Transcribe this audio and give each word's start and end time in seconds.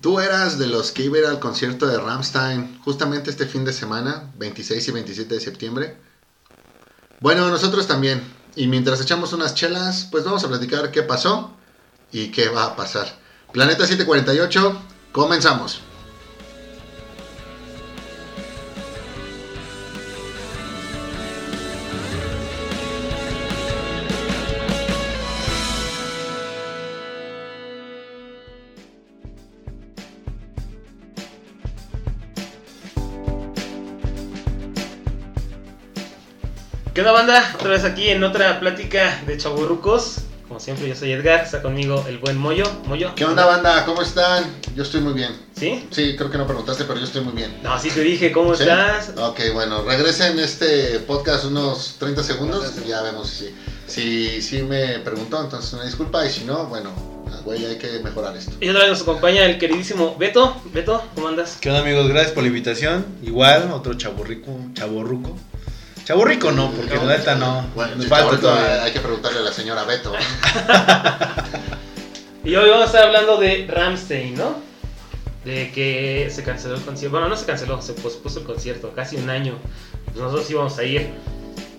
Tú 0.00 0.18
eras 0.18 0.58
de 0.58 0.66
los 0.66 0.90
que 0.90 1.04
iba 1.04 1.16
a 1.16 1.20
ir 1.20 1.26
al 1.26 1.38
concierto 1.38 1.86
de 1.86 1.98
Ramstein 1.98 2.80
justamente 2.82 3.30
este 3.30 3.46
fin 3.46 3.64
de 3.64 3.72
semana, 3.72 4.32
26 4.36 4.88
y 4.88 4.90
27 4.90 5.34
de 5.34 5.40
septiembre. 5.40 5.96
Bueno, 7.20 7.48
nosotros 7.48 7.86
también. 7.86 8.20
Y 8.56 8.66
mientras 8.66 9.00
echamos 9.00 9.32
unas 9.32 9.54
chelas, 9.54 10.08
pues 10.10 10.24
vamos 10.24 10.42
a 10.42 10.48
platicar 10.48 10.90
qué 10.90 11.04
pasó 11.04 11.54
y 12.10 12.32
qué 12.32 12.48
va 12.48 12.64
a 12.64 12.76
pasar. 12.76 13.20
Planeta 13.52 13.86
748, 13.86 14.76
comenzamos. 15.12 15.80
Onda 37.06 37.20
banda? 37.20 37.52
Otra 37.54 37.70
vez 37.70 37.84
aquí 37.84 38.08
en 38.08 38.24
otra 38.24 38.58
plática 38.58 39.22
de 39.28 39.36
chaburrucos. 39.36 40.22
Como 40.48 40.58
siempre, 40.58 40.88
yo 40.88 40.96
soy 40.96 41.12
Edgar, 41.12 41.44
está 41.44 41.62
conmigo 41.62 42.04
el 42.08 42.18
buen 42.18 42.36
Moyo. 42.36 42.64
Moyo. 42.86 43.12
¿Qué 43.14 43.24
onda 43.24 43.46
banda? 43.46 43.84
¿Cómo 43.84 44.02
están? 44.02 44.44
Yo 44.74 44.82
estoy 44.82 45.02
muy 45.02 45.12
bien. 45.12 45.30
¿Sí? 45.54 45.86
Sí, 45.92 46.16
creo 46.16 46.32
que 46.32 46.38
no 46.38 46.48
preguntaste, 46.48 46.82
pero 46.84 46.98
yo 46.98 47.04
estoy 47.04 47.22
muy 47.22 47.34
bien. 47.34 47.56
No, 47.62 47.78
sí 47.78 47.90
te 47.90 48.00
dije, 48.00 48.32
¿cómo 48.32 48.56
¿Sí? 48.56 48.64
estás? 48.64 49.12
Ok, 49.18 49.38
bueno, 49.54 49.84
regresen 49.84 50.36
este 50.40 50.98
podcast 51.00 51.44
unos 51.44 51.94
30 52.00 52.24
segundos 52.24 52.74
y 52.84 52.88
ya 52.88 53.02
vemos 53.02 53.28
si, 53.30 53.54
si, 53.86 54.42
si 54.42 54.62
me 54.62 54.98
preguntó, 54.98 55.40
entonces 55.40 55.72
una 55.74 55.84
disculpa 55.84 56.26
y 56.26 56.30
si 56.30 56.44
no, 56.44 56.66
bueno, 56.66 56.90
güey, 57.44 57.64
hay 57.66 57.78
que 57.78 58.00
mejorar 58.00 58.36
esto. 58.36 58.50
Y 58.60 58.68
otra 58.68 58.82
vez 58.82 58.90
nos 58.90 59.02
acompaña 59.02 59.44
el 59.44 59.58
queridísimo 59.58 60.16
Beto. 60.18 60.60
Beto, 60.72 61.04
¿cómo 61.14 61.28
andas? 61.28 61.58
¿Qué 61.60 61.68
onda 61.68 61.82
amigos? 61.82 62.08
Gracias 62.08 62.32
por 62.32 62.42
la 62.42 62.48
invitación. 62.48 63.06
Igual, 63.22 63.70
otro 63.70 63.94
chaborrico, 63.94 64.50
chaborruco. 64.74 65.36
Chaborrico 66.06 66.52
no, 66.52 66.70
porque 66.70 66.94
No, 66.94 67.04
la 67.04 67.18
neta 67.18 67.34
no. 67.34 67.66
Bueno, 67.74 67.96
Nos 67.96 68.06
falta 68.06 68.38
todavía. 68.38 68.84
hay 68.84 68.92
que 68.92 69.00
preguntarle 69.00 69.40
a 69.40 69.42
la 69.42 69.52
señora 69.52 69.82
Beto. 69.84 70.12
Y 72.44 72.54
hoy 72.54 72.70
vamos 72.70 72.84
a 72.84 72.86
estar 72.86 73.06
hablando 73.06 73.38
de 73.38 73.66
Ramstein, 73.68 74.36
¿no? 74.36 74.54
De 75.44 75.72
que 75.72 76.28
se 76.30 76.44
canceló 76.44 76.76
el 76.76 76.80
concierto. 76.82 77.16
Bueno, 77.16 77.28
no 77.28 77.36
se 77.36 77.44
canceló, 77.44 77.82
se 77.82 77.92
pospuso 77.94 78.38
el 78.38 78.44
concierto, 78.46 78.92
casi 78.94 79.16
un 79.16 79.28
año. 79.30 79.54
Pues 80.04 80.18
nosotros 80.18 80.48
íbamos 80.48 80.78
a 80.78 80.84
ir. 80.84 81.08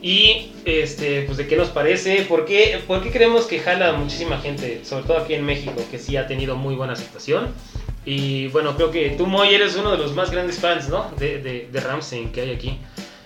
Y, 0.02 0.52
este, 0.66 1.22
pues, 1.22 1.38
¿de 1.38 1.47
qué 1.47 1.56
nos 1.56 1.69
parece? 1.69 2.23
¿Por 2.23 2.44
qué, 2.44 2.84
¿Por 2.86 3.02
qué 3.02 3.12
creemos 3.12 3.45
que 3.45 3.59
jala 3.59 3.94
muchísima 3.94 4.39
gente? 4.39 4.81
Sobre 4.84 5.06
todo 5.06 5.19
aquí 5.19 5.36
en 5.36 5.45
México, 5.45 5.81
que 5.89 6.00
sí 6.00 6.17
ha 6.17 6.28
tenido 6.28 6.58
muy 6.58 6.75
buena 6.75 6.91
aceptación. 6.91 7.47
Y, 8.03 8.50
bueno, 8.50 8.75
creo 8.75 8.91
que 8.91 9.12
tú, 9.12 9.25
Moy, 9.25 9.53
eres 9.56 9.78
uno 9.78 9.91
de 9.91 9.97
los 9.97 10.14
más 10.16 10.31
grandes 10.31 10.59
fans, 10.59 10.89
¿no? 10.89 11.12
De, 11.17 11.41
de, 11.41 11.69
de 11.72 11.80
Rammstein 11.80 12.34
que 12.34 12.41
hay 12.41 12.52
aquí. 12.52 12.78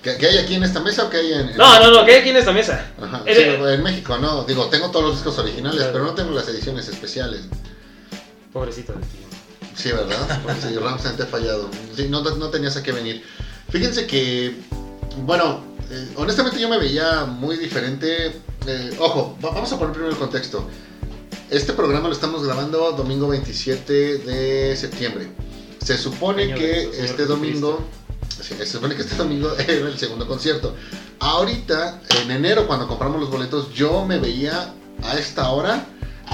¿Qué, 0.03 0.17
qué 0.17 0.27
hay 0.27 0.37
aquí 0.39 0.55
en 0.55 0.63
esta 0.63 0.79
mesa 0.79 1.05
o 1.05 1.09
qué 1.09 1.17
hay 1.17 1.33
en.? 1.33 1.49
en- 1.49 1.57
No, 1.57 1.79
no, 1.79 1.91
no, 1.91 2.05
que 2.05 2.13
hay 2.13 2.19
aquí 2.21 2.29
en 2.29 2.37
esta 2.37 2.51
mesa. 2.51 2.91
Ajá, 3.01 3.21
Eres- 3.25 3.55
sí, 3.57 3.63
en 3.73 3.83
México 3.83 4.17
no, 4.17 4.43
digo, 4.45 4.65
tengo 4.67 4.89
todos 4.91 5.05
los 5.05 5.15
discos 5.15 5.37
originales, 5.37 5.77
Claro. 5.77 5.93
pero 5.93 6.05
no 6.05 6.13
tengo 6.13 6.31
las 6.31 6.47
ediciones 6.47 6.87
especiales. 6.87 7.41
Pobrecito 8.51 8.93
de 8.93 8.99
ti. 9.01 9.17
Sí, 9.75 9.91
¿verdad? 9.91 10.41
Porque 10.43 10.61
sí, 10.61 10.75
Ramstein 10.75 11.15
te 11.15 11.23
ha 11.23 11.27
fallado. 11.27 11.69
Sí, 11.95 12.07
no, 12.09 12.21
no 12.23 12.49
tenías 12.49 12.75
a 12.77 12.83
qué 12.83 12.91
venir. 12.91 13.23
Fíjense 13.69 14.05
que, 14.05 14.55
bueno, 15.23 15.63
eh, 15.89 16.09
honestamente 16.17 16.59
yo 16.59 16.67
me 16.67 16.77
veía 16.77 17.25
muy 17.25 17.55
diferente. 17.57 18.41
Eh, 18.67 18.95
ojo, 18.99 19.37
va- 19.43 19.51
vamos 19.51 19.71
a 19.71 19.77
poner 19.79 19.93
primero 19.93 20.11
el 20.11 20.19
contexto. 20.19 20.67
Este 21.49 21.73
programa 21.73 22.07
lo 22.09 22.13
estamos 22.13 22.43
grabando 22.45 22.91
domingo 22.93 23.27
27 23.27 24.17
de 24.19 24.75
septiembre. 24.75 25.27
Se 25.83 25.97
supone 25.97 26.53
que 26.53 26.89
este 27.03 27.25
domingo, 27.25 27.79
se 28.57 28.65
supone 28.65 28.95
que 28.95 29.01
este 29.01 29.15
domingo 29.15 29.51
era 29.57 29.87
el 29.87 29.97
segundo 29.97 30.27
concierto. 30.27 30.75
Ahorita, 31.19 32.01
en 32.21 32.31
enero, 32.31 32.67
cuando 32.67 32.87
compramos 32.87 33.19
los 33.21 33.29
boletos, 33.29 33.71
yo 33.73 34.05
me 34.05 34.17
veía 34.19 34.73
a 35.03 35.17
esta 35.17 35.49
hora 35.49 35.85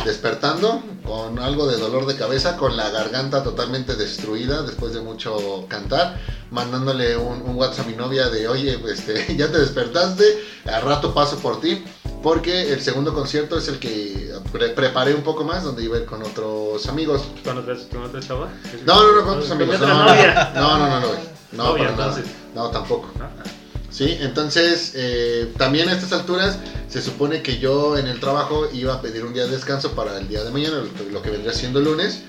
despertando 0.05 0.81
con 1.03 1.39
algo 1.39 1.67
de 1.67 1.77
dolor 1.77 2.05
de 2.05 2.15
cabeza, 2.15 2.55
con 2.57 2.77
la 2.77 2.89
garganta 2.89 3.43
totalmente 3.43 3.95
destruida 3.95 4.61
después 4.61 4.93
de 4.93 5.01
mucho 5.01 5.65
cantar, 5.67 6.19
mandándole 6.51 7.17
un, 7.17 7.41
un 7.41 7.55
WhatsApp 7.55 7.85
a 7.85 7.89
mi 7.89 7.95
novia 7.95 8.29
de, 8.29 8.47
oye, 8.47 8.79
este, 8.91 9.35
ya 9.35 9.51
te 9.51 9.57
despertaste, 9.57 10.23
al 10.71 10.83
rato 10.83 11.13
paso 11.13 11.37
por 11.39 11.59
ti, 11.59 11.83
porque 12.21 12.71
el 12.73 12.81
segundo 12.81 13.13
concierto 13.13 13.57
es 13.57 13.67
el 13.69 13.79
que 13.79 14.31
pre- 14.51 14.69
preparé 14.69 15.15
un 15.15 15.23
poco 15.23 15.43
más, 15.43 15.63
donde 15.63 15.83
iba 15.83 15.97
a 15.97 16.01
ir 16.01 16.05
con 16.05 16.21
otros 16.21 16.87
amigos. 16.87 17.23
¿Con 17.43 17.57
otra, 17.57 17.75
con 17.91 18.03
otra 18.03 18.19
chava? 18.21 18.49
No, 18.85 19.01
no, 19.03 19.15
no, 19.15 19.23
con 19.23 19.33
otros 19.37 19.51
amigos. 19.51 19.79
no, 19.79 19.87
no, 19.87 20.77
no, 20.77 20.99
no, 20.99 21.07
Novia, 21.51 21.95
para 21.95 22.07
nada. 22.07 22.21
No, 22.55 22.69
tampoco. 22.69 23.11
Ah, 23.19 23.29
Sí, 23.89 24.17
entonces 24.19 24.91
eh, 24.95 25.53
también 25.57 25.87
a 25.89 25.93
estas 25.93 26.11
alturas 26.11 26.59
se 26.89 27.01
supone 27.01 27.41
que 27.41 27.57
yo 27.57 27.97
en 27.97 28.05
el 28.07 28.19
trabajo 28.19 28.67
iba 28.71 28.93
a 28.95 29.01
pedir 29.01 29.23
un 29.25 29.33
día 29.33 29.45
de 29.45 29.51
descanso 29.51 29.93
para 29.93 30.17
el 30.19 30.27
día 30.27 30.43
de 30.43 30.51
mañana, 30.51 30.77
lo 30.79 30.93
que, 30.93 31.11
lo 31.11 31.21
que 31.21 31.29
vendría 31.31 31.53
siendo 31.53 31.79
el 31.79 31.85
lunes. 31.85 32.19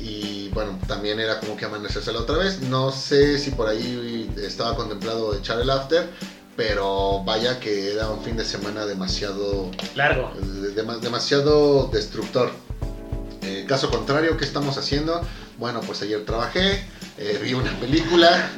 Y 0.00 0.48
bueno, 0.48 0.78
también 0.88 1.20
era 1.20 1.38
como 1.40 1.56
que 1.56 1.66
amanecérsela 1.66 2.18
otra 2.20 2.38
vez. 2.38 2.62
No 2.62 2.90
sé 2.90 3.38
si 3.38 3.50
por 3.50 3.68
ahí 3.68 4.28
estaba 4.38 4.74
contemplado 4.76 5.36
echar 5.36 5.60
el 5.60 5.70
after, 5.70 6.08
pero 6.56 7.22
vaya 7.24 7.60
que 7.60 7.92
era 7.92 8.08
un 8.08 8.22
fin 8.24 8.36
de 8.36 8.44
semana 8.44 8.86
demasiado, 8.86 9.70
Largo. 9.94 10.32
de- 10.40 10.70
de- 10.72 11.00
demasiado 11.00 11.88
destructor. 11.92 12.50
Eh, 13.42 13.66
caso 13.68 13.90
contrario, 13.90 14.36
¿qué 14.36 14.44
estamos 14.44 14.78
haciendo? 14.78 15.20
Bueno, 15.58 15.80
pues 15.82 16.00
ayer 16.02 16.24
trabajé, 16.24 16.82
eh, 17.18 17.38
vi 17.42 17.54
una 17.54 17.72
película, 17.78 18.50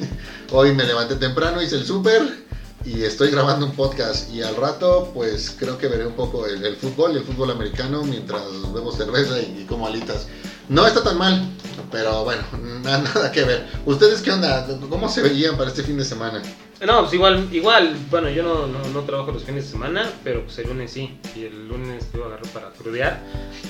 hoy 0.52 0.74
me 0.74 0.84
levanté 0.84 1.16
temprano, 1.16 1.62
hice 1.62 1.76
el 1.76 1.84
súper 1.84 2.46
y 2.84 3.02
estoy 3.02 3.30
grabando 3.30 3.66
un 3.66 3.72
podcast. 3.72 4.32
Y 4.32 4.42
al 4.42 4.56
rato, 4.56 5.10
pues 5.12 5.54
creo 5.58 5.76
que 5.76 5.88
veré 5.88 6.06
un 6.06 6.14
poco 6.14 6.46
el, 6.46 6.64
el 6.64 6.76
fútbol 6.76 7.16
el 7.16 7.24
fútbol 7.24 7.50
americano 7.50 8.02
mientras 8.04 8.42
bebo 8.72 8.92
cerveza 8.92 9.40
y, 9.40 9.62
y 9.62 9.66
como 9.66 9.86
alitas. 9.86 10.26
No 10.68 10.86
está 10.86 11.02
tan 11.02 11.18
mal, 11.18 11.48
pero 11.90 12.24
bueno, 12.24 12.42
nada, 12.82 12.98
nada 12.98 13.32
que 13.32 13.44
ver. 13.44 13.66
¿Ustedes 13.84 14.20
qué 14.22 14.32
onda? 14.32 14.66
¿Cómo 14.88 15.08
se 15.08 15.22
veían 15.22 15.56
para 15.56 15.70
este 15.70 15.82
fin 15.82 15.96
de 15.98 16.04
semana? 16.04 16.42
No, 16.86 17.00
pues 17.00 17.14
igual, 17.14 17.48
igual, 17.52 17.96
bueno, 18.10 18.28
yo 18.28 18.42
no, 18.42 18.66
no, 18.66 18.78
no 18.92 19.00
trabajo 19.00 19.32
los 19.32 19.44
fines 19.44 19.64
de 19.64 19.70
semana, 19.70 20.10
pero 20.22 20.42
pues 20.44 20.58
el 20.58 20.68
lunes 20.68 20.90
sí, 20.92 21.18
y 21.34 21.44
el 21.44 21.68
lunes 21.68 22.04
te 22.10 22.18
iba 22.18 22.26
a 22.26 22.28
agarrar 22.28 22.48
para 22.52 22.68
crudear. 22.70 23.18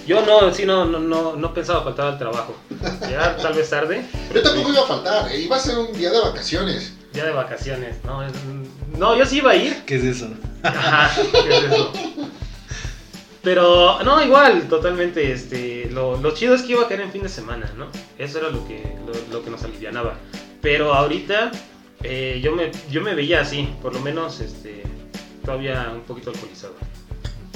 Yo 0.09 0.27
no, 0.27 0.53
sí, 0.53 0.65
no, 0.67 0.85
no, 0.87 0.99
no, 0.99 1.37
no 1.37 1.55
pensaba 1.55 1.85
faltar 1.85 2.07
al 2.09 2.19
trabajo. 2.19 2.57
Llegar 3.07 3.37
tal 3.37 3.55
vez 3.55 3.71
tarde, 3.71 4.05
Yo 4.13 4.19
pero 4.33 4.43
tampoco 4.43 4.69
sí, 4.71 4.75
iba 4.75 4.83
a 4.85 4.89
faltar, 4.89 5.31
eh, 5.31 5.39
iba 5.41 5.57
a 5.57 5.61
ser 5.61 5.79
un 5.79 5.93
día 5.93 6.11
de 6.11 6.19
vacaciones. 6.21 6.93
día 7.13 7.25
de 7.27 7.33
vacaciones, 7.33 7.97
no, 8.05 8.27
es- 8.27 8.33
no, 8.99 9.17
yo 9.17 9.25
sí 9.25 9.37
iba 9.39 9.53
a 9.53 9.57
ir, 9.57 9.85
¿Qué 9.87 9.97
es 9.97 10.03
eso? 10.05 10.29
Ajá, 10.65 11.11
¿qué 11.31 11.57
es 11.59 11.63
eso? 11.65 11.93
Pero, 13.47 14.03
no, 14.03 14.21
igual, 14.25 14.67
totalmente, 14.69 15.31
este, 15.31 15.89
lo, 15.93 16.17
lo 16.21 16.33
chido 16.35 16.53
es 16.57 16.63
que 16.63 16.73
iba 16.73 16.83
a 16.83 16.89
caer 16.89 17.03
en 17.03 17.13
fin 17.13 17.23
de 17.23 17.29
semana, 17.29 17.71
¿no? 17.79 17.87
Eso 18.19 18.41
era 18.41 18.51
lo 18.51 18.67
que, 18.67 18.83
lo, 19.07 19.13
lo 19.39 19.45
que 19.45 19.51
nos 19.53 19.63
alivianaba. 19.63 20.15
Pero 20.61 20.93
ahorita, 20.93 21.53
eh, 22.03 22.41
yo, 22.43 22.57
me, 22.57 22.73
yo 22.91 23.03
me 23.03 23.15
veía 23.15 23.43
así, 23.43 23.69
por 23.81 23.95
lo 23.95 24.01
menos, 24.01 24.41
este, 24.41 24.83
todavía 25.45 25.93
un 25.95 26.01
poquito 26.01 26.31
alcoholizado. 26.31 26.75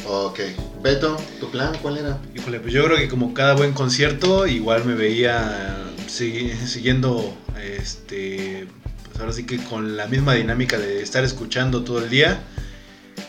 Ok. 0.07 0.39
Beto, 0.81 1.17
¿tu 1.41 1.51
plan 1.51 1.77
cuál 1.83 1.99
era? 1.99 2.21
Híjole, 2.37 2.61
pues 2.61 2.73
yo 2.73 2.85
creo 2.85 2.97
que 2.97 3.09
como 3.09 3.35
cada 3.35 3.55
buen 3.57 3.73
concierto, 3.73 4.47
igual 4.47 4.85
me 4.85 4.95
veía 4.95 5.77
segui- 6.07 6.55
siguiendo, 6.67 7.35
este, 7.61 8.69
pues 9.07 9.19
ahora 9.19 9.33
sí 9.33 9.45
que 9.45 9.57
con 9.65 9.97
la 9.97 10.07
misma 10.07 10.35
dinámica 10.35 10.79
de 10.79 11.03
estar 11.03 11.25
escuchando 11.25 11.83
todo 11.83 11.99
el 11.99 12.11
día, 12.11 12.41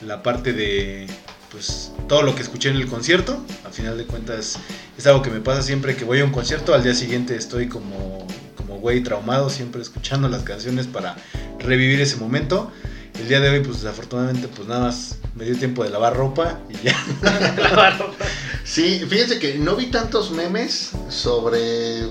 la 0.06 0.22
parte 0.22 0.54
de, 0.54 1.08
pues 1.52 1.92
todo 2.08 2.22
lo 2.22 2.34
que 2.34 2.42
escuché 2.42 2.70
en 2.70 2.78
el 2.78 2.88
concierto, 2.88 3.44
a 3.66 3.70
final 3.70 3.98
de 3.98 4.06
cuentas 4.06 4.58
es 4.98 5.08
algo 5.08 5.22
que 5.22 5.30
me 5.30 5.42
pasa 5.42 5.62
siempre 5.62 5.96
que 5.96 6.06
voy 6.06 6.22
a 6.22 6.26
un 6.26 6.32
concierto, 6.32 6.74
al 6.74 6.84
día 6.84 6.94
siguiente 6.94 7.36
estoy 7.36 7.68
como, 7.68 8.26
como 8.56 8.80
güey 8.80 9.04
traumado, 9.04 9.50
siempre 9.50 9.82
escuchando 9.82 10.30
las 10.30 10.44
canciones 10.44 10.88
para 10.88 11.16
revivir 11.60 12.00
ese 12.02 12.18
momento. 12.18 12.72
El 13.20 13.28
día 13.28 13.40
de 13.40 13.50
hoy, 13.50 13.60
pues 13.60 13.82
desafortunadamente, 13.82 14.48
pues 14.48 14.68
nada 14.68 14.86
más 14.86 15.18
me 15.36 15.46
dio 15.46 15.56
tiempo 15.58 15.84
de 15.84 15.90
lavar 15.90 16.16
ropa 16.16 16.60
y 16.70 16.86
ya. 16.86 16.96
Lavar 17.58 18.00
ropa. 18.00 18.26
Sí, 18.64 19.04
fíjense 19.08 19.38
que 19.38 19.58
no 19.58 19.76
vi 19.76 19.88
tantos 19.88 20.32
memes 20.32 20.92
sobre 21.10 22.08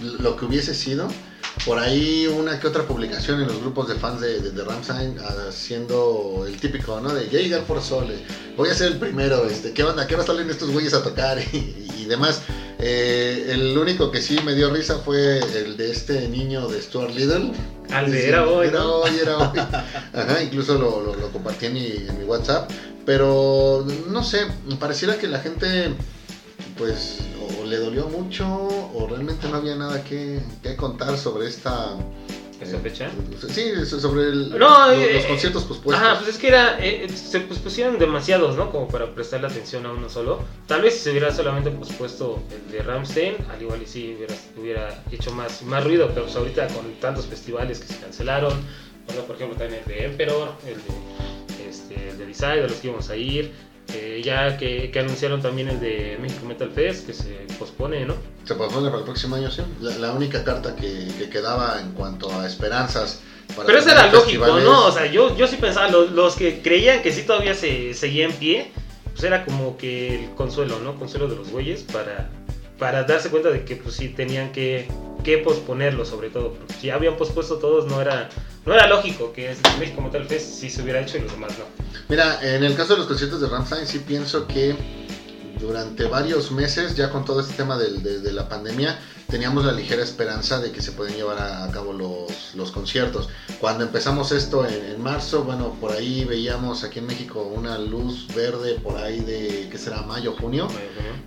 lo 0.00 0.36
que 0.36 0.44
hubiese 0.44 0.74
sido. 0.74 1.08
Por 1.66 1.80
ahí 1.80 2.28
una 2.28 2.60
que 2.60 2.68
otra 2.68 2.84
publicación 2.84 3.40
en 3.40 3.48
los 3.48 3.58
grupos 3.60 3.88
de 3.88 3.96
fans 3.96 4.20
de, 4.20 4.40
de, 4.40 4.52
de 4.52 4.64
Ramstein 4.64 5.18
haciendo 5.18 6.44
el 6.46 6.56
típico, 6.60 7.00
¿no? 7.00 7.12
De 7.12 7.26
Jaeger 7.28 7.62
por 7.64 7.82
Sole. 7.82 8.14
Voy 8.56 8.68
a 8.70 8.74
ser 8.74 8.86
el 8.92 8.98
primero, 8.98 9.44
este, 9.46 9.72
¿qué 9.72 9.82
onda? 9.82 10.06
¿Qué 10.06 10.14
hora 10.14 10.22
salen 10.24 10.48
estos 10.48 10.70
güeyes 10.70 10.94
a 10.94 11.02
tocar? 11.02 11.38
Y, 11.52 12.02
y 12.02 12.04
demás. 12.04 12.40
Eh, 12.78 13.46
el 13.48 13.76
único 13.76 14.10
que 14.12 14.20
sí 14.20 14.38
me 14.44 14.54
dio 14.54 14.70
risa 14.70 14.98
fue 14.98 15.38
el 15.40 15.76
de 15.76 15.90
este 15.90 16.28
niño 16.28 16.68
de 16.68 16.80
Stuart 16.80 17.10
Little. 17.12 17.50
Al 17.90 18.12
de 18.12 18.28
era 18.28 18.46
hoy, 18.46 18.68
Era 18.68 18.78
¿no? 18.80 18.92
hoy, 19.00 19.10
era 19.20 19.36
hoy. 19.38 19.58
Ajá, 20.12 20.42
incluso 20.42 20.78
lo, 20.78 21.00
lo- 21.00 21.16
lo 21.16 21.28
compartí 21.32 21.66
en 21.66 21.72
mi, 21.72 21.86
en 21.86 22.16
mi 22.18 22.24
WhatsApp. 22.24 22.70
Pero 23.04 23.84
no 24.08 24.22
sé, 24.22 24.46
pareciera 24.78 25.16
que 25.18 25.26
la 25.26 25.40
gente, 25.40 25.90
pues, 26.78 27.18
le 27.66 27.76
dolió 27.78 28.08
mucho 28.08 28.46
o 28.46 29.06
realmente 29.08 29.48
no 29.48 29.56
había 29.56 29.76
nada 29.76 30.02
que, 30.04 30.40
que 30.62 30.76
contar 30.76 31.16
sobre 31.18 31.48
esta... 31.48 31.96
¿Esa 32.60 32.76
eh, 32.76 32.80
fecha? 32.82 33.10
Sí, 33.50 33.70
sobre 33.84 34.22
el- 34.22 34.50
No, 34.58 34.88
los, 34.90 34.98
eh, 34.98 35.10
los 35.14 35.24
eh, 35.24 35.28
conciertos 35.28 35.64
pospuestos. 35.64 36.06
Ajá, 36.06 36.18
pues 36.18 36.30
es 36.30 36.38
que 36.38 36.48
era, 36.48 36.78
eh, 36.80 37.06
se 37.14 37.40
pues, 37.40 37.58
pusieron 37.58 37.98
demasiados, 37.98 38.56
¿no? 38.56 38.70
Como 38.70 38.88
para 38.88 39.14
prestarle 39.14 39.48
atención 39.48 39.84
a 39.84 39.92
uno 39.92 40.08
solo. 40.08 40.40
Tal 40.66 40.80
vez 40.80 40.94
si 40.94 41.00
se 41.00 41.10
hubiera 41.10 41.30
solamente 41.34 41.70
pospuesto 41.70 42.40
el 42.50 42.72
de 42.72 42.82
Ramstein, 42.82 43.34
al 43.50 43.60
igual 43.60 43.82
y 43.82 43.86
sí 43.86 44.14
hubiera, 44.16 44.34
hubiera 44.58 45.04
hecho 45.12 45.32
más, 45.32 45.62
más 45.62 45.84
ruido, 45.84 46.08
pero 46.14 46.22
pues 46.24 46.36
ahorita 46.36 46.68
con 46.68 46.90
tantos 46.94 47.26
festivales 47.26 47.78
que 47.80 47.88
se 47.88 47.98
cancelaron, 47.98 48.54
bueno, 49.06 49.22
por 49.22 49.36
ejemplo 49.36 49.58
también 49.58 49.82
el 49.86 49.88
de 49.92 50.04
Emperor, 50.06 50.52
el 50.66 50.76
de, 50.76 51.68
este, 51.68 52.08
el 52.08 52.18
de 52.18 52.26
Decide, 52.26 52.64
a 52.64 52.68
los 52.68 52.72
que 52.78 52.86
íbamos 52.88 53.10
a 53.10 53.16
ir, 53.16 53.52
eh, 53.94 54.20
ya 54.24 54.56
que, 54.56 54.90
que 54.90 54.98
anunciaron 54.98 55.40
también 55.40 55.68
el 55.68 55.80
de 55.80 56.18
México 56.20 56.44
Metal 56.46 56.70
Fest, 56.70 57.06
que 57.06 57.12
se 57.12 57.46
pospone, 57.58 58.04
¿no? 58.04 58.14
Se 58.44 58.54
pospone 58.54 58.88
para 58.88 58.98
el 58.98 59.04
próximo 59.04 59.36
año, 59.36 59.50
sí. 59.50 59.62
La, 59.80 59.96
la 59.98 60.12
única 60.12 60.42
carta 60.44 60.74
que, 60.74 61.08
que 61.18 61.28
quedaba 61.28 61.80
en 61.80 61.92
cuanto 61.92 62.32
a 62.32 62.46
esperanzas. 62.46 63.20
Para 63.54 63.66
Pero 63.66 63.78
eso 63.78 63.90
era 63.90 64.10
lógico, 64.10 64.46
¿no? 64.46 64.86
O 64.86 64.92
sea, 64.92 65.06
yo, 65.06 65.36
yo 65.36 65.46
sí 65.46 65.56
pensaba, 65.56 65.88
los, 65.88 66.10
los 66.10 66.34
que 66.34 66.60
creían 66.62 67.02
que 67.02 67.12
sí 67.12 67.22
todavía 67.22 67.54
se 67.54 67.94
seguía 67.94 68.26
en 68.26 68.32
pie, 68.32 68.72
pues 69.12 69.24
era 69.24 69.44
como 69.44 69.76
que 69.76 70.24
el 70.24 70.30
consuelo, 70.34 70.80
¿no? 70.80 70.96
Consuelo 70.96 71.28
de 71.28 71.36
los 71.36 71.50
güeyes 71.50 71.82
para, 71.82 72.28
para 72.78 73.04
darse 73.04 73.30
cuenta 73.30 73.50
de 73.50 73.64
que 73.64 73.76
pues 73.76 73.94
sí 73.94 74.08
tenían 74.08 74.52
que, 74.52 74.88
que 75.26 75.38
posponerlo 75.38 76.04
sobre 76.04 76.30
todo. 76.30 76.52
Porque 76.52 76.72
si 76.74 76.88
habían 76.88 77.16
pospuesto 77.16 77.56
todos 77.56 77.86
no 77.86 78.00
era, 78.00 78.28
no 78.64 78.72
era 78.72 78.86
lógico 78.86 79.32
que 79.32 79.50
es 79.50 79.58
México 79.76 80.00
Metal 80.00 80.24
Fest 80.24 80.60
sí 80.60 80.70
se 80.70 80.82
hubiera 80.82 81.00
hecho 81.00 81.18
y 81.18 81.22
los 81.22 81.32
demás 81.32 81.52
no. 81.58 81.64
Mira, 82.08 82.38
en 82.42 82.62
el 82.62 82.76
caso 82.76 82.92
de 82.92 82.98
los 83.00 83.08
conciertos 83.08 83.40
de 83.40 83.48
Rammstein, 83.48 83.88
sí 83.88 83.98
pienso 83.98 84.46
que 84.46 84.76
durante 85.60 86.04
varios 86.04 86.50
meses, 86.52 86.94
ya 86.96 87.10
con 87.10 87.24
todo 87.24 87.40
este 87.40 87.54
tema 87.54 87.76
de, 87.78 88.20
de 88.20 88.32
la 88.32 88.48
pandemia, 88.48 88.98
teníamos 89.28 89.64
la 89.64 89.72
ligera 89.72 90.02
esperanza 90.02 90.60
de 90.60 90.70
que 90.70 90.80
se 90.82 90.92
pueden 90.92 91.16
llevar 91.16 91.38
a, 91.38 91.64
a 91.64 91.70
cabo 91.70 91.92
los, 91.92 92.54
los 92.54 92.70
conciertos. 92.70 93.28
Cuando 93.60 93.84
empezamos 93.84 94.32
esto 94.32 94.66
en, 94.66 94.84
en 94.84 95.02
marzo, 95.02 95.44
bueno, 95.44 95.74
por 95.80 95.92
ahí 95.92 96.24
veíamos 96.24 96.84
aquí 96.84 97.00
en 97.00 97.06
México 97.06 97.42
una 97.42 97.78
luz 97.78 98.28
verde 98.34 98.74
por 98.82 98.96
ahí 98.98 99.20
de, 99.20 99.68
¿qué 99.70 99.78
será? 99.78 100.02
Mayo, 100.02 100.34
junio. 100.38 100.68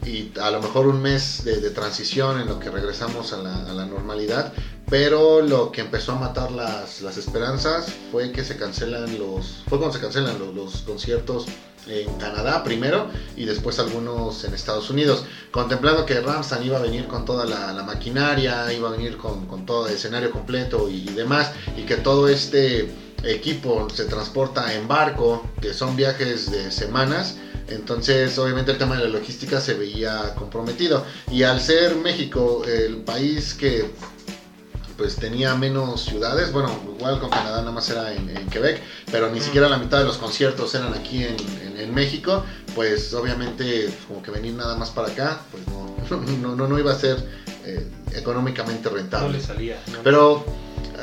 y 0.05 0.31
a 0.39 0.49
lo 0.51 0.61
mejor 0.61 0.87
un 0.87 1.01
mes 1.01 1.43
de, 1.43 1.59
de 1.59 1.69
transición 1.71 2.39
en 2.39 2.47
lo 2.47 2.59
que 2.59 2.69
regresamos 2.69 3.33
a 3.33 3.37
la, 3.37 3.65
a 3.69 3.73
la 3.73 3.85
normalidad, 3.85 4.53
pero 4.89 5.41
lo 5.41 5.71
que 5.71 5.81
empezó 5.81 6.13
a 6.13 6.15
matar 6.15 6.51
las, 6.51 7.01
las 7.01 7.17
esperanzas 7.17 7.87
fue 8.11 8.31
que 8.31 8.43
se 8.43 8.57
cancelan 8.57 9.19
los, 9.19 9.63
fue 9.67 9.77
cuando 9.77 9.95
se 9.95 10.01
cancelan 10.01 10.39
los, 10.39 10.55
los 10.55 10.81
conciertos 10.81 11.45
en 11.89 12.13
Canadá 12.15 12.63
primero 12.63 13.09
y 13.35 13.45
después 13.45 13.79
algunos 13.79 14.43
en 14.43 14.53
Estados 14.53 14.89
Unidos, 14.89 15.25
contemplando 15.51 16.05
que 16.05 16.19
Ramstein 16.19 16.63
iba 16.63 16.77
a 16.77 16.81
venir 16.81 17.07
con 17.07 17.25
toda 17.25 17.45
la, 17.45 17.73
la 17.73 17.83
maquinaria, 17.83 18.71
iba 18.73 18.89
a 18.89 18.91
venir 18.91 19.17
con, 19.17 19.45
con 19.47 19.65
todo 19.65 19.87
el 19.87 19.95
escenario 19.95 20.31
completo 20.31 20.89
y, 20.89 21.09
y 21.09 21.13
demás, 21.13 21.51
y 21.77 21.83
que 21.83 21.95
todo 21.95 22.27
este 22.27 22.89
equipo 23.23 23.87
se 23.93 24.05
transporta 24.05 24.73
en 24.73 24.87
barco, 24.87 25.45
que 25.61 25.73
son 25.73 25.95
viajes 25.95 26.49
de 26.51 26.71
semanas, 26.71 27.37
entonces, 27.69 28.37
obviamente 28.37 28.71
el 28.71 28.77
tema 28.77 28.97
de 28.97 29.03
la 29.03 29.09
logística 29.09 29.61
se 29.61 29.75
veía 29.75 30.33
comprometido. 30.35 31.05
Y 31.31 31.43
al 31.43 31.61
ser 31.61 31.95
México 31.95 32.63
el 32.65 32.97
país 32.97 33.53
que 33.53 33.85
pues 34.99 35.15
tenía 35.15 35.55
menos 35.55 36.01
ciudades, 36.03 36.51
bueno, 36.51 36.69
igual 36.97 37.19
con 37.21 37.29
Canadá 37.29 37.59
nada 37.61 37.71
más 37.71 37.89
era 37.89 38.13
en, 38.13 38.29
en 38.35 38.45
Quebec, 38.49 38.81
pero 39.11 39.31
ni 39.31 39.39
siquiera 39.39 39.69
la 39.69 39.77
mitad 39.77 39.97
de 39.99 40.03
los 40.05 40.17
conciertos 40.17 40.75
eran 40.75 40.93
aquí 40.93 41.23
en, 41.23 41.37
en- 41.65 41.77
en 41.79 41.93
México, 41.95 42.43
pues 42.75 43.13
obviamente 43.13 43.89
como 44.09 44.21
que 44.21 44.29
venir 44.31 44.53
nada 44.55 44.75
más 44.75 44.89
para 44.89 45.07
acá, 45.07 45.39
pues 45.51 45.63
no, 45.67 45.95
no, 46.41 46.55
no, 46.55 46.67
no 46.67 46.77
iba 46.77 46.91
a 46.91 46.95
ser 46.99 47.17
eh, 47.65 47.87
económicamente 48.13 48.89
No 48.89 48.95
rentable. 48.97 49.37
le 49.37 49.43
salía. 49.43 49.81
¿no? 49.93 49.99
Pero 50.03 50.43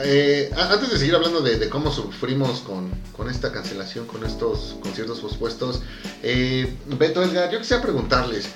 eh, 0.04 0.50
antes 0.54 0.90
de 0.90 0.98
seguir 0.98 1.14
hablando 1.14 1.40
de, 1.40 1.58
de 1.58 1.68
cómo 1.70 1.90
sufrimos 1.90 2.60
con, 2.60 2.90
con 3.16 3.30
esta 3.30 3.50
cancelación, 3.50 4.06
con 4.06 4.22
estos 4.26 4.76
conciertos 4.82 5.20
pospuestos, 5.20 5.80
eh, 6.22 6.76
Beto 6.98 7.22
Edgar, 7.22 7.50
yo 7.50 7.58
quisiera 7.58 7.82
preguntarles, 7.82 8.46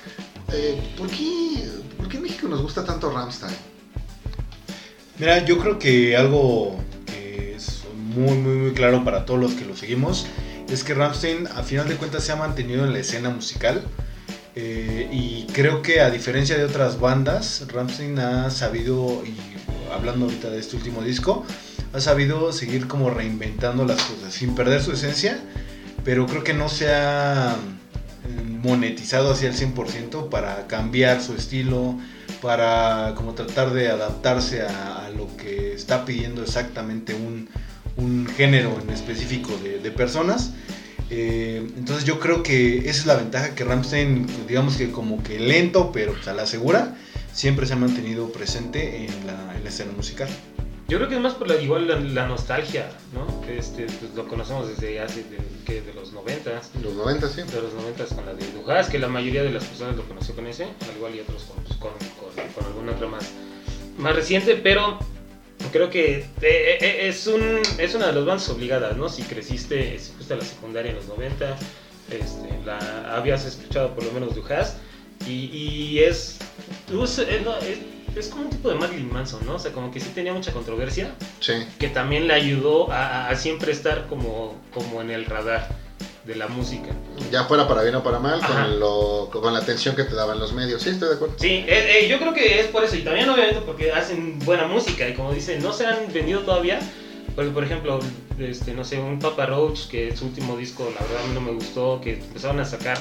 eh, 0.52 0.94
¿por, 0.98 1.08
qué, 1.08 1.66
¿por 1.96 2.08
qué 2.08 2.18
en 2.18 2.24
México 2.24 2.46
nos 2.48 2.60
gusta 2.60 2.84
tanto 2.84 3.10
Ramstein? 3.10 3.56
Mira, 5.20 5.44
yo 5.44 5.58
creo 5.58 5.78
que 5.78 6.16
algo 6.16 6.82
que 7.04 7.54
es 7.54 7.82
muy, 7.94 8.38
muy, 8.38 8.54
muy 8.54 8.72
claro 8.72 9.04
para 9.04 9.26
todos 9.26 9.38
los 9.38 9.52
que 9.52 9.66
lo 9.66 9.76
seguimos 9.76 10.26
es 10.72 10.82
que 10.82 10.94
Rammstein 10.94 11.46
a 11.46 11.62
final 11.62 11.86
de 11.90 11.96
cuentas 11.96 12.24
se 12.24 12.32
ha 12.32 12.36
mantenido 12.36 12.86
en 12.86 12.94
la 12.94 13.00
escena 13.00 13.28
musical 13.28 13.82
eh, 14.56 15.10
y 15.12 15.44
creo 15.52 15.82
que 15.82 16.00
a 16.00 16.08
diferencia 16.08 16.56
de 16.56 16.64
otras 16.64 16.98
bandas, 16.98 17.66
Rammstein 17.68 18.18
ha 18.18 18.48
sabido, 18.48 19.22
y 19.26 19.34
hablando 19.92 20.24
ahorita 20.24 20.48
de 20.48 20.58
este 20.58 20.76
último 20.76 21.02
disco, 21.02 21.44
ha 21.92 22.00
sabido 22.00 22.50
seguir 22.54 22.88
como 22.88 23.10
reinventando 23.10 23.84
las 23.84 24.00
cosas 24.00 24.32
sin 24.32 24.54
perder 24.54 24.82
su 24.82 24.92
esencia, 24.92 25.38
pero 26.02 26.26
creo 26.26 26.44
que 26.44 26.54
no 26.54 26.70
se 26.70 26.94
ha 26.94 27.56
eh, 27.56 28.42
monetizado 28.62 29.32
hacia 29.32 29.50
el 29.50 29.54
100% 29.54 30.30
para 30.30 30.66
cambiar 30.66 31.20
su 31.20 31.34
estilo, 31.34 31.98
para 32.42 33.14
como 33.16 33.34
tratar 33.34 33.72
de 33.72 33.88
adaptarse 33.88 34.62
a, 34.62 35.06
a 35.06 35.10
lo 35.10 35.36
que 35.36 35.72
está 35.72 36.04
pidiendo 36.04 36.42
exactamente 36.42 37.14
un, 37.14 37.48
un 37.96 38.26
género 38.26 38.78
en 38.82 38.90
específico 38.90 39.56
de, 39.62 39.78
de 39.78 39.90
personas. 39.90 40.52
Eh, 41.10 41.66
entonces 41.76 42.04
yo 42.04 42.20
creo 42.20 42.42
que 42.42 42.78
esa 42.78 42.90
es 42.90 43.06
la 43.06 43.16
ventaja 43.16 43.54
que 43.54 43.64
Ramstein, 43.64 44.26
digamos 44.46 44.76
que 44.76 44.92
como 44.92 45.22
que 45.22 45.40
lento, 45.40 45.90
pero 45.92 46.12
pues, 46.12 46.28
a 46.28 46.34
la 46.34 46.46
segura, 46.46 46.96
siempre 47.32 47.66
se 47.66 47.72
ha 47.72 47.76
mantenido 47.76 48.30
presente 48.30 49.04
en 49.04 49.26
la, 49.26 49.56
en 49.56 49.64
la 49.64 49.68
escena 49.68 49.92
musical. 49.92 50.28
Yo 50.88 50.98
creo 50.98 51.08
que 51.08 51.14
es 51.14 51.20
más 51.20 51.34
por 51.34 51.46
la, 51.46 51.54
igual 51.54 51.86
la, 51.86 52.00
la 52.00 52.26
nostalgia, 52.26 52.90
¿no? 53.12 53.40
Que 53.42 53.58
este, 53.58 53.86
pues, 53.86 54.12
lo 54.16 54.26
conocemos 54.26 54.68
desde 54.68 55.00
hace, 55.00 55.22
de, 55.22 55.38
que 55.64 55.82
de 55.82 55.94
los 55.94 56.12
90 56.12 56.50
Los 56.82 56.94
90, 56.94 57.28
sí. 57.28 57.42
de 57.42 57.62
los 57.62 57.74
90 57.74 58.06
con 58.14 58.26
la 58.26 58.34
de 58.34 58.44
Dujas, 58.52 58.88
que 58.88 58.98
la 58.98 59.06
mayoría 59.06 59.44
de 59.44 59.50
las 59.50 59.64
personas 59.64 59.96
lo 59.96 60.02
conoció 60.08 60.34
con 60.34 60.48
ese, 60.48 60.64
al 60.64 60.96
igual 60.96 61.14
y 61.14 61.20
otros 61.20 61.44
con, 61.44 61.90
con, 61.90 61.92
con, 62.34 62.48
con 62.48 62.64
alguna 62.66 62.92
otra 62.92 63.06
más, 63.08 63.30
más 63.98 64.14
reciente, 64.14 64.54
pero 64.56 64.98
creo 65.72 65.90
que 65.90 66.18
eh, 66.18 66.24
eh, 66.80 67.08
es, 67.08 67.26
un, 67.26 67.60
es 67.78 67.94
una 67.94 68.06
de 68.08 68.12
las 68.14 68.24
bandas 68.24 68.48
obligadas, 68.48 68.96
¿no? 68.96 69.08
Si 69.08 69.22
creciste, 69.22 69.98
si 69.98 70.12
fuiste 70.12 70.34
a 70.34 70.36
la 70.38 70.44
secundaria 70.44 70.90
en 70.90 70.96
los 70.96 71.06
90, 71.08 71.56
este, 72.10 72.48
la, 72.64 73.14
habías 73.16 73.44
escuchado 73.44 73.94
por 73.94 74.04
lo 74.04 74.12
menos 74.12 74.34
Dujas, 74.34 74.76
y, 75.26 75.44
y 75.54 75.98
es, 76.00 76.38
es, 76.90 77.18
es, 77.18 77.42
no, 77.44 77.56
es- 77.58 77.78
es 78.16 78.26
como 78.26 78.42
un 78.42 78.50
tipo 78.50 78.68
de 78.68 78.74
Marilyn 78.74 79.12
Manson, 79.12 79.46
¿no? 79.46 79.54
O 79.54 79.58
sea, 79.60 79.70
como 79.70 79.92
que 79.92 80.00
sí 80.00 80.10
tenía 80.12 80.32
mucha 80.32 80.50
controversia, 80.50 81.14
Sí. 81.38 81.52
que 81.78 81.86
también 81.86 82.26
le 82.26 82.34
ayudó 82.34 82.90
a, 82.90 83.28
a 83.28 83.36
siempre 83.36 83.70
estar 83.70 84.08
como, 84.08 84.60
como 84.74 85.00
en 85.00 85.10
el 85.12 85.26
radar 85.26 85.68
de 86.30 86.36
la 86.36 86.46
música. 86.46 86.90
Ya 87.32 87.44
fuera 87.44 87.66
para 87.66 87.82
bien 87.82 87.96
o 87.96 88.04
para 88.04 88.20
mal, 88.20 88.40
con, 88.40 88.78
lo, 88.78 89.28
con 89.32 89.52
la 89.52 89.58
atención 89.58 89.96
que 89.96 90.04
te 90.04 90.14
daban 90.14 90.38
los 90.38 90.52
medios. 90.52 90.80
Sí, 90.80 90.90
estoy 90.90 91.08
de 91.08 91.14
acuerdo. 91.16 91.34
Sí, 91.38 91.64
eh, 91.66 91.98
eh, 91.98 92.08
yo 92.08 92.18
creo 92.18 92.32
que 92.32 92.60
es 92.60 92.66
por 92.68 92.84
eso, 92.84 92.94
y 92.96 93.02
también 93.02 93.28
obviamente 93.28 93.60
porque 93.66 93.90
hacen 93.90 94.38
buena 94.38 94.68
música, 94.68 95.08
y 95.08 95.14
como 95.14 95.32
dicen, 95.32 95.60
no 95.60 95.72
se 95.72 95.86
han 95.86 96.12
vendido 96.12 96.40
todavía, 96.42 96.78
porque 97.34 97.50
por 97.50 97.64
ejemplo, 97.64 97.98
este, 98.38 98.72
no 98.74 98.84
sé, 98.84 99.00
un 99.00 99.18
Papa 99.18 99.46
Roach, 99.46 99.88
que 99.88 100.16
su 100.16 100.26
último 100.26 100.56
disco, 100.56 100.84
la 100.84 101.04
verdad 101.04 101.24
a 101.24 101.26
mí 101.26 101.34
no 101.34 101.40
me 101.40 101.52
gustó, 101.52 102.00
que 102.00 102.14
empezaron 102.14 102.60
a 102.60 102.64
sacar 102.64 102.98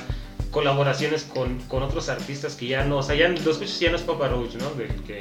colaboraciones 0.49 1.23
con, 1.23 1.59
con 1.67 1.83
otros 1.83 2.09
artistas 2.09 2.55
que 2.55 2.65
ya 2.65 2.83
no, 2.83 2.97
o 2.97 3.03
sea, 3.03 3.15
ya 3.15 3.27
lo 3.27 3.51
escuchas 3.51 3.79
ya 3.79 3.91
no 3.91 3.97
es 3.97 4.01
Papa 4.01 4.27
Roach, 4.29 4.55
¿no? 4.55 4.71
Del 4.71 4.87
que, 5.03 5.19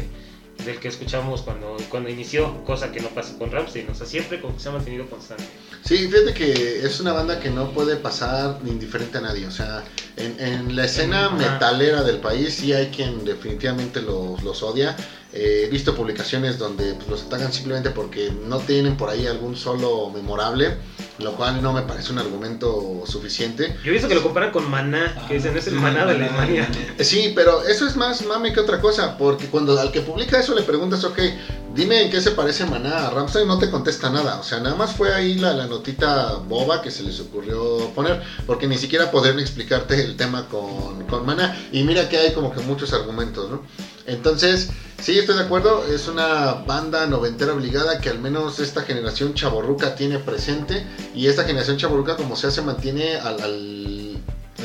del 0.65 0.79
que 0.81 0.89
escuchamos 0.89 1.43
cuando, 1.43 1.77
cuando 1.89 2.09
inició, 2.09 2.65
cosa 2.65 2.91
que 2.91 3.01
no 3.01 3.09
pasa 3.09 3.37
con 3.39 3.51
Ramstein, 3.51 3.89
o 3.91 3.95
sea, 3.95 4.07
siempre 4.07 4.41
como 4.41 4.55
que 4.55 4.61
se 4.61 4.69
ha 4.69 4.73
mantenido 4.73 5.07
constante. 5.07 5.45
Sí, 5.85 6.09
fíjate 6.09 6.35
que 6.35 6.85
es 6.85 7.01
una 7.01 7.13
banda 7.13 7.41
que 7.41 7.51
no 7.51 7.71
puede 7.71 7.97
pasar 7.97 8.59
indiferente 8.67 9.19
a 9.19 9.21
nadie. 9.21 9.47
O 9.47 9.51
sea, 9.51 9.85
en, 10.17 10.39
en 10.41 10.77
la 10.77 10.85
escena 10.85 11.31
metalera 11.31 12.03
del 12.03 12.19
país 12.19 12.55
sí 12.55 12.73
hay 12.73 12.89
quien 12.89 13.25
definitivamente 13.25 14.03
los, 14.03 14.43
los 14.43 14.63
odia. 14.63 14.97
Eh, 15.33 15.65
he 15.67 15.71
visto 15.71 15.95
publicaciones 15.95 16.59
donde 16.59 16.95
pues, 16.95 17.09
los 17.09 17.23
atacan 17.25 17.53
simplemente 17.53 17.91
porque 17.91 18.31
no 18.31 18.59
tienen 18.59 18.97
por 18.97 19.11
ahí 19.11 19.27
algún 19.27 19.57
solo 19.57 20.11
memorable, 20.11 20.77
lo 21.19 21.35
cual 21.37 21.63
no 21.63 21.73
me 21.73 21.83
parece 21.83 22.13
un 22.13 22.19
argumento 22.19 23.03
suficiente. 23.07 23.77
Yo 23.85 23.91
he 23.91 23.93
visto 23.93 24.09
que 24.09 24.15
lo 24.15 24.23
comparan 24.23 24.51
con 24.51 24.71
Maná, 24.71 25.25
que 25.27 25.35
dicen 25.35 25.57
es 25.57 25.67
el 25.67 25.75
Sí, 25.75 25.79
Maná 25.81 26.05
de. 26.05 26.13
Alemania. 26.13 26.69
Eh, 26.99 27.05
Sí, 27.05 27.33
pero 27.35 27.63
eso 27.65 27.87
es 27.87 27.97
más 27.97 28.25
mame 28.25 28.53
que 28.53 28.61
otra 28.61 28.81
cosa, 28.81 29.17
porque 29.19 29.47
cuando 29.47 29.79
al 29.79 29.91
que 29.91 30.01
publica 30.01 30.39
eso 30.39 30.55
le 30.55 30.63
preguntas, 30.63 31.03
ok, 31.05 31.19
dime 31.75 32.03
en 32.03 32.11
qué 32.11 32.21
se 32.21 32.33
parece 32.33 32.65
Maná 32.67 33.09
a 33.09 33.11
Ramstein, 33.11 33.49
no 33.49 33.59
te 33.59 33.71
contesta 33.71 34.11
nada. 34.11 34.39
O 34.39 34.43
sea, 34.43 34.61
nada 34.61 34.77
más 34.77 34.93
fue 34.95 35.13
ahí 35.15 35.35
la, 35.37 35.53
la 35.55 35.67
notita 35.67 36.35
boba 36.49 36.83
que 36.83 36.91
se 36.91 37.03
les 37.03 37.19
ocurrió 37.21 37.91
poner, 37.95 38.23
porque 38.47 38.67
ni 38.67 38.79
siquiera 38.79 39.11
podrían 39.11 39.41
explicarte 39.41 40.03
el 40.05 40.17
tema 40.17 40.47
con, 40.49 41.05
con 41.07 41.27
Maná. 41.27 41.57
Y 41.73 41.83
mira 41.83 42.09
que 42.09 42.19
hay 42.19 42.33
como 42.33 42.53
que 42.53 42.61
muchos 42.61 42.93
argumentos, 42.93 43.51
¿no? 43.51 43.63
Entonces, 44.09 44.71
sí, 45.03 45.19
estoy 45.19 45.37
de 45.37 45.43
acuerdo, 45.43 45.85
es 45.87 46.09
una 46.09 46.55
banda 46.67 47.07
noventera 47.07 47.53
obligada 47.53 48.01
que 48.01 48.09
al 48.09 48.19
menos 48.19 48.59
esta 48.59 48.83
generación 48.83 49.35
chaborruca 49.35 49.95
tiene 49.95 50.19
presente, 50.19 50.85
y 51.15 51.27
esta 51.27 51.45
generación 51.45 51.77
chaborruca 51.77 52.17
como 52.17 52.35
sea 52.35 52.51
se 52.51 52.63
mantiene 52.63 53.17
al- 53.17 53.41
al 53.41 54.09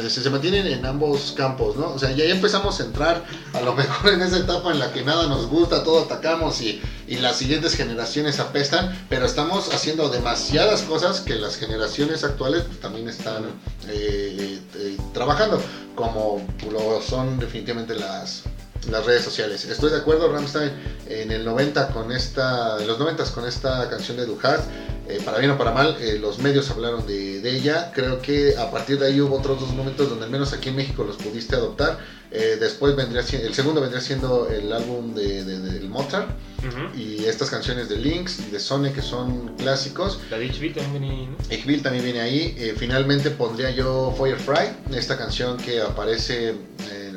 se 0.09 0.29
mantienen 0.29 0.65
en 0.67 0.85
ambos 0.85 1.33
campos, 1.37 1.75
¿no? 1.75 1.89
O 1.89 1.99
sea, 1.99 2.11
ya 2.11 2.25
empezamos 2.25 2.79
a 2.79 2.83
entrar 2.83 3.23
a 3.53 3.61
lo 3.61 3.73
mejor 3.75 4.13
en 4.13 4.21
esa 4.21 4.37
etapa 4.37 4.71
en 4.71 4.79
la 4.79 4.91
que 4.91 5.03
nada 5.03 5.27
nos 5.27 5.47
gusta, 5.47 5.83
todo 5.83 6.01
atacamos 6.01 6.61
y, 6.61 6.81
las 7.07 7.37
siguientes 7.37 7.75
generaciones 7.75 8.39
apestan, 8.39 9.05
pero 9.07 9.25
estamos 9.25 9.71
haciendo 9.73 10.09
demasiadas 10.09 10.81
cosas 10.81 11.21
que 11.21 11.35
las 11.35 11.57
generaciones 11.57 12.23
actuales 12.23 12.63
también 12.81 13.07
están 13.07 13.45
eh, 13.87 14.59
eh, 14.75 14.97
trabajando, 15.13 15.61
como 15.95 16.45
lo 16.71 17.01
son 17.01 17.37
definitivamente 17.39 17.93
las, 17.95 18.43
las 18.89 19.05
redes 19.05 19.23
sociales. 19.23 19.65
Estoy 19.65 19.91
de 19.91 19.97
acuerdo, 19.97 20.31
Ramstein, 20.31 20.71
en 21.07 21.31
el 21.31 21.45
90 21.45 21.89
con 21.89 22.11
esta, 22.11 22.77
en 22.79 22.87
los 22.87 22.99
90 22.99 23.23
con 23.33 23.45
esta 23.45 23.89
canción 23.89 24.17
de 24.17 24.25
Duhart, 24.25 24.63
eh, 25.07 25.19
para 25.23 25.37
bien 25.37 25.51
o 25.51 25.57
para 25.57 25.71
mal, 25.71 25.97
eh, 25.99 26.17
los 26.19 26.39
medios 26.39 26.69
hablaron 26.69 27.05
de, 27.05 27.41
de, 27.41 27.57
ella. 27.57 27.91
Creo 27.93 28.21
que 28.21 28.55
a 28.57 28.71
partir 28.71 28.99
de 28.99 29.07
ahí 29.07 29.19
hubo 29.19 29.37
otros 29.37 29.59
dos 29.59 29.73
momentos 29.73 30.09
donde 30.09 30.25
al 30.25 30.31
menos 30.31 30.53
aquí 30.53 30.69
en 30.69 30.77
México 30.77 31.03
los 31.03 31.17
pudiste 31.17 31.55
adoptar. 31.55 31.99
Eh, 32.35 32.57
después 32.59 32.95
vendría 32.95 33.21
el 33.21 33.53
segundo 33.53 33.79
vendría 33.79 34.01
siendo 34.01 34.49
el 34.49 34.73
álbum 34.73 35.13
de, 35.13 35.43
de, 35.45 35.59
de 35.59 35.79
Mozart 35.87 36.27
uh 36.29 36.65
-huh. 36.65 36.95
y 36.97 37.25
estas 37.25 37.51
canciones 37.51 37.89
de 37.89 37.97
Lynx 37.97 38.39
y 38.39 38.49
de 38.49 38.59
Sony 38.59 38.91
que 38.91 39.03
son 39.03 39.55
clásicos. 39.55 40.19
La 40.31 40.39
de 40.39 40.47
Ichville 40.47 40.73
también 40.73 40.99
viene 40.99 41.15
ahí. 41.15 41.27
¿no? 41.27 41.55
Ichville 41.55 41.83
también 41.83 42.03
viene 42.03 42.21
ahí. 42.21 42.55
Eh, 42.57 42.73
finalmente 42.75 43.29
pondría 43.29 43.69
yo 43.69 44.15
Firefly, 44.17 44.95
esta 44.97 45.15
canción 45.15 45.57
que 45.57 45.79
aparece 45.81 46.55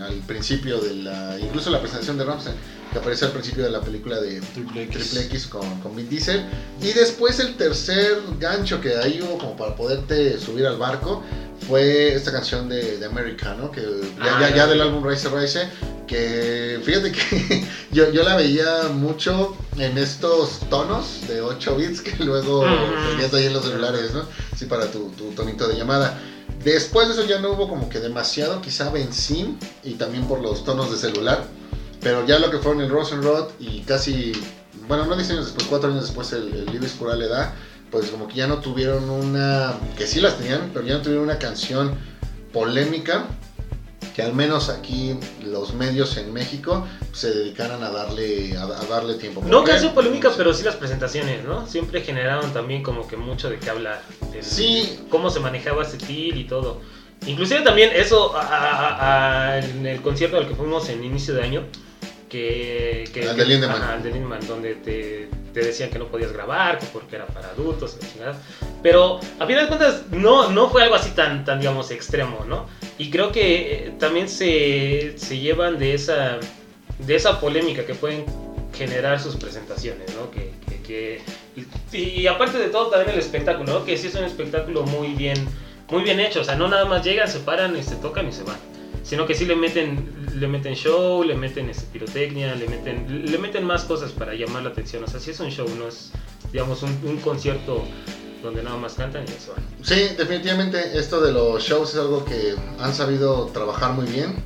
al 0.00 0.14
principio 0.26 0.78
de 0.80 0.94
la, 0.94 1.38
incluso 1.38 1.70
la 1.70 1.80
presentación 1.80 2.18
de 2.18 2.24
Ramstein 2.24 2.56
que 2.92 2.98
aparece 2.98 3.24
al 3.24 3.32
principio 3.32 3.64
de 3.64 3.70
la 3.70 3.80
película 3.80 4.20
de 4.20 4.40
Triple 4.40 4.84
X, 4.84 5.10
Triple 5.10 5.20
X 5.26 5.46
con, 5.46 5.80
con, 5.80 5.96
Vin 5.96 6.08
Diesel. 6.08 6.44
Y 6.80 6.92
después 6.92 7.40
el 7.40 7.56
tercer 7.56 8.18
gancho 8.38 8.80
que 8.80 8.96
ahí 8.96 9.20
hubo 9.22 9.38
como 9.38 9.56
para 9.56 9.74
poderte 9.74 10.38
subir 10.38 10.66
al 10.66 10.76
barco 10.76 11.22
fue 11.66 12.14
esta 12.14 12.32
canción 12.32 12.68
de, 12.68 12.98
de 12.98 13.06
America, 13.06 13.54
¿no? 13.54 13.70
Que 13.70 13.80
ya, 13.80 14.36
ah, 14.36 14.40
ya, 14.40 14.54
ya, 14.54 14.66
del 14.66 14.80
álbum 14.80 15.04
Rise 15.04 15.28
Rise, 15.28 15.68
que 16.06 16.80
fíjate 16.84 17.12
que 17.12 17.64
yo, 17.92 18.10
yo, 18.12 18.22
la 18.22 18.36
veía 18.36 18.88
mucho 18.94 19.56
en 19.78 19.98
estos 19.98 20.60
tonos 20.70 21.26
de 21.28 21.40
8 21.40 21.76
bits 21.76 22.00
que 22.00 22.24
luego 22.24 22.64
tenías 23.10 23.34
ahí 23.34 23.46
en 23.46 23.52
los 23.52 23.64
celulares, 23.64 24.12
¿no? 24.12 24.24
Sí, 24.56 24.66
para 24.66 24.90
tu, 24.90 25.10
tu 25.10 25.32
tonito 25.32 25.66
de 25.66 25.76
llamada. 25.76 26.18
Después 26.66 27.06
de 27.06 27.14
eso 27.14 27.25
ya 27.25 27.38
no 27.38 27.52
hubo 27.52 27.68
como 27.68 27.88
que 27.88 28.00
demasiado, 28.00 28.61
quizá 28.61 28.90
Benzín 28.90 29.56
y 29.85 29.92
también 29.92 30.26
por 30.26 30.40
los 30.40 30.64
tonos 30.64 30.90
de 30.90 30.96
celular. 30.96 31.44
Pero 32.00 32.26
ya 32.26 32.40
lo 32.40 32.50
que 32.50 32.58
fueron 32.58 32.82
el 32.82 32.90
Rosenrod 32.90 33.50
y 33.61 33.82
casi, 33.82 34.32
bueno, 34.88 35.06
no 35.06 35.14
10 35.14 35.30
años 35.30 35.44
después, 35.44 35.68
4 35.68 35.90
años 35.90 36.02
después 36.02 36.32
el, 36.32 36.52
el 36.52 36.66
Libes 36.66 36.94
Cural 36.94 37.20
le 37.20 37.28
da, 37.28 37.54
pues 37.92 38.11
como 38.11 38.26
que 38.26 38.35
ya 38.35 38.49
no 38.49 38.58
tuvieron 38.58 39.08
una, 39.08 39.75
que 39.96 40.08
sí 40.08 40.20
las 40.20 40.38
tenían, 40.38 40.73
pero 40.75 40.85
ya 40.85 40.94
no 40.94 41.02
tuvieron 41.02 41.23
una 41.23 41.38
canción 41.38 41.94
polémica 42.52 43.26
que 44.16 44.23
al 44.23 44.32
menos 44.32 44.70
aquí 44.70 45.14
los 45.44 45.75
medios 45.75 46.16
en 46.16 46.32
México 46.32 46.87
se 47.12 47.30
dedicaran 47.35 47.82
a 47.82 47.90
darle 47.90 48.56
a, 48.56 48.62
a 48.62 48.87
darle 48.87 49.16
tiempo. 49.16 49.42
No 49.44 49.62
canción 49.62 49.92
polémica, 49.92 50.30
pero 50.35 50.54
sí 50.54 50.64
las 50.64 50.75
presentaciones, 50.75 51.44
¿no? 51.44 51.66
Siempre 51.66 52.00
generaron 52.00 52.50
también 52.54 52.82
como 52.82 53.06
que 53.06 53.18
mucho 53.18 53.50
de 53.50 53.58
qué 53.58 53.68
hablar. 53.68 54.00
El, 54.35 54.42
sí. 54.42 55.00
Cómo 55.11 55.28
se 55.28 55.38
manejaba 55.40 55.82
ese 55.82 55.99
til 55.99 56.35
y 56.35 56.44
todo. 56.44 56.80
Inclusive 57.26 57.61
también 57.61 57.90
eso 57.94 58.35
a, 58.35 59.50
a, 59.50 59.58
en 59.58 59.85
el 59.85 60.00
concierto 60.00 60.38
al 60.38 60.49
que 60.49 60.54
fuimos 60.54 60.88
en 60.88 61.04
inicio 61.04 61.35
de 61.35 61.42
año, 61.42 61.64
que, 62.30 63.04
que, 63.12 63.20
el 63.20 63.37
de 63.37 63.44
Lindemann. 63.44 63.82
Ajá, 63.82 63.96
el 63.96 64.02
de 64.02 64.12
Lindemann, 64.12 64.46
donde 64.46 64.76
te, 64.76 65.28
te, 65.52 65.61
decían 65.61 65.90
que 65.90 65.99
no 65.99 66.06
podías 66.06 66.32
grabar, 66.32 66.78
que 66.78 66.87
porque 66.87 67.16
era 67.16 67.26
para 67.26 67.50
adultos, 67.50 67.99
pero 68.82 69.20
a 69.38 69.46
final 69.46 69.64
de 69.64 69.68
cuentas 69.68 70.04
no, 70.11 70.50
no 70.50 70.70
fue 70.70 70.85
algo 70.85 70.94
así 70.94 71.11
tan, 71.11 71.44
tan, 71.44 71.61
digamos, 71.61 71.90
extremo, 71.90 72.46
¿no? 72.49 72.66
Y 72.98 73.10
creo 73.10 73.30
que 73.30 73.92
también 73.98 74.28
se, 74.28 75.14
se 75.16 75.38
llevan 75.38 75.78
de 75.78 75.94
esa, 75.94 76.38
de 76.98 77.14
esa 77.14 77.40
polémica 77.40 77.84
que 77.84 77.94
pueden 77.94 78.24
generar 78.72 79.20
sus 79.20 79.36
presentaciones, 79.36 80.14
¿no? 80.14 80.30
Que, 80.30 80.52
que, 80.82 81.20
y, 81.92 82.26
aparte 82.26 82.58
de 82.58 82.68
todo 82.68 82.90
también 82.90 83.10
el 83.10 83.18
espectáculo, 83.18 83.80
¿no? 83.80 83.84
Que 83.84 83.96
sí 83.96 84.06
es 84.06 84.14
un 84.14 84.24
espectáculo 84.24 84.84
muy 84.84 85.08
bien, 85.08 85.36
muy 85.90 86.02
bien 86.02 86.20
hecho, 86.20 86.40
o 86.40 86.44
sea, 86.44 86.54
no 86.54 86.68
nada 86.68 86.84
más 86.84 87.04
llegan, 87.04 87.28
se 87.28 87.40
paran 87.40 87.82
se 87.82 87.96
tocan 87.96 88.28
y 88.28 88.32
se 88.32 88.44
van 88.44 88.56
sino 89.02 89.24
que 89.24 89.34
sí 89.34 89.44
le 89.44 89.54
meten 89.54 90.12
le 90.34 90.48
meten 90.48 90.74
show, 90.74 91.22
le 91.22 91.36
meten 91.36 91.70
este, 91.70 91.86
pirotecnia, 91.92 92.56
le 92.56 92.66
meten 92.66 93.30
le 93.30 93.38
meten 93.38 93.64
más 93.64 93.84
cosas 93.84 94.10
para 94.10 94.34
llamar 94.34 94.64
la 94.64 94.70
atención, 94.70 95.04
o 95.04 95.06
sea, 95.06 95.20
sí 95.20 95.30
es 95.30 95.38
un 95.38 95.50
show, 95.50 95.68
no 95.78 95.86
es 95.86 96.10
digamos 96.52 96.82
un, 96.82 96.90
un 97.04 97.18
concierto 97.18 97.84
donde 98.46 98.62
nada 98.62 98.76
más 98.76 98.94
cantan 98.94 99.24
y 99.28 99.32
eso 99.32 99.52
van. 99.54 99.64
Sí, 99.82 100.14
definitivamente 100.16 100.98
esto 100.98 101.20
de 101.20 101.32
los 101.32 101.62
shows 101.62 101.94
es 101.94 102.00
algo 102.00 102.24
que 102.24 102.54
han 102.78 102.94
sabido 102.94 103.46
trabajar 103.46 103.92
muy 103.92 104.06
bien. 104.06 104.36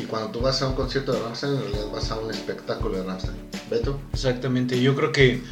Y 0.00 0.04
cuando 0.04 0.30
tú 0.30 0.40
vas 0.40 0.62
a 0.62 0.68
un 0.68 0.74
concierto 0.74 1.12
de 1.12 1.20
Rammstein, 1.20 1.52
en 1.52 1.60
realidad 1.60 1.86
vas 1.92 2.10
a 2.10 2.18
un 2.18 2.30
espectáculo 2.30 2.96
de 2.96 3.04
Rammstein. 3.04 3.36
¿Beto? 3.70 4.00
Exactamente, 4.12 4.80
yo 4.80 4.94
creo 4.96 5.12
que 5.12 5.42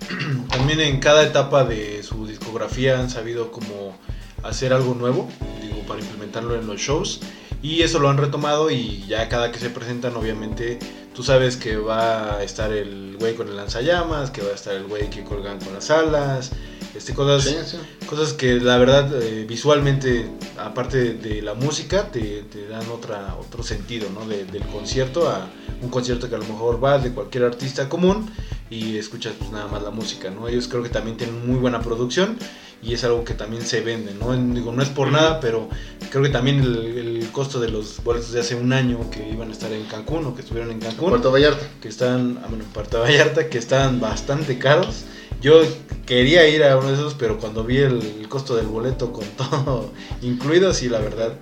también 0.48 0.80
en 0.80 1.00
cada 1.00 1.22
etapa 1.22 1.64
de 1.64 2.02
su 2.02 2.26
discografía 2.26 2.98
han 2.98 3.10
sabido 3.10 3.52
como 3.52 3.94
hacer 4.42 4.72
algo 4.72 4.94
nuevo, 4.94 5.28
digo, 5.60 5.80
para 5.86 6.00
implementarlo 6.00 6.54
en 6.56 6.66
los 6.66 6.80
shows. 6.80 7.20
Y 7.62 7.82
eso 7.82 7.98
lo 7.98 8.08
han 8.08 8.16
retomado 8.16 8.70
y 8.70 9.04
ya 9.06 9.28
cada 9.28 9.52
que 9.52 9.58
se 9.58 9.68
presentan, 9.68 10.16
obviamente, 10.16 10.78
tú 11.14 11.22
sabes 11.22 11.58
que 11.58 11.76
va 11.76 12.38
a 12.38 12.42
estar 12.42 12.72
el 12.72 13.18
güey 13.20 13.34
con 13.34 13.48
el 13.48 13.56
lanzallamas, 13.56 14.30
que 14.30 14.40
va 14.40 14.52
a 14.52 14.54
estar 14.54 14.74
el 14.74 14.84
güey 14.84 15.10
que 15.10 15.22
colgan 15.24 15.58
con 15.58 15.74
las 15.74 15.90
alas, 15.90 16.52
este, 16.94 17.14
cosas, 17.14 17.44
Sí, 17.44 17.56
sí. 17.64 18.06
cosas 18.06 18.32
que 18.32 18.60
la 18.60 18.76
verdad 18.78 19.22
eh, 19.22 19.44
visualmente, 19.48 20.26
aparte 20.58 21.14
de 21.14 21.42
la 21.42 21.54
música, 21.54 22.10
te, 22.10 22.42
te 22.42 22.66
dan 22.68 22.88
otra, 22.90 23.36
otro 23.38 23.62
sentido 23.62 24.08
¿no? 24.10 24.26
de, 24.26 24.44
del 24.44 24.62
concierto 24.64 25.28
a 25.28 25.48
un 25.82 25.88
concierto 25.88 26.28
que 26.28 26.34
a 26.34 26.38
lo 26.38 26.44
mejor 26.44 26.82
va 26.82 26.98
de 26.98 27.12
cualquier 27.12 27.44
artista 27.44 27.88
común 27.88 28.30
y 28.70 28.96
escuchas 28.98 29.34
pues, 29.38 29.50
nada 29.50 29.66
más 29.68 29.82
la 29.82 29.90
música. 29.90 30.30
¿no? 30.30 30.48
Ellos 30.48 30.68
creo 30.68 30.82
que 30.82 30.88
también 30.88 31.16
tienen 31.16 31.46
muy 31.46 31.58
buena 31.58 31.80
producción 31.80 32.38
y 32.82 32.94
es 32.94 33.04
algo 33.04 33.24
que 33.24 33.34
también 33.34 33.62
se 33.62 33.82
vende, 33.82 34.14
¿no? 34.14 34.34
Digo, 34.54 34.72
no 34.72 34.82
es 34.82 34.88
por 34.88 35.12
nada, 35.12 35.38
pero 35.40 35.68
creo 36.10 36.22
que 36.22 36.30
también 36.30 36.60
el, 36.60 36.76
el, 36.98 37.30
costo 37.30 37.60
de 37.60 37.68
los 37.68 38.02
boletos 38.02 38.32
de 38.32 38.40
hace 38.40 38.54
un 38.54 38.72
año 38.72 39.10
que 39.10 39.28
iban 39.28 39.50
a 39.50 39.52
estar 39.52 39.70
en 39.72 39.84
Cancún 39.84 40.24
o 40.24 40.34
que 40.34 40.40
estuvieron 40.40 40.72
en 40.72 40.80
Cancún, 40.80 41.10
Puerto 41.10 41.30
Vallarta, 41.30 41.66
que 41.80 41.88
están, 41.88 42.40
ah, 42.42 42.46
bueno, 42.48 42.64
en 42.64 42.70
Puerto 42.70 43.00
Vallarta, 43.00 43.48
que 43.48 43.58
están 43.58 44.00
bastante 44.00 44.58
caros. 44.58 45.04
Yo 45.40 45.62
quería 46.06 46.46
ir 46.48 46.62
a 46.64 46.76
uno 46.76 46.88
de 46.88 46.94
esos, 46.94 47.14
pero 47.14 47.38
cuando 47.38 47.64
vi 47.64 47.78
el, 47.78 48.26
costo 48.28 48.56
del 48.56 48.66
boleto 48.66 49.12
con 49.12 49.24
todo 49.36 49.90
incluido, 50.22 50.72
sí, 50.74 50.88
la 50.88 50.98
verdad, 50.98 51.32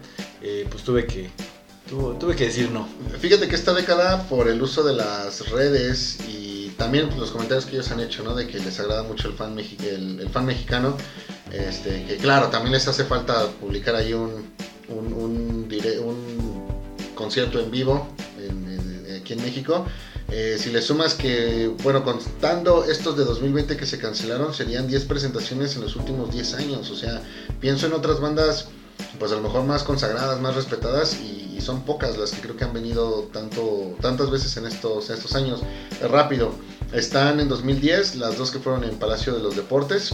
eh, 0.43 0.67
pues 0.71 0.85
tuve 0.85 1.07
que, 1.07 1.31
tuve, 1.89 2.19
tuve 2.19 2.37
que 2.37 2.45
decir 2.45 2.71
no. 2.71 2.89
Fíjate 3.19 3.49
que 3.49 3.57
esta 3.57 3.75
década, 3.75 4.29
por 4.29 4.49
el 4.49 4.63
uso 4.63 4.85
de 4.85 4.95
las 4.95 5.51
redes 5.51 6.19
y 6.29 6.49
también 6.79 7.11
los 7.19 7.33
comentarios 7.33 7.67
que 7.67 7.73
ellos 7.73 7.91
han 7.91 8.01
hecho, 8.01 8.23
¿no? 8.23 8.35
De 8.35 8.47
que 8.47 8.59
les 8.61 8.79
agrada 8.79 9.03
mucho 9.03 9.29
el 9.29 9.35
fan, 9.35 9.55
mexi 9.55 9.77
el, 9.89 10.29
fan 10.33 10.47
mexicano. 10.47 10.97
Este, 11.53 12.05
que 12.05 12.17
claro, 12.17 12.49
también 12.49 12.73
les 12.73 12.87
hace 12.87 13.05
falta 13.05 13.49
publicar 13.61 13.97
ahí 13.97 14.13
un, 14.13 14.53
un, 14.89 15.13
un, 15.13 15.69
un 16.05 17.13
concierto 17.15 17.59
en 17.59 17.71
vivo 17.71 18.07
en, 18.39 19.21
aquí 19.21 19.33
en 19.33 19.43
México. 19.43 19.87
Eh, 20.31 20.59
si 20.59 20.71
le 20.71 20.83
sumas 20.83 21.15
que, 21.15 21.73
bueno, 21.83 22.05
contando 22.05 22.85
estos 22.85 23.17
de 23.17 23.25
2020 23.25 23.77
que 23.77 23.87
se 23.87 23.99
cancelaron, 23.99 24.53
serían 24.53 24.87
10 24.87 25.05
presentaciones 25.07 25.75
en 25.77 25.83
los 25.83 25.97
últimos 25.97 26.31
10 26.31 26.55
años. 26.55 26.91
O 26.91 26.97
sea, 26.97 27.23
pienso 27.61 27.87
en 27.87 27.95
otras 27.95 28.21
bandas, 28.21 28.69
pues 29.19 29.33
a 29.33 29.37
lo 29.37 29.43
mejor 29.43 29.65
más 29.65 29.85
consagradas, 29.85 30.41
más 30.41 30.55
respetadas, 30.55 31.19
y, 31.21 31.55
y 31.57 31.61
son 31.63 31.83
pocas 31.83 32.19
las 32.19 32.33
que 32.33 32.41
creo 32.41 32.57
que 32.57 32.65
han 32.65 32.75
venido 32.75 33.29
tanto, 33.33 33.97
tantas 34.01 34.31
veces 34.31 34.57
en 34.59 34.67
estos, 34.67 35.09
estos 35.09 35.35
años. 35.35 35.61
Rápido, 36.11 36.53
están 36.93 37.41
en 37.41 37.49
2010, 37.49 38.17
las 38.17 38.37
dos 38.37 38.51
que 38.51 38.59
fueron 38.59 38.85
en 38.85 38.99
Palacio 38.99 39.35
de 39.35 39.41
los 39.41 39.57
Deportes. 39.57 40.13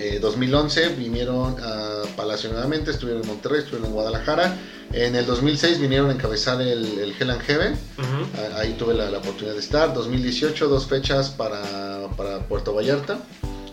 Eh, 0.00 0.18
2011 0.18 0.94
vinieron 0.96 1.56
a 1.62 2.02
Palacio 2.16 2.50
nuevamente, 2.50 2.90
estuvieron 2.90 3.20
en 3.22 3.28
Monterrey, 3.28 3.58
estuvieron 3.58 3.88
en 3.88 3.92
Guadalajara. 3.92 4.56
En 4.94 5.14
el 5.14 5.26
2006 5.26 5.78
vinieron 5.78 6.08
a 6.08 6.14
encabezar 6.14 6.58
el, 6.62 6.98
el 6.98 7.14
Hell 7.20 7.30
and 7.30 7.42
Heaven. 7.42 7.72
Uh 7.74 8.02
-huh. 8.02 8.54
Ahí 8.56 8.72
tuve 8.78 8.94
la, 8.94 9.10
la, 9.10 9.18
oportunidad 9.18 9.52
de 9.52 9.60
estar. 9.60 9.92
2018, 9.92 10.68
dos 10.68 10.86
fechas 10.86 11.28
para, 11.28 12.08
para 12.16 12.38
Puerto 12.48 12.72
Vallarta. 12.72 13.18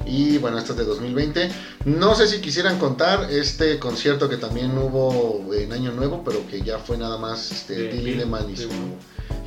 Y 0.05 0.37
bueno, 0.37 0.57
esta 0.57 0.73
es 0.73 0.77
de 0.79 0.83
2020. 0.83 1.49
No 1.85 2.13
sé 2.13 2.27
si 2.27 2.41
quisieran 2.41 2.77
contar 2.77 3.31
este 3.31 3.79
concierto 3.79 4.27
que 4.27 4.35
también 4.35 4.77
hubo 4.77 5.53
en 5.53 5.71
Año 5.71 5.93
Nuevo, 5.93 6.23
pero 6.25 6.45
que 6.47 6.61
ya 6.61 6.77
fue 6.77 6.97
nada 6.97 7.17
más 7.17 7.51
este, 7.53 7.87
Bill 7.87 8.21
y 8.51 8.57
su, 8.57 8.69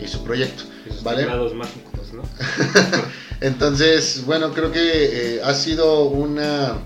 y 0.02 0.08
su 0.08 0.24
proyecto. 0.24 0.64
Esos 0.86 1.02
¿vale? 1.02 1.26
mágicos, 1.26 2.12
¿no? 2.14 2.22
Entonces, 3.40 4.24
bueno, 4.26 4.52
creo 4.52 4.70
que 4.70 5.36
eh, 5.36 5.40
ha 5.42 5.54
sido 5.54 6.04
una 6.04 6.78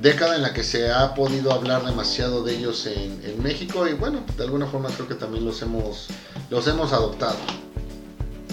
década 0.00 0.34
en 0.34 0.42
la 0.42 0.52
que 0.52 0.64
se 0.64 0.90
ha 0.90 1.14
podido 1.14 1.52
hablar 1.52 1.84
demasiado 1.84 2.42
de 2.42 2.56
ellos 2.56 2.86
en, 2.86 3.20
en, 3.24 3.40
México 3.40 3.86
y 3.86 3.92
bueno, 3.92 4.24
de 4.36 4.42
alguna 4.42 4.66
forma 4.66 4.88
creo 4.90 5.06
que 5.06 5.14
también 5.14 5.44
los 5.44 5.62
hemos, 5.62 6.08
los 6.50 6.66
hemos 6.66 6.92
adoptado. 6.92 7.36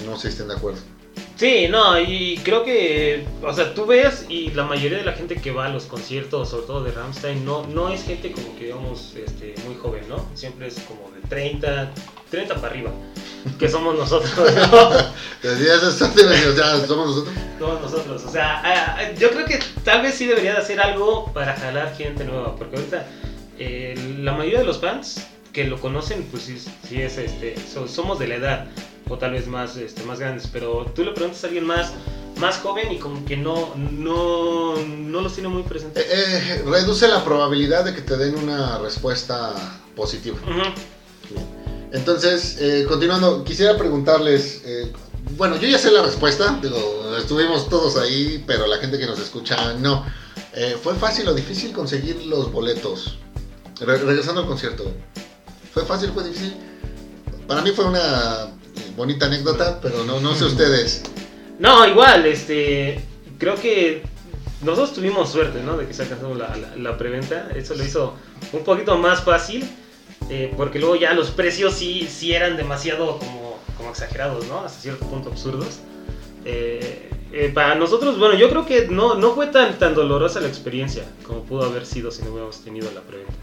No 0.05 0.15
sé 0.15 0.23
si 0.23 0.27
estén 0.29 0.49
de 0.49 0.55
acuerdo. 0.55 0.92
Sí, 1.35 1.67
no, 1.67 1.99
y 1.99 2.39
creo 2.43 2.63
que, 2.63 3.25
o 3.41 3.51
sea, 3.53 3.73
tú 3.73 3.87
ves 3.87 4.27
y 4.29 4.51
la 4.51 4.65
mayoría 4.65 4.99
de 4.99 5.03
la 5.03 5.13
gente 5.13 5.35
que 5.35 5.51
va 5.51 5.65
a 5.65 5.69
los 5.69 5.85
conciertos, 5.85 6.49
sobre 6.49 6.67
todo 6.67 6.83
de 6.83 6.91
Rammstein, 6.91 7.43
no, 7.43 7.65
no 7.67 7.89
es 7.89 8.03
gente 8.03 8.31
como 8.31 8.55
que 8.55 8.65
digamos 8.65 9.13
este, 9.15 9.55
muy 9.65 9.75
joven, 9.75 10.07
¿no? 10.07 10.27
Siempre 10.35 10.67
es 10.67 10.75
como 10.81 11.09
de 11.09 11.27
30, 11.27 11.91
30 12.29 12.55
para 12.55 12.67
arriba, 12.67 12.91
que 13.57 13.67
somos 13.67 13.97
nosotros, 13.97 14.31
¿no? 14.35 14.89
O 15.43 16.55
sea, 16.55 16.87
somos 16.87 17.07
nosotros. 17.07 17.35
Somos 17.59 17.81
nosotros, 17.81 18.23
o 18.25 18.29
sea, 18.29 18.61
ah, 18.63 19.11
yo 19.17 19.31
creo 19.31 19.45
que 19.45 19.59
tal 19.83 20.03
vez 20.03 20.13
sí 20.13 20.27
debería 20.27 20.53
de 20.53 20.59
hacer 20.59 20.79
algo 20.79 21.33
para 21.33 21.55
jalar 21.55 21.95
gente 21.95 22.25
nueva, 22.25 22.55
porque 22.55 22.77
ahorita 22.77 23.07
eh, 23.57 23.95
la 24.19 24.33
mayoría 24.33 24.59
de 24.59 24.65
los 24.65 24.79
fans 24.79 25.27
que 25.53 25.63
lo 25.65 25.79
conocen, 25.79 26.23
pues 26.31 26.43
sí, 26.43 26.57
sí 26.89 27.01
es, 27.01 27.17
este, 27.17 27.55
so- 27.71 27.87
somos 27.87 28.17
de 28.19 28.27
la 28.27 28.35
edad, 28.35 28.67
o 29.09 29.17
tal 29.17 29.31
vez 29.33 29.47
más, 29.47 29.77
este, 29.77 30.03
más 30.03 30.19
grandes, 30.19 30.47
pero 30.51 30.85
tú 30.95 31.03
le 31.05 31.11
preguntas 31.11 31.43
a 31.43 31.47
alguien 31.47 31.65
más, 31.65 31.93
más 32.39 32.57
joven 32.57 32.91
y 32.91 32.97
como 32.97 33.23
que 33.23 33.37
no, 33.37 33.73
no, 33.75 34.75
no 34.75 35.21
los 35.21 35.33
tiene 35.33 35.49
muy 35.49 35.61
Eh, 35.61 35.65
presentes. 35.69 36.05
eh, 36.09 36.63
reduce 36.65 37.07
la 37.07 37.23
probabilidad 37.23 37.85
de 37.85 37.93
que 37.93 38.01
te 38.01 38.17
den 38.17 38.35
una 38.35 38.79
respuesta 38.79 39.53
positiva. 39.95 40.37
Entonces, 41.91 42.57
eh, 42.59 42.85
continuando, 42.87 43.43
quisiera 43.43 43.77
preguntarles, 43.77 44.61
eh, 44.65 44.91
bueno, 45.37 45.57
yo 45.57 45.67
ya 45.67 45.77
sé 45.77 45.91
la 45.91 46.01
respuesta, 46.01 46.57
digo, 46.61 47.15
estuvimos 47.17 47.69
todos 47.69 47.97
ahí, 47.97 48.43
pero 48.47 48.65
la 48.65 48.77
gente 48.77 48.97
que 48.97 49.05
nos 49.05 49.19
escucha 49.19 49.73
no. 49.73 50.03
Eh, 50.55 50.75
¿Fue 50.81 50.95
fácil 50.95 51.27
o 51.27 51.33
difícil 51.35 51.71
conseguir 51.71 52.25
los 52.25 52.51
boletos? 52.51 53.19
Re- 53.79 53.97
regresando 53.99 54.41
al 54.41 54.47
concierto, 54.47 54.91
¿fue 55.73 55.85
fácil 55.85 56.11
fue 56.11 56.23
difícil? 56.23 56.55
Para 57.47 57.61
mí 57.61 57.71
fue 57.71 57.85
una 57.85 58.47
bonita 58.95 59.25
anécdota, 59.25 59.79
pero 59.81 60.03
no, 60.05 60.19
no 60.19 60.35
sé 60.35 60.45
ustedes. 60.45 61.03
No, 61.59 61.85
igual, 61.87 62.25
este, 62.25 63.03
creo 63.37 63.55
que 63.55 64.03
nosotros 64.61 64.93
tuvimos 64.93 65.31
suerte, 65.31 65.61
¿no? 65.61 65.77
De 65.77 65.87
que 65.87 65.93
se 65.93 66.03
alcanzó 66.03 66.33
la, 66.35 66.55
la, 66.55 66.75
la 66.75 66.97
preventa, 66.97 67.49
eso 67.55 67.75
lo 67.75 67.83
hizo 67.83 68.15
un 68.53 68.63
poquito 68.63 68.97
más 68.97 69.23
fácil, 69.23 69.67
eh, 70.29 70.53
porque 70.55 70.79
luego 70.79 70.95
ya 70.95 71.13
los 71.13 71.31
precios 71.31 71.73
sí, 71.73 72.07
sí 72.09 72.33
eran 72.33 72.55
demasiado 72.55 73.19
como, 73.19 73.59
como 73.77 73.89
exagerados, 73.89 74.47
¿no? 74.47 74.59
Hasta 74.59 74.79
cierto 74.79 75.05
punto 75.07 75.29
absurdos. 75.29 75.79
Eh, 76.45 77.09
eh, 77.31 77.51
para 77.53 77.75
nosotros, 77.75 78.19
bueno, 78.19 78.35
yo 78.35 78.49
creo 78.49 78.65
que 78.65 78.87
no, 78.87 79.15
no 79.15 79.33
fue 79.33 79.47
tan, 79.47 79.79
tan 79.79 79.95
dolorosa 79.95 80.39
la 80.39 80.47
experiencia 80.47 81.03
como 81.25 81.43
pudo 81.43 81.63
haber 81.63 81.85
sido 81.85 82.11
si 82.11 82.21
no 82.21 82.29
hubiéramos 82.29 82.63
tenido 82.63 82.91
la 82.91 83.01
preventa. 83.01 83.33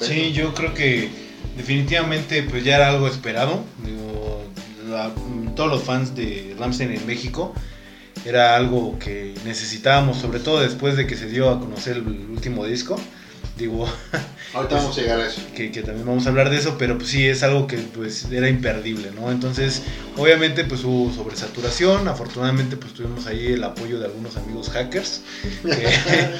Sí, 0.00 0.32
yo 0.32 0.54
creo 0.54 0.74
que 0.74 1.27
definitivamente 1.58 2.42
pues 2.44 2.64
ya 2.64 2.76
era 2.76 2.88
algo 2.88 3.06
esperado. 3.06 3.62
Digo, 3.84 4.42
la- 4.88 5.10
todos 5.54 5.68
los 5.70 5.82
fans 5.82 6.14
de 6.14 6.56
Ramstein 6.58 6.92
en 6.92 7.06
México 7.06 7.52
era 8.24 8.56
algo 8.56 8.98
que 8.98 9.34
necesitábamos, 9.44 10.16
sobre 10.18 10.40
todo 10.40 10.60
después 10.60 10.96
de 10.96 11.06
que 11.06 11.16
se 11.16 11.28
dio 11.28 11.50
a 11.50 11.60
conocer 11.60 11.96
el 11.98 12.06
último 12.30 12.64
disco. 12.64 12.98
Digo, 13.56 13.86
Ahorita 14.54 14.76
vamos 14.76 14.96
a 14.96 15.00
llegar 15.00 15.20
a 15.20 15.26
eso. 15.26 15.40
que, 15.56 15.72
que 15.72 15.82
también 15.82 16.06
vamos 16.06 16.26
a 16.26 16.28
hablar 16.28 16.48
de 16.48 16.56
eso, 16.58 16.76
pero 16.78 16.96
pues 16.96 17.10
sí 17.10 17.26
es 17.26 17.42
algo 17.42 17.66
que 17.66 17.76
pues 17.78 18.24
era 18.30 18.48
imperdible, 18.48 19.10
¿no? 19.10 19.32
Entonces, 19.32 19.82
obviamente 20.16 20.62
pues 20.64 20.84
hubo 20.84 21.12
sobresaturación, 21.12 22.06
afortunadamente 22.06 22.76
pues 22.76 22.94
tuvimos 22.94 23.26
ahí 23.26 23.48
el 23.54 23.64
apoyo 23.64 23.98
de 23.98 24.06
algunos 24.06 24.36
amigos 24.36 24.70
hackers 24.70 25.22
que, 25.64 25.88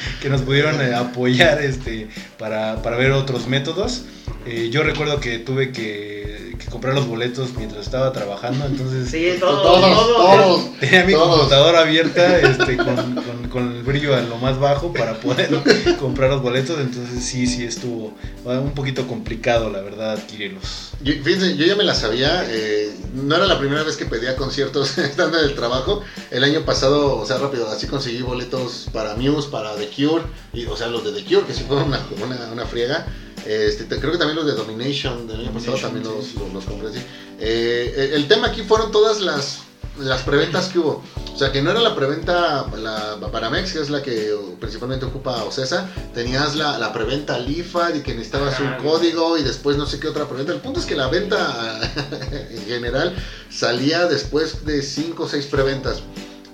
que 0.22 0.28
nos 0.28 0.42
pudieron 0.42 0.80
eh, 0.80 0.94
apoyar 0.94 1.60
este, 1.60 2.08
para, 2.38 2.82
para 2.82 2.96
ver 2.96 3.10
otros 3.10 3.48
métodos. 3.48 4.04
Eh, 4.50 4.70
yo 4.70 4.82
recuerdo 4.82 5.20
que 5.20 5.38
tuve 5.38 5.72
que, 5.72 6.54
que 6.58 6.66
comprar 6.70 6.94
los 6.94 7.06
boletos 7.06 7.54
mientras 7.56 7.84
estaba 7.84 8.12
trabajando, 8.12 8.64
entonces 8.66 9.10
Sí, 9.10 9.34
todo, 9.38 9.60
Todos, 9.62 9.80
todo. 10.06 10.16
todos. 10.16 10.60
tenía 10.80 11.04
mi 11.04 11.12
Todos. 11.12 11.36
computadora 11.36 11.80
abierta 11.80 12.38
este, 12.40 12.76
con, 12.76 13.14
con- 13.14 13.48
con 13.48 13.72
el 13.76 13.82
brillo 13.82 14.14
a 14.14 14.20
lo 14.20 14.36
más 14.36 14.58
bajo 14.58 14.92
para 14.92 15.14
poder 15.20 15.48
comprar 16.00 16.30
los 16.30 16.42
boletos, 16.42 16.78
entonces 16.80 17.24
sí, 17.24 17.46
sí 17.46 17.64
estuvo 17.64 18.12
ah, 18.46 18.58
un 18.60 18.72
poquito 18.72 19.06
complicado, 19.06 19.70
la 19.70 19.80
verdad, 19.80 20.12
adquirirlos. 20.12 20.90
Yo, 21.02 21.14
fíjense, 21.24 21.56
yo 21.56 21.64
ya 21.64 21.74
me 21.76 21.84
la 21.84 21.94
sabía, 21.94 22.44
eh, 22.48 22.90
no 23.14 23.36
era 23.36 23.46
la 23.46 23.58
primera 23.58 23.82
vez 23.84 23.96
que 23.96 24.04
pedía 24.04 24.36
conciertos 24.36 24.98
estando 24.98 25.38
en 25.38 25.44
el 25.46 25.54
trabajo. 25.54 26.02
El 26.30 26.44
año 26.44 26.60
pasado, 26.66 27.16
o 27.16 27.24
sea, 27.26 27.38
rápido, 27.38 27.68
así 27.70 27.86
conseguí 27.86 28.20
boletos 28.22 28.88
para 28.92 29.14
Muse, 29.14 29.48
para 29.50 29.74
The 29.76 29.88
Cure, 29.88 30.24
y, 30.52 30.66
o 30.66 30.76
sea, 30.76 30.88
los 30.88 31.02
de 31.04 31.12
The 31.12 31.24
Cure, 31.24 31.46
que 31.46 31.54
sí 31.54 31.64
fueron 31.66 31.88
una, 31.88 32.00
una, 32.22 32.52
una 32.52 32.66
friega. 32.66 33.06
Este, 33.48 33.84
te- 33.84 33.98
creo 33.98 34.12
que 34.12 34.18
también 34.18 34.36
los 34.36 34.44
de 34.46 34.52
Domination 34.52 35.26
del 35.26 35.40
año 35.40 35.52
pasado 35.52 35.78
también 35.78 36.04
los, 36.04 36.34
los, 36.34 36.52
los 36.52 36.64
compré, 36.64 36.92
sí. 36.92 36.98
Eh, 37.40 38.10
el- 38.14 38.28
tema 38.28 38.48
aquí 38.48 38.62
fueron 38.62 38.90
todas 38.92 39.20
las, 39.22 39.60
las 39.98 40.20
preventas 40.22 40.66
que 40.68 40.78
hubo. 40.80 41.02
O 41.34 41.38
sea, 41.38 41.50
que 41.52 41.62
no 41.62 41.70
era 41.70 41.80
la 41.80 41.94
preventa 41.94 42.66
la 42.76 43.14
Baramex, 43.14 43.72
que 43.72 43.80
es 43.80 43.88
la 43.90 44.02
que 44.02 44.34
principalmente 44.60 45.06
ocupa 45.06 45.44
Ocesa. 45.44 45.88
Tenías 46.12 46.56
la, 46.56 46.76
la 46.78 46.92
preventa 46.92 47.38
Lifad 47.38 47.94
y 47.94 48.00
que 48.02 48.12
necesitabas 48.12 48.58
un 48.60 48.66
Ajá. 48.66 48.78
código 48.78 49.38
y 49.38 49.42
después 49.44 49.76
no 49.78 49.86
sé 49.86 49.98
qué 50.00 50.08
otra 50.08 50.26
preventa. 50.28 50.52
El 50.52 50.60
punto 50.60 50.80
es 50.80 50.84
que 50.86 50.96
la 50.96 51.06
venta 51.08 51.80
en 52.50 52.66
general 52.66 53.14
salía 53.50 54.06
después 54.06 54.66
de 54.66 54.82
5 54.82 55.22
o 55.22 55.28
6 55.28 55.46
preventas. 55.46 56.02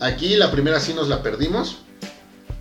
Aquí 0.00 0.36
la 0.36 0.50
primera 0.52 0.78
sí 0.80 0.92
nos 0.94 1.08
la 1.08 1.22
perdimos. 1.22 1.78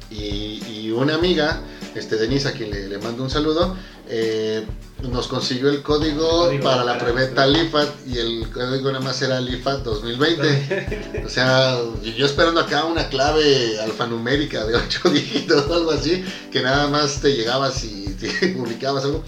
Y, 0.09 0.61
y 0.69 0.91
una 0.91 1.15
amiga, 1.15 1.59
este 1.95 2.17
Denise, 2.17 2.47
a 2.47 2.51
quien 2.51 2.69
le, 2.69 2.87
le 2.87 2.99
mando 2.99 3.23
un 3.23 3.29
saludo, 3.31 3.75
eh, 4.07 4.65
nos 5.09 5.27
consiguió 5.27 5.69
el 5.69 5.81
código, 5.81 6.45
Código 6.45 6.63
para 6.63 6.83
la 6.83 6.97
preventa 6.97 7.45
LIFAT 7.45 8.07
y 8.07 8.17
el 8.17 8.49
código 8.51 8.91
nada 8.91 9.03
más 9.03 9.21
era 9.21 9.39
LIFAT 9.39 9.83
2020. 9.83 11.23
O 11.25 11.29
sea, 11.29 11.77
yo 12.01 12.25
esperando 12.25 12.61
acá 12.61 12.85
una 12.85 13.09
clave 13.09 13.79
alfanumérica 13.81 14.65
de 14.65 14.75
8 14.75 15.09
dígitos 15.09 15.69
o 15.69 15.73
algo 15.73 15.91
así, 15.91 16.23
que 16.51 16.61
nada 16.61 16.87
más 16.87 17.19
te 17.21 17.33
llegabas 17.35 17.83
y 17.83 18.05
te 18.19 18.49
publicabas 18.49 19.03
algo 19.03 19.23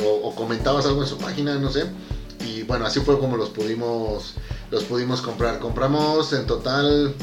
o, 0.00 0.28
o 0.28 0.34
comentabas 0.34 0.86
algo 0.86 1.02
en 1.02 1.08
su 1.08 1.18
página, 1.18 1.54
no 1.56 1.70
sé. 1.70 1.86
Y 2.46 2.62
bueno, 2.62 2.86
así 2.86 3.00
fue 3.00 3.18
como 3.18 3.36
los 3.36 3.50
pudimos 3.50 4.34
los 4.70 4.84
pudimos 4.84 5.22
comprar. 5.22 5.58
Compramos 5.58 6.32
en 6.32 6.46
total 6.46 7.14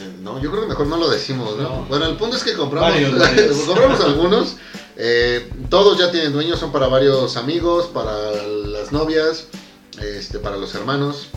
eh, 0.00 0.16
no, 0.20 0.40
yo 0.40 0.50
creo 0.50 0.62
que 0.62 0.68
mejor 0.68 0.86
no 0.86 0.96
lo 0.96 1.08
decimos, 1.08 1.56
¿no? 1.56 1.62
No. 1.62 1.84
Bueno, 1.88 2.06
el 2.06 2.16
punto 2.16 2.36
es 2.36 2.44
que 2.44 2.54
compramos 2.54 2.92
compramos 3.66 4.00
algunos. 4.00 4.56
Eh, 5.02 5.50
todos 5.70 5.98
ya 5.98 6.10
tienen 6.10 6.32
dueños, 6.32 6.58
son 6.60 6.72
para 6.72 6.86
varios 6.88 7.36
amigos, 7.36 7.86
para 7.86 8.12
las 8.32 8.92
novias, 8.92 9.46
este, 10.00 10.38
para 10.38 10.56
los 10.56 10.74
hermanos. 10.74 11.28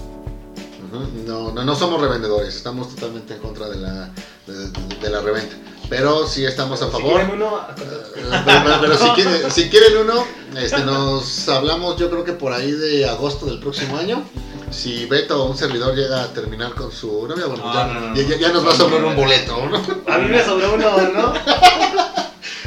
No, 1.26 1.52
no, 1.52 1.64
no 1.64 1.76
somos 1.76 2.00
revendedores, 2.02 2.56
estamos 2.56 2.94
totalmente 2.94 3.34
en 3.36 3.40
contra 3.40 3.68
de 3.70 3.78
la, 3.78 4.12
de, 4.46 4.70
de 5.02 5.10
la 5.10 5.22
reventa. 5.22 5.56
Pero 5.90 6.28
sí 6.28 6.46
estamos 6.46 6.82
a 6.82 6.86
Si 6.86 6.92
favor. 6.92 7.14
quieren 7.14 7.32
uno, 7.32 7.56
a- 7.58 7.74
Eh, 7.78 8.12
Pero, 8.16 8.30
pero- 8.46 8.82
pero 8.82 8.98
si, 8.98 9.10
quieren, 9.12 9.52
si 9.52 9.70
quieren 9.70 9.98
uno, 9.98 10.24
este, 10.58 10.84
nos 10.84 11.48
hablamos 11.50 11.98
yo 11.98 12.10
creo 12.12 12.24
que 12.24 12.34
por 12.34 12.54
ahí 12.54 12.72
de 12.72 13.08
agosto 13.10 13.46
del 13.48 13.60
próximo 13.60 13.98
año. 13.98 14.24
Si 14.72 15.06
Beto 15.06 15.44
o 15.44 15.50
un 15.52 15.58
servidor 15.58 15.96
llega 15.96 16.24
a 16.24 16.28
terminar 16.34 16.74
con 16.74 16.92
su 16.92 17.28
novia, 17.28 17.46
bueno, 17.46 17.64
No, 17.66 17.74
ya, 17.74 17.86
no, 17.88 18.00
no, 18.10 18.16
ya- 18.16 18.24
ya- 18.24 18.38
ya 18.38 18.50
nos 18.52 18.66
va 18.66 18.72
a 18.72 18.76
sobrar 18.76 19.04
un 19.06 19.16
boleto, 19.16 19.56
¿no? 19.68 19.78
a 20.14 20.18
mí 20.18 20.30
me 20.30 20.44
sobró 20.44 20.74
uno, 20.74 20.98
¿no? 21.14 21.34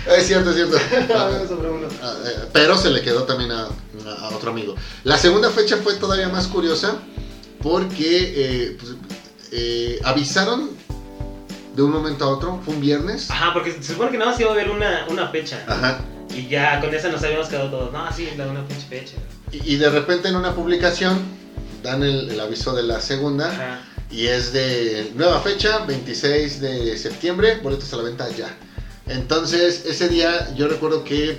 Es 0.07 0.27
cierto, 0.27 0.51
es 0.51 0.57
cierto. 0.57 0.77
Ah, 2.03 2.15
eh, 2.25 2.49
Pero 2.53 2.77
se 2.77 2.91
le 2.91 3.03
quedó 3.03 3.25
también 3.25 3.51
a, 3.53 3.69
a 4.21 4.29
otro 4.31 4.51
amigo. 4.51 4.75
La 5.05 5.19
segunda 5.19 5.51
fecha 5.51 5.77
fue 5.79 5.95
todavía 5.95 6.29
más 6.29 6.47
curiosa 6.47 6.97
porque 7.63 8.33
eh, 8.37 8.77
pues, 8.79 8.95
eh, 9.53 10.01
avisaron 10.05 10.71
de 11.75 11.83
un 11.83 11.91
momento 11.91 12.25
a 12.25 12.29
otro, 12.29 12.61
fue 12.65 12.75
un 12.75 12.81
viernes. 12.81 13.31
Ajá, 13.31 13.53
porque 13.53 13.73
se 13.73 13.83
supone 13.83 14.11
que 14.11 14.19
nada 14.19 14.31
más 14.31 14.41
iba 14.41 14.51
a 14.51 14.53
haber 14.53 14.71
una, 14.71 15.07
una 15.09 15.29
fecha. 15.29 15.63
Ajá. 15.67 16.01
Y 16.35 16.49
ya 16.49 16.81
con 16.81 16.95
esa 16.95 17.09
nos 17.09 17.23
habíamos 17.23 17.49
quedado 17.49 17.71
todos. 17.71 17.93
No, 17.93 18.13
sí, 18.13 18.29
la 18.37 18.47
una 18.47 18.67
pinche 18.67 18.87
fecha. 18.89 19.15
Y, 19.53 19.75
y 19.75 19.77
de 19.77 19.91
repente 19.91 20.29
en 20.29 20.37
una 20.37 20.55
publicación 20.55 21.19
dan 21.83 22.03
el, 22.03 22.31
el 22.31 22.41
aviso 22.41 22.75
de 22.75 22.83
la 22.83 23.01
segunda 23.01 23.49
Ajá. 23.51 23.81
y 24.11 24.27
es 24.27 24.53
de 24.53 25.13
nueva 25.15 25.41
fecha, 25.41 25.85
26 25.87 26.61
de 26.61 26.97
septiembre, 26.99 27.59
boletos 27.63 27.93
a 27.93 27.97
la 27.97 28.03
venta 28.05 28.29
ya. 28.31 28.55
Entonces 29.09 29.85
ese 29.87 30.09
día 30.09 30.55
yo 30.55 30.69
recuerdo 30.69 31.05
que 31.05 31.39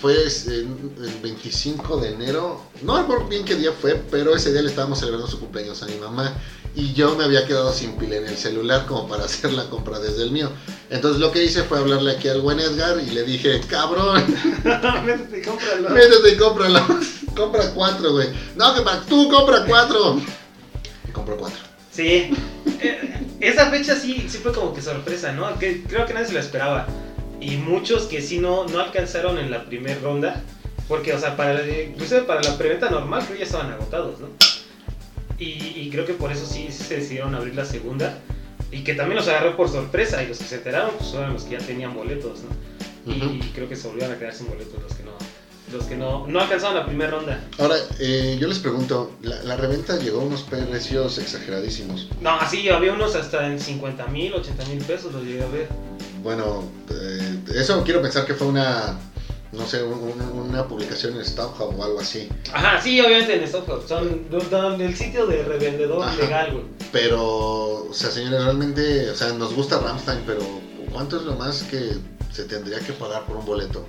fue 0.00 0.14
el 0.24 1.18
25 1.22 1.98
de 1.98 2.12
enero, 2.12 2.62
no 2.82 2.98
recuerdo 2.98 3.26
bien 3.28 3.44
qué 3.44 3.54
día 3.54 3.72
fue, 3.72 4.02
pero 4.10 4.34
ese 4.34 4.52
día 4.52 4.62
le 4.62 4.70
estábamos 4.70 4.98
celebrando 4.98 5.28
su 5.28 5.38
cumpleaños 5.38 5.82
a 5.82 5.86
mi 5.86 5.96
mamá 5.96 6.32
y 6.74 6.92
yo 6.94 7.14
me 7.14 7.24
había 7.24 7.46
quedado 7.46 7.72
sin 7.72 7.96
pila 7.96 8.16
en 8.16 8.26
el 8.26 8.36
celular 8.36 8.86
como 8.86 9.06
para 9.06 9.24
hacer 9.26 9.52
la 9.52 9.68
compra 9.68 9.98
desde 9.98 10.22
el 10.22 10.30
mío. 10.30 10.50
Entonces 10.90 11.20
lo 11.20 11.30
que 11.30 11.44
hice 11.44 11.62
fue 11.64 11.78
hablarle 11.78 12.12
aquí 12.12 12.28
al 12.28 12.40
buen 12.40 12.58
Edgar 12.60 12.98
y 13.00 13.10
le 13.10 13.22
dije, 13.24 13.60
cabrón, 13.68 14.24
Métete 15.04 15.38
y 15.38 15.42
cómpralo. 15.42 15.90
Métete 15.90 16.32
y 16.32 16.36
cómpralo. 16.36 16.80
Compra 17.36 17.74
cuatro, 17.74 18.12
güey. 18.12 18.28
No, 18.54 18.72
que 18.76 18.82
para 18.82 19.00
tú 19.06 19.28
compra 19.28 19.64
cuatro. 19.66 20.20
Y 21.08 21.10
compro 21.10 21.36
cuatro. 21.36 21.58
Sí. 21.94 22.30
Eh, 22.80 23.26
Esa 23.40 23.70
fecha 23.70 23.94
sí, 23.94 24.26
sí 24.28 24.38
fue 24.38 24.52
como 24.52 24.74
que 24.74 24.82
sorpresa, 24.82 25.32
¿no? 25.32 25.58
Que 25.58 25.82
creo 25.84 26.06
que 26.06 26.14
nadie 26.14 26.26
se 26.26 26.32
lo 26.32 26.40
esperaba. 26.40 26.86
Y 27.40 27.56
muchos 27.56 28.04
que 28.04 28.20
sí 28.20 28.38
no, 28.38 28.66
no 28.66 28.80
alcanzaron 28.80 29.38
en 29.38 29.50
la 29.50 29.64
primera 29.64 29.98
ronda. 30.00 30.42
Porque, 30.88 31.12
o 31.12 31.18
sea, 31.18 31.36
para, 31.36 31.64
inclusive 31.64 32.22
para 32.22 32.42
la 32.42 32.58
preventa 32.58 32.90
normal 32.90 33.22
creo 33.24 33.34
que 33.34 33.40
ya 33.40 33.46
estaban 33.46 33.70
agotados, 33.72 34.20
¿no? 34.20 34.28
Y, 35.38 35.72
y 35.76 35.88
creo 35.90 36.04
que 36.04 36.14
por 36.14 36.30
eso 36.32 36.46
sí, 36.46 36.68
sí 36.70 36.84
se 36.84 36.96
decidieron 36.96 37.34
abrir 37.34 37.54
la 37.54 37.64
segunda. 37.64 38.18
Y 38.70 38.82
que 38.82 38.94
también 38.94 39.16
los 39.16 39.28
agarró 39.28 39.56
por 39.56 39.68
sorpresa. 39.68 40.22
Y 40.22 40.26
los 40.26 40.38
que 40.38 40.44
se 40.44 40.56
enteraron, 40.56 40.90
pues 40.98 41.14
eran 41.14 41.32
los 41.32 41.44
que 41.44 41.52
ya 41.58 41.64
tenían 41.64 41.94
boletos, 41.94 42.40
¿no? 42.42 43.12
Y, 43.12 43.18
y 43.18 43.52
creo 43.54 43.68
que 43.68 43.76
se 43.76 43.86
volvieron 43.86 44.14
a 44.16 44.18
quedar 44.18 44.34
sin 44.34 44.48
boletos 44.48 44.82
los 44.82 44.94
que 44.94 45.02
no, 45.04 45.12
los 45.74 45.84
que 45.84 45.96
no, 45.96 46.26
no 46.26 46.40
alcanzaron 46.40 46.76
la 46.76 46.86
primera 46.86 47.10
ronda. 47.10 47.44
Ahora, 47.58 47.76
eh, 47.98 48.36
yo 48.40 48.46
les 48.48 48.58
pregunto, 48.58 49.12
la, 49.22 49.42
la 49.42 49.56
reventa 49.56 49.96
llegó 49.98 50.20
a 50.20 50.24
unos 50.24 50.42
precios 50.42 51.18
exageradísimos. 51.18 52.08
No, 52.20 52.30
así 52.30 52.68
había 52.68 52.92
unos 52.92 53.14
hasta 53.16 53.46
en 53.46 53.60
50 53.60 54.06
mil, 54.06 54.32
80 54.34 54.64
mil 54.66 54.78
pesos, 54.84 55.12
los 55.12 55.22
llegué 55.24 55.42
a 55.42 55.48
ver. 55.48 55.68
Bueno, 56.22 56.64
eh, 56.90 57.38
eso 57.54 57.82
quiero 57.84 58.00
pensar 58.00 58.24
que 58.24 58.34
fue 58.34 58.46
una, 58.46 58.98
no 59.52 59.66
sé, 59.66 59.82
un- 59.82 59.92
un- 60.00 60.48
una 60.48 60.66
publicación 60.66 61.16
en 61.16 61.24
StubHub 61.24 61.78
o 61.78 61.84
algo 61.84 62.00
así. 62.00 62.28
Ajá, 62.52 62.80
sí, 62.80 63.00
obviamente 63.00 63.36
en 63.36 63.46
StubHub. 63.46 63.86
Son 63.86 64.20
son 64.50 64.80
el 64.80 64.96
sitio 64.96 65.26
de 65.26 65.42
revendedor 65.42 66.02
Ajá. 66.02 66.16
legal, 66.16 66.52
güey. 66.52 66.64
Pero, 66.92 67.86
o 67.90 67.92
sea, 67.92 68.10
señores, 68.10 68.42
realmente, 68.44 69.10
o 69.10 69.14
sea, 69.16 69.32
nos 69.32 69.52
gusta 69.54 69.78
Ramstein, 69.80 70.20
pero 70.26 70.40
¿cuánto 70.92 71.16
es 71.18 71.24
lo 71.24 71.34
más 71.34 71.62
que 71.64 71.90
se 72.32 72.44
tendría 72.44 72.78
que 72.80 72.92
pagar 72.92 73.26
por 73.26 73.36
un 73.36 73.44
boleto? 73.44 73.86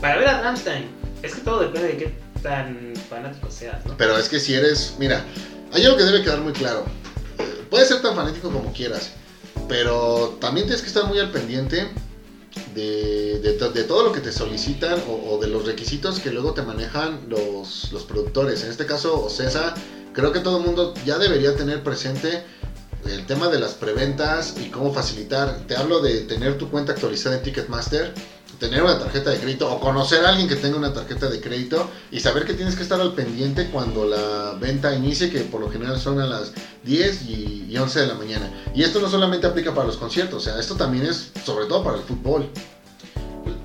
Para 0.00 0.16
ver 0.16 0.28
a 0.28 0.42
Rammstein, 0.42 0.86
es 1.22 1.34
que 1.34 1.40
todo 1.42 1.60
depende 1.60 1.88
de 1.88 1.96
qué 1.98 2.14
tan 2.42 2.94
fanático 3.08 3.50
seas, 3.50 3.84
¿no? 3.84 3.96
Pero 3.96 4.16
es 4.16 4.28
que 4.28 4.40
si 4.40 4.54
eres, 4.54 4.94
mira, 4.98 5.24
hay 5.72 5.84
algo 5.84 5.98
que 5.98 6.04
debe 6.04 6.22
quedar 6.22 6.40
muy 6.40 6.52
claro. 6.52 6.84
Eh, 7.38 7.64
Puedes 7.68 7.88
ser 7.88 8.00
tan 8.00 8.14
fanático 8.16 8.50
como 8.50 8.72
quieras, 8.72 9.10
pero 9.68 10.38
también 10.40 10.66
tienes 10.66 10.82
que 10.82 10.88
estar 10.88 11.04
muy 11.06 11.18
al 11.18 11.30
pendiente 11.30 11.88
de, 12.74 13.38
de 13.40 13.52
de 13.70 13.84
todo 13.84 14.04
lo 14.04 14.12
que 14.12 14.20
te 14.20 14.32
solicitan 14.32 14.98
o, 15.08 15.34
o 15.34 15.38
de 15.38 15.46
los 15.48 15.66
requisitos 15.66 16.18
que 16.18 16.30
luego 16.30 16.54
te 16.54 16.62
manejan 16.62 17.20
los, 17.28 17.92
los 17.92 18.04
productores. 18.04 18.64
En 18.64 18.70
este 18.70 18.86
caso, 18.86 19.22
Ocesa, 19.22 19.74
creo 20.14 20.32
que 20.32 20.40
todo 20.40 20.58
el 20.58 20.64
mundo 20.64 20.94
ya 21.04 21.18
debería 21.18 21.54
tener 21.56 21.82
presente 21.82 22.42
el 23.06 23.26
tema 23.26 23.48
de 23.48 23.58
las 23.60 23.74
preventas 23.74 24.54
y 24.64 24.70
cómo 24.70 24.92
facilitar. 24.92 25.66
Te 25.66 25.76
hablo 25.76 26.00
de 26.00 26.20
tener 26.22 26.58
tu 26.58 26.70
cuenta 26.70 26.92
actualizada 26.92 27.36
en 27.36 27.42
Ticketmaster, 27.42 28.12
tener 28.60 28.82
una 28.82 28.98
tarjeta 28.98 29.30
de 29.30 29.38
crédito 29.38 29.72
o 29.72 29.80
conocer 29.80 30.24
a 30.24 30.28
alguien 30.28 30.46
que 30.46 30.54
tenga 30.54 30.76
una 30.76 30.92
tarjeta 30.92 31.28
de 31.28 31.40
crédito 31.40 31.90
y 32.12 32.20
saber 32.20 32.44
que 32.44 32.54
tienes 32.54 32.76
que 32.76 32.82
estar 32.82 33.00
al 33.00 33.14
pendiente 33.14 33.68
cuando 33.70 34.04
la 34.04 34.56
venta 34.60 34.94
inicie, 34.94 35.30
que 35.30 35.40
por 35.40 35.62
lo 35.62 35.70
general 35.70 35.98
son 35.98 36.20
a 36.20 36.26
las 36.26 36.52
10 36.84 37.22
y, 37.22 37.66
y 37.68 37.76
11 37.76 38.00
de 38.00 38.06
la 38.06 38.14
mañana. 38.14 38.52
Y 38.74 38.82
esto 38.82 39.00
no 39.00 39.08
solamente 39.08 39.46
aplica 39.46 39.74
para 39.74 39.86
los 39.86 39.96
conciertos, 39.96 40.46
o 40.46 40.50
sea, 40.50 40.60
esto 40.60 40.76
también 40.76 41.06
es 41.06 41.32
sobre 41.44 41.66
todo 41.66 41.82
para 41.82 41.96
el 41.96 42.02
fútbol. 42.04 42.48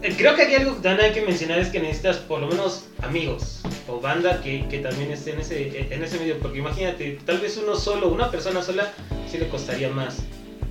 Eh, 0.01 0.15
Creo 0.17 0.35
que 0.35 0.43
aquí 0.43 0.55
algo 0.55 0.75
que 0.75 0.81
también 0.81 1.09
hay 1.09 1.13
que 1.13 1.25
mencionar 1.25 1.59
es 1.59 1.69
que 1.69 1.79
necesitas 1.79 2.17
por 2.17 2.39
lo 2.39 2.47
menos 2.47 2.85
amigos 3.01 3.61
o 3.87 3.99
banda 3.99 4.41
que, 4.41 4.67
que 4.69 4.79
también 4.79 5.11
esté 5.11 5.33
en 5.33 5.41
ese, 5.41 5.93
en 5.93 6.03
ese 6.03 6.17
medio. 6.19 6.39
Porque 6.39 6.59
imagínate, 6.59 7.19
tal 7.25 7.39
vez 7.39 7.57
uno 7.61 7.75
solo, 7.75 8.07
una 8.07 8.31
persona 8.31 8.61
sola, 8.61 8.93
sí 9.29 9.37
le 9.37 9.49
costaría 9.49 9.89
más. 9.89 10.17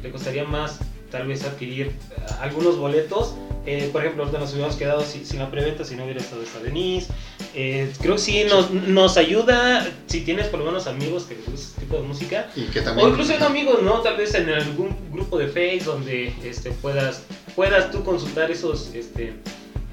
Le 0.03 0.11
costaría 0.11 0.45
más 0.45 0.79
tal 1.11 1.27
vez 1.27 1.45
adquirir 1.45 1.89
eh, 1.89 2.27
algunos 2.41 2.79
boletos. 2.79 3.35
Eh, 3.67 3.89
por 3.93 4.03
ejemplo, 4.03 4.25
ahorita 4.25 4.39
nos 4.41 4.51
hubiéramos 4.53 4.77
quedado 4.77 5.01
sin, 5.03 5.25
sin 5.25 5.39
la 5.39 5.51
preventa 5.51 5.85
si 5.85 5.97
no 5.97 6.05
hubiera 6.05 6.21
estado 6.21 6.43
esta 6.43 6.61
Denise. 6.61 7.11
Eh, 7.55 7.91
creo 8.01 8.17
que 8.17 8.21
sí 8.21 8.45
nos, 8.49 8.71
nos 8.71 9.17
ayuda 9.17 9.87
si 10.07 10.21
tienes 10.21 10.49
por 10.49 10.61
lo 10.61 10.67
menos 10.67 10.87
amigos 10.87 11.25
que 11.25 11.35
les 11.37 11.47
gusta 11.47 11.69
este 11.69 11.81
tipo 11.83 11.97
de 11.97 12.03
música. 12.03 12.51
Y 12.57 12.65
que 12.67 12.81
también... 12.83 13.07
O 13.09 13.11
incluso 13.11 13.33
en 13.33 13.43
amigos, 13.43 13.83
¿no? 13.83 14.01
Tal 14.01 14.17
vez 14.17 14.35
en 14.35 14.51
algún 14.51 14.95
grupo 15.11 15.39
de 15.39 15.47
Face 15.49 15.83
donde 15.85 16.33
este, 16.45 16.71
puedas, 16.73 17.23
puedas 17.57 17.91
tú 17.91 18.05
consultar 18.05 18.51
esos, 18.51 18.93
este, 18.95 19.33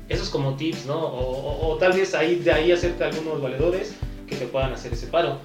esos 0.10 0.30
como 0.30 0.56
tips, 0.56 0.86
¿no? 0.86 0.98
O, 1.00 1.32
o- 1.32 1.72
o 1.72 1.78
tal 1.78 1.94
vez 1.94 2.14
ahí, 2.14 2.36
de 2.36 2.52
ahí 2.52 2.72
acerca 2.74 3.06
algunos 3.08 3.42
valedores 3.42 3.94
que 4.28 4.36
te 4.36 4.46
puedan 4.48 4.74
hacer 4.74 4.92
ese 4.94 5.08
paro. 5.08 5.40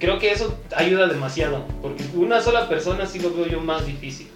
Creo 0.00 0.18
que 0.18 0.30
eso 0.32 0.56
ayuda 0.76 1.06
demasiado, 1.08 1.64
porque 1.82 2.02
una 2.14 2.40
sola 2.40 2.68
persona 2.68 3.04
sí 3.06 3.18
lo 3.18 3.32
veo 3.34 3.46
yo 3.46 3.60
más 3.60 3.84
difícil. 3.86 4.28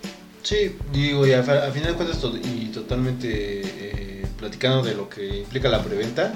Sí, 0.43 0.77
digo, 0.93 1.27
y 1.27 1.33
a, 1.33 1.43
final 1.43 1.73
de 1.73 1.93
cuentas, 1.95 2.19
to- 2.21 2.37
y 2.37 2.71
totalmente 2.75 3.63
eh, 3.65 4.27
platicando 4.39 4.83
de 4.83 4.95
lo 4.95 5.09
que 5.09 5.39
implica 5.39 5.69
la 5.69 5.83
preventa, 5.83 6.35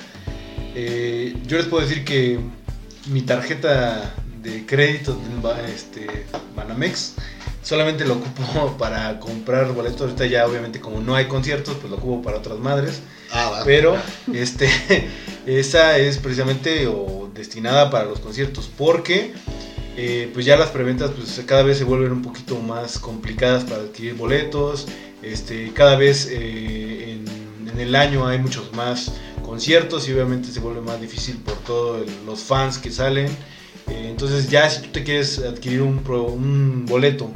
eh, 0.75 1.37
yo 1.47 1.57
les 1.57 1.67
puedo 1.67 1.87
decir 1.87 2.05
que 2.05 2.39
mi 3.07 3.23
tarjeta 3.23 4.15
de 4.43 4.65
crédito 4.65 5.19
este, 5.75 6.27
Banamex 6.55 7.15
solamente 7.63 8.05
lo 8.05 8.15
ocupo 8.15 8.77
para 8.79 9.19
comprar 9.19 9.73
boletos. 9.73 10.03
Ahorita 10.03 10.27
ya, 10.27 10.47
obviamente, 10.47 10.81
como 10.81 11.01
no 11.01 11.17
hay 11.17 11.27
conciertos, 11.27 11.77
pues 11.81 11.91
lo 11.91 11.97
ocupo 11.97 12.23
para 12.23 12.39
otras 12.39 12.59
madres. 12.59 13.01
Ah. 13.33 13.63
Pero 13.65 13.97
este, 14.33 14.69
esa 15.47 15.99
es 15.99 16.19
precisamente 16.19 16.87
o 16.87 17.29
destinada 17.35 17.91
para 17.91 18.05
los 18.05 18.21
conciertos 18.21 18.71
porque 18.79 19.33
eh, 19.97 20.31
pues 20.35 20.45
ya 20.45 20.57
las 20.57 20.71
preventas 20.71 21.11
pues 21.13 21.43
cada 21.47 21.63
vez 21.63 21.79
se 21.79 21.85
vuelven 21.85 22.13
un 22.13 22.23
poquito 22.23 22.59
más 22.61 22.99
complicadas 22.99 23.65
para 23.65 23.83
adquirir 23.83 24.15
boletos. 24.15 24.87
Este, 25.23 25.73
cada 25.73 25.97
vez 25.97 26.29
eh, 26.31 27.13
en, 27.13 27.81
el 27.81 27.95
año 27.95 28.27
hay 28.27 28.39
muchos 28.39 28.73
más 28.75 29.13
conciertos 29.45 30.09
y 30.09 30.13
obviamente 30.13 30.49
se 30.49 30.61
vuelve 30.61 30.81
más 30.81 31.01
difícil 31.01 31.37
por 31.37 31.57
todos 31.59 32.07
los 32.25 32.41
fans 32.41 32.79
que 32.79 32.91
salen. 32.91 33.27
Eh, 33.89 34.09
entonces 34.11 34.49
ya 34.51 34.69
si 34.69 34.83
tú 34.83 34.89
te 34.93 35.05
quieres 35.05 35.39
adquirir 35.39 35.83
un 35.83 36.85
boleto 36.87 37.31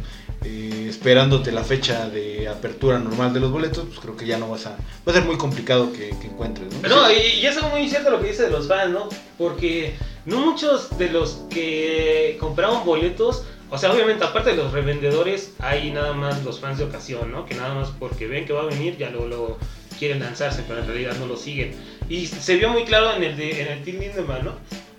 eh, 0.45 0.87
esperándote 0.89 1.53
la 1.53 1.65
fecha 1.65 2.09
de 2.09 2.49
apertura 2.49 2.99
normal 2.99 3.33
de 3.33 3.41
los 3.41 3.51
boletos, 3.51 3.85
pues 3.87 4.01
creo 4.01 4.17
que 4.17 4.27
ya 4.27 4.39
no 4.39 4.49
vas 4.49 4.67
a... 4.67 4.71
Va 4.71 5.13
a 5.13 5.13
ser 5.13 5.25
muy 5.25 5.37
complicado 5.37 5.93
que, 5.93 6.11
que 6.21 6.27
encuentres, 6.27 6.73
¿no? 6.83 6.89
No, 6.89 7.13
y, 7.13 7.41
y 7.41 7.47
eso 7.47 7.61
es 7.67 7.73
muy 7.73 7.89
cierto 7.89 8.11
lo 8.11 8.21
que 8.21 8.29
dice 8.29 8.45
de 8.45 8.51
los 8.51 8.69
fans, 8.69 8.91
¿no? 8.93 9.09
Porque 9.37 9.95
no 10.25 10.41
muchos 10.41 10.97
de 10.99 11.11
los 11.11 11.43
que 11.51 12.37
compraban 12.41 12.85
boletos, 12.85 13.45
o 13.71 13.79
sea, 13.79 13.93
obviamente 13.93 14.25
aparte 14.25 14.51
de 14.51 14.57
los 14.57 14.73
revendedores, 14.73 15.55
hay 15.59 15.91
nada 15.91 16.13
más 16.13 16.45
los 16.45 16.61
fans 16.61 16.79
de 16.79 16.85
ocasión, 16.85 17.31
¿no? 17.31 17.47
Que 17.47 17.55
nada 17.55 17.75
más 17.75 17.91
porque 17.99 18.27
ven 18.27 18.45
que 18.45 18.53
va 18.53 18.63
a 18.63 18.67
venir 18.67 18.97
ya 18.97 19.11
luego, 19.11 19.27
luego 19.27 19.59
quieren 19.99 20.21
lanzarse, 20.21 20.65
pero 20.67 20.81
en 20.81 20.87
realidad 20.87 21.15
no 21.19 21.27
lo 21.27 21.37
siguen. 21.37 21.75
Y 22.09 22.27
se 22.27 22.57
vio 22.57 22.69
muy 22.71 22.85
claro 22.85 23.15
en 23.15 23.23
el, 23.23 23.37
de, 23.37 23.63
en 23.63 23.69
el 23.69 23.85
Team 23.85 23.99
Lindemann, 24.01 24.45
¿no? 24.45 24.55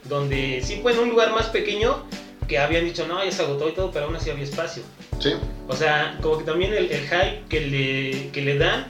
Donde 0.06 0.62
sí 0.64 0.80
fue 0.82 0.94
en 0.94 1.00
un 1.00 1.10
lugar 1.10 1.32
más 1.34 1.48
pequeño 1.48 2.06
que 2.52 2.60
habían 2.60 2.84
dicho, 2.84 3.08
no, 3.08 3.24
ya 3.24 3.32
se 3.32 3.44
agotó 3.44 3.70
y 3.70 3.72
todo, 3.72 3.92
pero 3.92 4.08
aún 4.08 4.16
así 4.18 4.30
había 4.30 4.44
espacio. 4.44 4.84
Sí, 5.22 5.32
O 5.70 5.74
sea, 5.76 6.18
como 6.22 6.38
que 6.38 6.44
también 6.44 6.74
el, 6.74 6.92
el 6.92 7.04
hype 7.04 7.44
que 7.48 7.62
le, 7.62 8.30
que 8.32 8.42
le 8.42 8.58
dan 8.58 8.88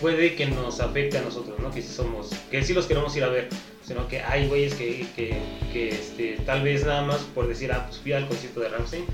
puede 0.00 0.36
que 0.36 0.46
nos 0.46 0.78
afecte 0.78 1.18
a 1.18 1.22
nosotros, 1.22 1.58
¿no? 1.58 1.72
Que 1.72 1.82
sí 1.82 1.92
somos, 1.92 2.28
que 2.52 2.62
sí 2.62 2.72
los 2.72 2.86
queremos 2.86 3.16
ir 3.16 3.24
a 3.24 3.28
ver, 3.28 3.48
sino 3.84 4.06
que 4.06 4.22
hay 4.22 4.46
güeyes 4.46 4.74
que, 4.74 5.08
que, 5.16 5.36
que, 5.72 5.88
este, 5.88 6.36
tal 6.46 6.62
vez 6.62 6.86
nada 6.86 7.02
más 7.02 7.16
por 7.34 7.48
decir, 7.48 7.72
ah, 7.72 7.84
pues 7.88 7.98
fui 8.00 8.12
al 8.12 8.28
concierto 8.28 8.60
de 8.60 8.68
Ramstein, 8.68 9.04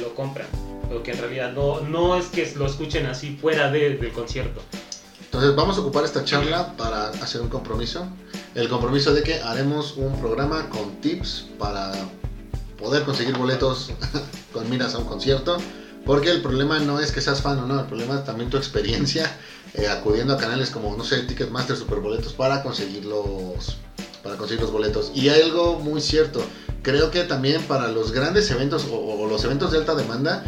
lo 0.00 0.14
compran, 0.14 0.46
pero 0.88 1.02
que 1.02 1.10
en 1.10 1.18
realidad 1.18 1.52
no, 1.52 1.82
no 1.82 2.16
es 2.16 2.28
que 2.28 2.50
lo 2.56 2.64
escuchen 2.64 3.04
así 3.04 3.36
fuera 3.38 3.70
de- 3.70 3.96
del 3.98 4.12
concierto. 4.12 4.62
entonces 5.26 5.54
vamos 5.54 5.76
a 5.76 5.80
ocupar 5.82 6.04
esta 6.06 6.24
charla 6.24 6.74
para 6.78 7.08
hacer 7.08 7.42
un 7.42 7.48
compromiso. 7.50 8.08
El 8.54 8.70
compromiso 8.70 9.12
de 9.12 9.22
que 9.22 9.34
haremos 9.40 9.98
un 9.98 10.18
programa 10.22 10.70
con 10.70 11.00
tips 11.02 11.48
para 11.58 11.92
poder 12.82 13.04
conseguir 13.04 13.36
boletos 13.36 13.90
con 14.52 14.68
miras 14.68 14.94
a 14.94 14.98
un 14.98 15.06
concierto. 15.06 15.56
Porque 16.04 16.30
el 16.30 16.42
problema 16.42 16.80
no 16.80 16.98
es 16.98 17.12
que 17.12 17.20
seas 17.20 17.40
fan 17.42 17.60
o 17.60 17.66
no, 17.66 17.78
el 17.78 17.86
problema 17.86 18.16
es 18.16 18.24
también 18.24 18.50
tu 18.50 18.56
experiencia 18.56 19.38
eh, 19.74 19.86
acudiendo 19.86 20.34
a 20.34 20.36
canales 20.36 20.70
como, 20.70 20.96
no 20.96 21.04
sé, 21.04 21.22
Ticketmaster, 21.22 21.76
Superboletos 21.76 22.32
para 22.32 22.62
conseguir 22.62 23.04
los, 23.04 23.76
para 24.22 24.36
conseguir 24.36 24.62
los 24.62 24.72
boletos. 24.72 25.12
Y 25.14 25.28
hay 25.28 25.42
algo 25.42 25.78
muy 25.78 26.00
cierto, 26.00 26.42
creo 26.82 27.10
que 27.10 27.24
también 27.24 27.62
para 27.62 27.88
los 27.88 28.12
grandes 28.12 28.50
eventos 28.50 28.86
o, 28.90 29.26
los 29.28 29.44
eventos 29.44 29.70
de 29.70 29.78
alta 29.78 29.94
demanda, 29.94 30.44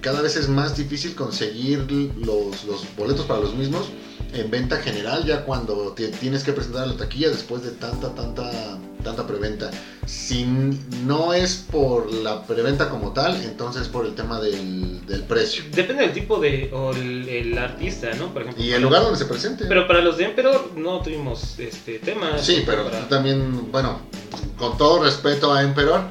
cada 0.00 0.22
vez 0.22 0.36
es 0.36 0.48
más 0.48 0.76
difícil 0.76 1.14
conseguir 1.14 1.90
los, 2.16 2.64
boletos 2.96 3.26
para 3.26 3.40
los 3.40 3.54
mismos 3.54 3.86
en 4.32 4.50
venta 4.50 4.78
general, 4.78 5.24
ya 5.24 5.44
cuando 5.44 5.94
tienes 6.20 6.42
que 6.42 6.52
presentar 6.52 6.84
a 6.84 6.86
la 6.86 6.96
taquilla 6.96 7.28
después 7.28 7.62
de 7.62 7.70
tanta, 7.70 8.14
tanta, 8.14 8.78
tanta 9.06 9.26
preventa. 9.26 9.70
Si 10.04 10.44
no 10.44 11.32
es 11.32 11.64
por 11.70 12.12
la 12.12 12.42
preventa 12.46 12.90
como 12.90 13.12
tal, 13.12 13.36
entonces 13.42 13.88
por 13.88 14.04
el 14.04 14.14
tema 14.14 14.40
del, 14.40 15.06
del 15.06 15.22
precio. 15.22 15.64
Depende 15.72 16.02
del 16.02 16.12
tipo 16.12 16.38
de, 16.38 16.70
o 16.72 16.90
el, 16.92 17.28
el 17.28 17.56
artista, 17.58 18.10
¿no? 18.18 18.32
Por 18.32 18.42
ejemplo. 18.42 18.62
Y 18.62 18.72
el 18.72 18.82
lugar 18.82 19.02
donde 19.02 19.18
se 19.18 19.24
presente. 19.24 19.64
Pero 19.66 19.86
para 19.86 20.00
los 20.02 20.18
de 20.18 20.24
Emperor 20.26 20.72
no 20.76 21.00
tuvimos 21.00 21.58
este 21.58 21.98
tema. 22.00 22.36
Sí, 22.38 22.62
pero 22.66 22.84
para- 22.84 23.08
también, 23.08 23.72
bueno, 23.72 24.00
con 24.58 24.76
todo 24.76 25.02
respeto 25.02 25.52
a 25.52 25.62
Emperor, 25.62 26.02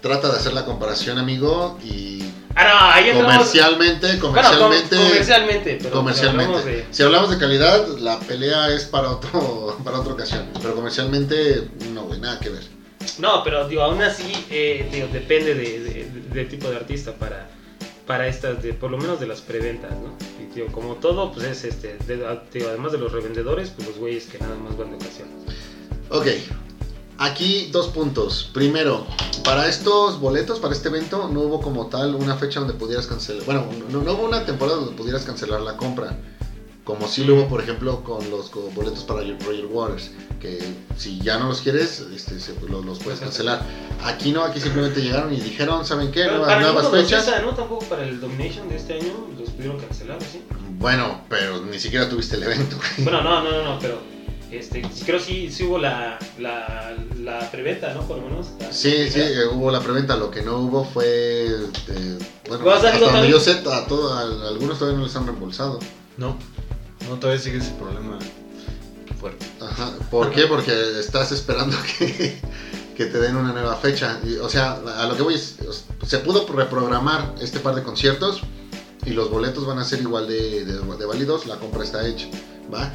trata 0.00 0.30
de 0.30 0.36
hacer 0.36 0.52
la 0.52 0.64
comparación, 0.64 1.18
amigo, 1.18 1.78
y 1.82 2.22
Ah, 2.56 3.00
no, 3.02 3.06
entramos- 3.08 3.32
comercialmente, 3.32 4.06
Bueno, 4.06 4.20
com- 4.20 4.30
comercialmente, 4.30 4.96
comercialmente, 4.96 5.78
pero 5.82 5.90
comercialmente. 5.96 6.44
hablamos 6.52 6.64
de- 6.66 6.86
Si 6.92 7.02
hablamos 7.02 7.30
de 7.30 7.38
calidad, 7.38 7.88
la 7.98 8.20
pelea 8.20 8.68
es 8.68 8.84
para 8.84 9.10
otro, 9.10 9.76
para 9.84 9.98
otra 10.00 10.12
ocasión, 10.12 10.46
pero 10.62 10.74
comercialmente, 10.76 11.68
nada 12.24 12.40
que 12.40 12.48
ver. 12.50 12.62
No, 13.18 13.42
pero 13.44 13.68
digo, 13.68 13.82
aún 13.82 14.02
así, 14.02 14.32
eh, 14.50 14.88
digo, 14.92 15.06
depende 15.12 15.54
de, 15.54 15.80
de- 15.80 16.04
de- 16.10 16.20
del 16.34 16.48
tipo 16.48 16.68
de 16.70 16.76
artista 16.76 17.12
para, 17.14 17.48
para 18.06 18.26
estas, 18.26 18.62
de, 18.62 18.72
por 18.74 18.90
lo 18.90 18.98
menos 18.98 19.20
de 19.20 19.26
las 19.26 19.40
preventas, 19.40 19.92
¿no? 19.92 20.16
Y 20.42 20.52
digo, 20.54 20.68
como 20.72 20.94
todo, 20.96 21.30
pues 21.32 21.46
es 21.46 21.64
este, 21.64 21.96
digo, 22.52 22.68
además 22.68 22.92
de 22.92 22.98
los 22.98 23.12
revendedores, 23.12 23.70
pues 23.70 23.88
los 23.88 23.98
güeyes 23.98 24.24
que 24.26 24.38
nada 24.38 24.56
más 24.56 24.76
van 24.76 24.90
de 24.90 24.96
ocasión. 24.96 25.28
Ok, 26.10 26.26
Aquí 27.16 27.68
dos 27.70 27.88
puntos. 27.88 28.50
Primero, 28.52 29.06
para 29.44 29.68
estos 29.68 30.18
boletos, 30.18 30.58
para 30.58 30.74
este 30.74 30.88
evento, 30.88 31.28
no 31.32 31.42
hubo 31.42 31.60
como 31.60 31.86
tal 31.86 32.16
una 32.16 32.34
fecha 32.36 32.58
donde 32.58 32.74
pudieras 32.74 33.06
cancelar. 33.06 33.44
Bueno, 33.44 33.66
no, 33.88 34.02
no 34.02 34.12
hubo 34.14 34.24
una 34.24 34.44
temporada 34.44 34.78
donde 34.78 34.96
pudieras 34.96 35.22
cancelar 35.24 35.60
la 35.60 35.76
compra. 35.76 36.18
Como 36.84 37.08
sí 37.08 37.24
lo 37.24 37.34
hubo, 37.36 37.48
por 37.48 37.62
ejemplo, 37.62 38.04
con 38.04 38.28
los 38.30 38.50
co- 38.50 38.70
boletos 38.74 39.04
para 39.04 39.20
Roger 39.22 39.66
Waters. 39.66 40.10
Que 40.38 40.58
si 40.98 41.18
ya 41.20 41.38
no 41.38 41.48
los 41.48 41.62
quieres, 41.62 42.00
este, 42.14 42.38
se- 42.38 42.54
los, 42.68 42.84
los 42.84 42.98
puedes 42.98 43.20
cancelar. 43.20 43.62
Aquí 44.04 44.32
no, 44.32 44.44
aquí 44.44 44.60
simplemente 44.60 45.00
llegaron 45.00 45.32
y 45.32 45.40
dijeron, 45.40 45.86
¿saben 45.86 46.10
qué? 46.12 46.24
Pero 46.24 46.38
Nuevas, 46.38 46.60
nuevas 46.60 46.90
fechas. 46.90 47.24
pesa, 47.24 47.40
¿no? 47.40 47.54
Tampoco 47.54 47.86
para 47.86 48.04
el 48.06 48.20
Domination 48.20 48.68
de 48.68 48.76
este 48.76 48.94
año 48.94 49.12
los 49.38 49.48
pudieron 49.50 49.78
cancelar, 49.80 50.18
¿o 50.18 50.20
¿sí? 50.20 50.42
Bueno, 50.78 51.22
pero 51.30 51.64
ni 51.64 51.78
siquiera 51.78 52.06
tuviste 52.08 52.36
el 52.36 52.42
evento. 52.42 52.76
güey. 52.76 53.04
Bueno, 53.04 53.22
no, 53.22 53.42
no, 53.42 53.50
no, 53.50 53.62
no, 53.64 53.78
pero 53.78 53.98
este, 54.52 54.82
creo 55.06 55.18
sí, 55.18 55.50
sí 55.50 55.64
hubo 55.64 55.78
la, 55.78 56.18
la, 56.38 56.94
la 57.22 57.50
preventa, 57.50 57.94
¿no? 57.94 58.02
Por 58.02 58.18
lo 58.18 58.24
menos. 58.28 58.48
la- 58.60 58.70
Sí, 58.70 59.08
sí, 59.08 59.20
eh, 59.20 59.46
hubo 59.50 59.70
la 59.70 59.80
preventa. 59.80 60.16
Lo 60.16 60.30
que 60.30 60.42
no 60.42 60.58
hubo 60.58 60.84
fue. 60.84 61.06
eh, 61.08 62.18
bueno, 62.46 62.62
¿Vas 62.62 62.84
a 62.84 62.88
hasta 62.88 62.98
donde 62.98 63.12
también? 63.12 63.32
yo 63.32 63.40
sé, 63.40 63.52
a, 63.72 63.86
todo, 63.86 64.12
a 64.12 64.48
algunos 64.48 64.78
todavía 64.78 64.98
no 64.98 65.06
les 65.06 65.16
han 65.16 65.24
reembolsado. 65.26 65.78
No, 66.18 66.36
no, 67.08 67.16
todavía 67.18 67.40
sigue 67.42 67.58
ese 67.58 67.70
problema 67.72 68.18
fuerte. 69.20 69.46
Ajá. 69.60 69.92
¿Por 70.10 70.30
qué? 70.30 70.46
Porque 70.46 70.72
estás 71.00 71.32
esperando 71.32 71.76
que, 71.98 72.38
que 72.96 73.06
te 73.06 73.18
den 73.18 73.36
una 73.36 73.52
nueva 73.52 73.76
fecha. 73.76 74.20
O 74.42 74.48
sea, 74.48 74.72
a 74.74 75.06
lo 75.06 75.16
que 75.16 75.22
voy 75.22 75.34
es, 75.34 75.56
se 76.06 76.18
pudo 76.18 76.46
reprogramar 76.46 77.34
este 77.40 77.60
par 77.60 77.74
de 77.74 77.82
conciertos 77.82 78.42
y 79.06 79.10
los 79.10 79.30
boletos 79.30 79.66
van 79.66 79.78
a 79.78 79.84
ser 79.84 80.00
igual 80.00 80.26
de, 80.28 80.64
de- 80.64 80.96
de 80.96 81.06
válidos, 81.06 81.46
la 81.46 81.56
compra 81.56 81.84
está 81.84 82.06
hecha, 82.06 82.26
¿va? 82.72 82.90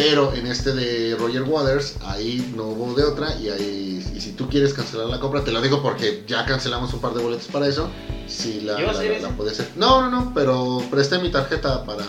Pero 0.00 0.32
en 0.34 0.46
este 0.46 0.72
de 0.72 1.14
Roger 1.16 1.42
Waters, 1.42 1.96
ahí 2.02 2.52
no 2.56 2.64
hubo 2.64 2.94
de 2.94 3.04
otra 3.04 3.38
y 3.38 3.50
ahí, 3.50 4.02
y 4.14 4.20
si 4.20 4.32
tú 4.32 4.48
quieres 4.48 4.72
cancelar 4.72 5.08
la 5.08 5.20
compra, 5.20 5.44
te 5.44 5.52
lo 5.52 5.60
digo 5.60 5.82
porque 5.82 6.24
ya 6.26 6.46
cancelamos 6.46 6.94
un 6.94 7.00
par 7.00 7.12
de 7.12 7.22
boletos 7.22 7.48
para 7.48 7.66
eso, 7.66 7.90
si 8.26 8.62
la, 8.62 8.80
¿Y 8.80 8.84
va 8.84 8.92
a 8.92 8.94
la, 8.94 9.36
puedes 9.36 9.60
hacer. 9.60 9.70
No, 9.76 10.00
no, 10.00 10.10
no, 10.10 10.32
pero 10.34 10.82
presté 10.90 11.18
mi 11.18 11.30
tarjeta 11.30 11.84
para, 11.84 12.06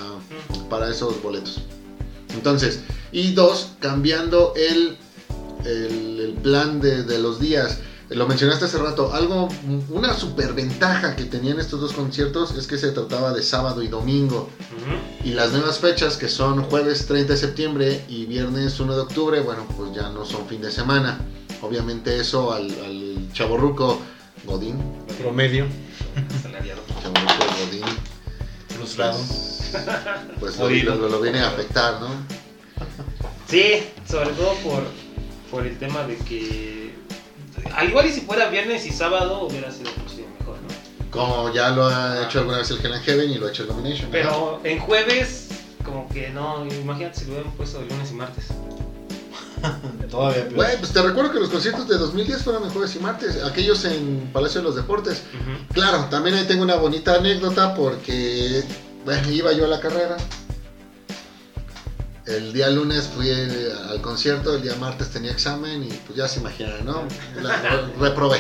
para 0.70 0.90
esos 0.90 1.22
boletos. 1.22 1.60
Entonces, 2.34 2.80
y 3.12 3.34
dos, 3.34 3.74
cambiando 3.82 4.54
el, 4.56 4.98
el, 5.66 6.20
el 6.22 6.34
plan 6.42 6.80
de, 6.80 7.04
de 7.04 7.20
los 7.20 7.42
días. 7.42 7.80
Lo 8.12 8.28
mencionaste 8.28 8.66
hace 8.66 8.78
rato, 8.78 9.14
algo, 9.14 9.48
una 9.90 10.14
superventaja 10.14 11.16
que 11.16 11.24
tenían 11.26 11.60
estos 11.62 11.80
dos 11.80 11.94
conciertos 11.94 12.54
es 12.58 12.68
que 12.68 12.78
se 12.78 12.92
trataba 12.92 13.32
de 13.32 13.42
sábado 13.42 13.82
y 13.84 13.88
domingo. 13.88 14.50
Y 15.24 15.30
las 15.32 15.52
nuevas 15.54 15.80
fechas, 15.80 16.18
que 16.18 16.28
son 16.28 16.64
jueves 16.64 17.06
30 17.08 17.32
de 17.34 17.40
septiembre 17.40 18.04
y 18.10 18.26
viernes 18.26 18.80
1 18.80 18.96
de 18.96 19.02
octubre, 19.02 19.40
bueno, 19.40 19.66
pues 19.78 19.94
ya 19.96 20.10
no 20.10 20.26
son 20.26 20.46
fin 20.48 20.62
de 20.62 20.72
semana. 20.72 21.20
Obviamente 21.62 22.20
eso 22.20 22.52
al, 22.52 22.70
al 22.84 23.30
chaborruco 23.34 24.02
Godín, 24.46 24.76
Promedio, 25.22 25.68
Asalariado. 26.38 26.82
chaborruco 27.02 27.46
Godín, 27.66 27.96
frustrado. 28.76 29.20
pues, 30.40 30.56
pues 30.58 30.84
lo- 30.84 31.08
lo 31.08 31.22
viene 31.22 31.40
a 31.40 31.48
afectar, 31.48 32.02
¿no? 32.02 32.08
Sí, 33.48 33.84
sobre 34.10 34.32
todo 34.32 34.54
por, 34.64 34.84
por 35.50 35.66
el 35.66 35.78
tema 35.80 36.04
de 36.04 36.18
que. 36.18 37.00
Al 37.76 37.90
igual 37.90 38.08
y 38.08 38.12
si 38.12 38.22
fuera 38.22 38.50
viernes 38.50 38.86
y 38.86 38.92
sábado 38.92 39.44
hubiera 39.44 39.72
sido 39.72 39.90
mejor, 40.40 40.58
¿no? 40.62 41.10
Como 41.12 41.54
ya 41.54 41.70
lo 41.70 41.88
ha 41.88 42.26
hecho 42.26 42.40
alguna 42.40 42.60
vez 42.60 42.70
el 42.72 42.84
Hell 42.84 42.94
and 42.94 43.04
Heaven 43.04 43.32
y 43.32 43.36
lo 43.36 43.48
ha 43.48 43.50
hecho 43.50 43.64
el 43.64 43.70
Domination. 43.70 44.06
¿no? 44.06 44.12
Pero 44.12 44.62
en 44.64 44.80
jueves, 44.80 45.50
como 45.84 46.08
que 46.10 46.30
no, 46.30 46.66
imagínate 46.66 47.20
si 47.20 47.26
lo 47.26 47.34
hubieran 47.34 47.52
puesto 47.54 47.80
de 47.80 47.86
lunes 47.86 48.12
y 48.12 48.14
martes. 48.14 48.46
Todavía 50.10 50.48
peor. 50.50 50.66
Pues 50.80 50.92
te 50.92 51.02
recuerdo 51.02 51.32
que 51.32 51.40
los 51.40 51.50
conciertos 51.50 51.88
de 51.88 51.98
2010 51.98 52.44
fueron 52.44 52.64
en 52.64 52.70
jueves 52.72 52.96
y 52.96 53.00
martes, 53.00 53.44
aquellos 53.44 53.86
en 53.86 54.30
Palacio 54.34 54.62
de 54.62 54.68
los 54.68 54.76
Deportes. 54.76 55.24
Claro, 55.74 56.06
también 56.06 56.36
ahí 56.36 56.46
tengo 56.46 56.64
una 56.64 56.76
bonita 56.76 57.16
anécdota 57.16 57.74
porque 57.76 58.64
bueno, 59.06 59.30
iba 59.32 59.52
yo 59.52 59.66
a 59.66 59.68
la 59.68 59.80
carrera. 59.80 60.18
El 62.38 62.54
día 62.54 62.70
lunes 62.70 63.10
fui 63.16 63.30
eh, 63.30 63.74
al 63.90 64.02
concierto, 64.02 64.56
el 64.56 64.62
día 64.62 64.76
martes 64.76 65.10
tenía 65.10 65.32
examen 65.32 65.84
y 65.84 65.88
pues 65.90 66.18
ya 66.18 66.28
se 66.28 66.40
imaginan, 66.40 66.86
¿no? 66.86 67.04
La- 67.42 67.88
reprobé. 68.00 68.40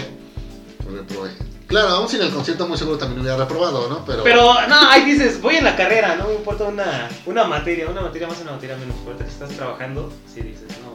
Reprobé. 0.90 1.32
Claro, 1.68 1.88
aún 1.90 2.10
sin 2.10 2.22
el 2.22 2.32
concierto 2.32 2.68
muy 2.68 2.78
seguro 2.78 2.98
también 2.98 3.22
hubiera 3.22 3.38
reprobado, 3.38 3.88
¿no? 3.88 4.04
Pero, 4.06 4.24
Pero 4.24 4.54
no, 4.68 4.90
ahí 4.90 5.06
dices, 5.06 5.42
voy 5.42 5.56
en 5.56 5.64
la 5.64 5.76
carrera, 5.76 6.16
no 6.18 6.28
me 6.28 6.34
importa 6.36 6.66
una, 6.66 7.10
una 7.26 7.46
materia, 7.46 7.88
una 7.90 8.02
materia 8.02 8.28
más, 8.28 8.42
una 8.42 8.52
materia 8.52 8.76
menos. 8.78 8.96
Ahorita 9.06 9.24
que 9.24 9.32
estás 9.32 9.50
trabajando, 9.52 10.12
sí 10.34 10.42
dices, 10.42 10.66
no. 10.84 10.92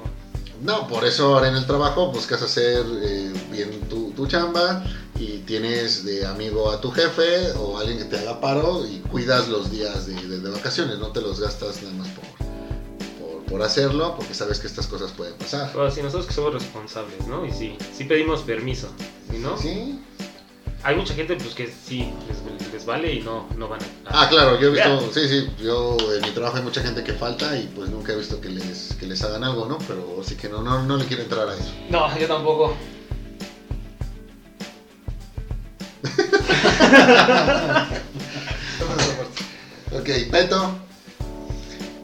No, 0.62 0.86
por 0.86 1.04
eso 1.04 1.34
ahora 1.34 1.48
en 1.48 1.56
el 1.56 1.66
trabajo 1.66 2.10
buscas 2.12 2.40
hacer 2.42 2.84
eh, 3.02 3.32
bien 3.50 3.80
tu, 3.90 4.10
tu 4.12 4.26
chamba 4.26 4.82
y 5.18 5.38
tienes 5.40 6.04
de 6.04 6.26
amigo 6.26 6.70
a 6.70 6.80
tu 6.80 6.90
jefe 6.90 7.52
o 7.58 7.78
alguien 7.78 7.98
que 7.98 8.04
te 8.04 8.18
haga 8.18 8.40
paro 8.40 8.84
y 8.86 8.98
cuidas 9.00 9.48
los 9.48 9.70
días 9.70 10.06
de, 10.06 10.14
de- 10.14 10.40
de 10.40 10.50
vacaciones, 10.50 10.98
no 10.98 11.08
te 11.08 11.20
los 11.20 11.40
gastas 11.40 11.82
nada 11.82 11.94
más 11.94 12.08
por, 12.08 12.24
por, 13.48 13.62
hacerlo 13.62 14.14
porque 14.16 14.34
sabes 14.34 14.58
que 14.58 14.66
estas 14.66 14.86
cosas 14.86 15.12
pueden 15.12 15.34
pasar. 15.34 15.70
Pero 15.72 15.90
si 15.90 16.02
nosotros 16.02 16.26
que 16.26 16.34
somos 16.34 16.54
responsables, 16.54 17.26
¿no? 17.26 17.44
Y 17.46 17.52
sí, 17.52 17.76
sí 17.96 18.04
pedimos 18.04 18.42
permiso, 18.42 18.88
¿y 19.32 19.38
no? 19.38 19.56
¿Sí? 19.56 20.00
Hay 20.82 20.94
mucha 20.94 21.14
gente 21.14 21.36
pues 21.36 21.54
que 21.54 21.66
sí, 21.66 22.12
les, 22.28 22.72
les 22.72 22.86
vale 22.86 23.12
y 23.12 23.20
no, 23.20 23.48
no 23.56 23.68
van 23.68 23.80
a... 23.82 23.86
Ah, 24.22 24.28
claro, 24.28 24.60
yo 24.60 24.68
he 24.68 24.70
visto, 24.70 25.10
sí, 25.12 25.28
sí, 25.28 25.50
yo 25.60 25.96
en 26.14 26.22
mi 26.22 26.30
trabajo 26.30 26.58
hay 26.58 26.62
mucha 26.62 26.82
gente 26.82 27.02
que 27.02 27.12
falta 27.12 27.58
y 27.58 27.66
pues 27.74 27.90
nunca 27.90 28.12
he 28.12 28.16
visto 28.16 28.40
que 28.40 28.50
les, 28.50 28.94
que 28.94 29.06
les 29.06 29.22
hagan 29.24 29.42
algo, 29.42 29.66
¿no? 29.66 29.78
Pero 29.88 30.22
sí 30.22 30.36
que 30.36 30.48
no, 30.48 30.62
no, 30.62 30.84
no 30.84 30.96
le 30.96 31.04
quiero 31.06 31.24
entrar 31.24 31.48
a 31.48 31.54
eso. 31.54 31.72
No, 31.90 32.16
yo 32.18 32.28
tampoco. 32.28 32.76
Ok, 39.92 40.08
Peto. 40.30 40.85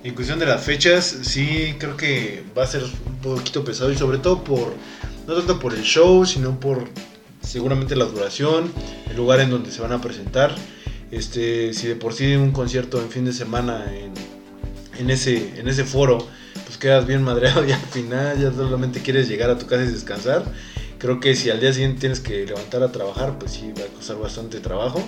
En 0.05 0.15
cuestión 0.17 0.41
de 0.41 0.47
las 0.47 0.65
fechas, 0.65 1.19
sí 1.23 1.77
creo 1.79 1.97
que 1.97 2.43
va 2.59 2.65
a 2.65 2.67
ser 2.67 2.83
un 2.83 3.17
poquito 3.23 3.65
pesado 3.65 3.93
y 3.93 3.97
sobre 3.97 4.19
todo 4.19 4.43
por, 4.43 4.75
no 5.29 5.35
tanto 5.35 5.61
por 5.61 5.75
el 5.75 5.83
show, 5.83 6.27
sino 6.27 6.59
por 6.59 6.89
seguramente 7.41 7.95
la 7.95 8.07
duración, 8.07 8.73
el 9.09 9.17
lugar 9.17 9.39
en 9.41 9.51
donde 9.51 9.71
se 9.71 9.81
van 9.81 9.93
a 9.93 10.01
presentar. 10.01 10.57
Este, 11.13 11.73
si 11.73 11.87
de 11.87 11.95
por 11.95 12.15
sí 12.15 12.35
un 12.35 12.51
concierto 12.51 13.01
en 13.01 13.11
fin 13.11 13.25
de 13.25 13.33
semana 13.33 13.85
en, 13.95 14.13
en 14.99 15.11
ese, 15.11 15.61
en 15.61 15.69
ese 15.69 15.85
foro, 15.85 16.27
pues 16.67 16.79
quedas 16.79 17.07
bien 17.07 17.23
madreado 17.23 17.65
y 17.69 17.71
al 17.71 17.81
final 17.81 18.41
ya 18.41 18.53
solamente 18.53 19.03
quieres 19.03 19.29
llegar 19.29 19.51
a 19.51 19.59
tu 19.59 19.67
casa 19.67 19.85
y 19.85 19.87
descansar. 19.87 20.45
Creo 20.99 21.21
que 21.21 21.37
si 21.37 21.51
al 21.51 21.61
día 21.61 21.73
siguiente 21.73 22.01
tienes 22.01 22.21
que 22.21 22.45
levantar 22.45 22.83
a 22.83 22.91
trabajar, 22.91 23.39
pues 23.39 23.53
sí 23.53 23.73
va 23.79 23.85
a 23.85 23.89
costar 23.89 24.19
bastante 24.19 24.59
trabajo. 24.59 25.01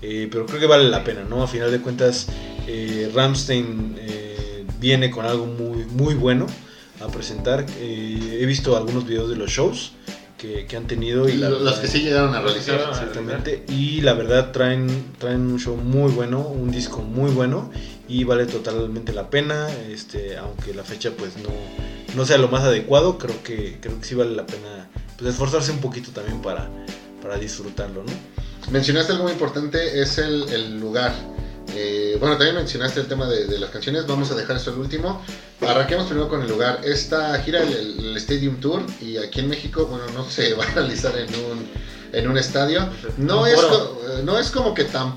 Eh, 0.00 0.28
pero 0.30 0.44
creo 0.44 0.60
que 0.60 0.66
vale 0.66 0.84
la 0.84 1.02
pena, 1.02 1.24
¿no? 1.24 1.42
A 1.42 1.46
final 1.46 1.70
de 1.70 1.80
cuentas, 1.80 2.26
eh, 2.66 3.10
Ramstein 3.14 3.96
eh, 3.98 4.23
viene 4.84 5.10
con 5.10 5.24
algo 5.24 5.46
muy, 5.46 5.84
muy 5.86 6.14
bueno 6.14 6.46
a 7.00 7.08
presentar. 7.08 7.64
Eh, 7.78 8.38
he 8.40 8.44
visto 8.46 8.76
algunos 8.76 9.06
videos 9.06 9.30
de 9.30 9.36
los 9.36 9.50
shows 9.50 9.92
que, 10.36 10.66
que 10.66 10.76
han 10.76 10.86
tenido 10.86 11.26
y 11.26 11.38
la 11.38 11.48
Los 11.48 11.76
que 11.78 11.86
sí 11.88 12.00
llegaron 12.02 12.34
a 12.34 12.40
realizar. 12.42 12.74
llegaron 12.74 12.94
a- 12.94 12.98
Exactamente, 12.98 13.64
y 13.68 14.02
la 14.02 14.12
verdad 14.12 14.52
traen, 14.52 14.86
traen 15.18 15.40
un 15.40 15.58
show 15.58 15.74
muy 15.76 16.12
bueno, 16.12 16.40
un 16.46 16.70
disco 16.70 16.98
muy 17.00 17.30
bueno 17.30 17.70
y 18.08 18.24
vale 18.24 18.44
totalmente 18.44 19.14
la 19.14 19.30
pena, 19.30 19.68
este, 19.90 20.36
aunque 20.36 20.74
la 20.74 20.84
fecha 20.84 21.12
pues 21.16 21.30
no, 21.38 21.48
no 22.14 22.26
sea 22.26 22.36
lo 22.36 22.48
más 22.48 22.62
adecuado, 22.64 23.16
creo 23.16 23.42
que, 23.42 23.78
creo 23.80 23.98
que 23.98 24.04
sí 24.06 24.14
vale 24.14 24.32
la 24.36 24.44
pena 24.44 24.90
pues, 25.16 25.30
esforzarse 25.30 25.70
un 25.72 25.78
poquito 25.78 26.10
también 26.10 26.42
para, 26.42 26.68
para 27.22 27.38
disfrutarlo, 27.38 28.02
¿no? 28.04 28.12
Mencionaste 28.70 29.12
algo 29.12 29.24
muy 29.24 29.32
importante, 29.32 30.00
es 30.02 30.18
el, 30.18 30.46
el 30.50 30.78
lugar. 30.78 31.12
Eh, 31.76 32.16
bueno, 32.20 32.36
también 32.36 32.56
mencionaste 32.56 33.00
el 33.00 33.06
tema 33.06 33.26
de, 33.28 33.46
de 33.46 33.58
las 33.58 33.70
canciones, 33.70 34.06
vamos 34.06 34.30
a 34.30 34.34
dejar 34.34 34.56
eso 34.56 34.70
al 34.70 34.78
último. 34.78 35.22
Arranquemos 35.60 36.06
primero 36.06 36.28
con 36.28 36.42
el 36.42 36.48
lugar. 36.48 36.80
Esta 36.84 37.38
gira, 37.42 37.62
el, 37.62 37.98
el 37.98 38.16
Stadium 38.16 38.60
Tour, 38.60 38.82
y 39.00 39.16
aquí 39.16 39.40
en 39.40 39.48
México, 39.48 39.86
bueno, 39.86 40.04
no 40.14 40.24
se 40.30 40.54
va 40.54 40.64
a 40.64 40.70
realizar 40.70 41.16
en 41.16 41.28
un, 41.28 41.68
en 42.12 42.28
un 42.28 42.38
estadio. 42.38 42.88
No 43.16 43.46
es, 43.46 43.58
eh, 43.58 44.22
no 44.24 44.38
es 44.38 44.50
como 44.50 44.74
que 44.74 44.84
tan 44.84 45.14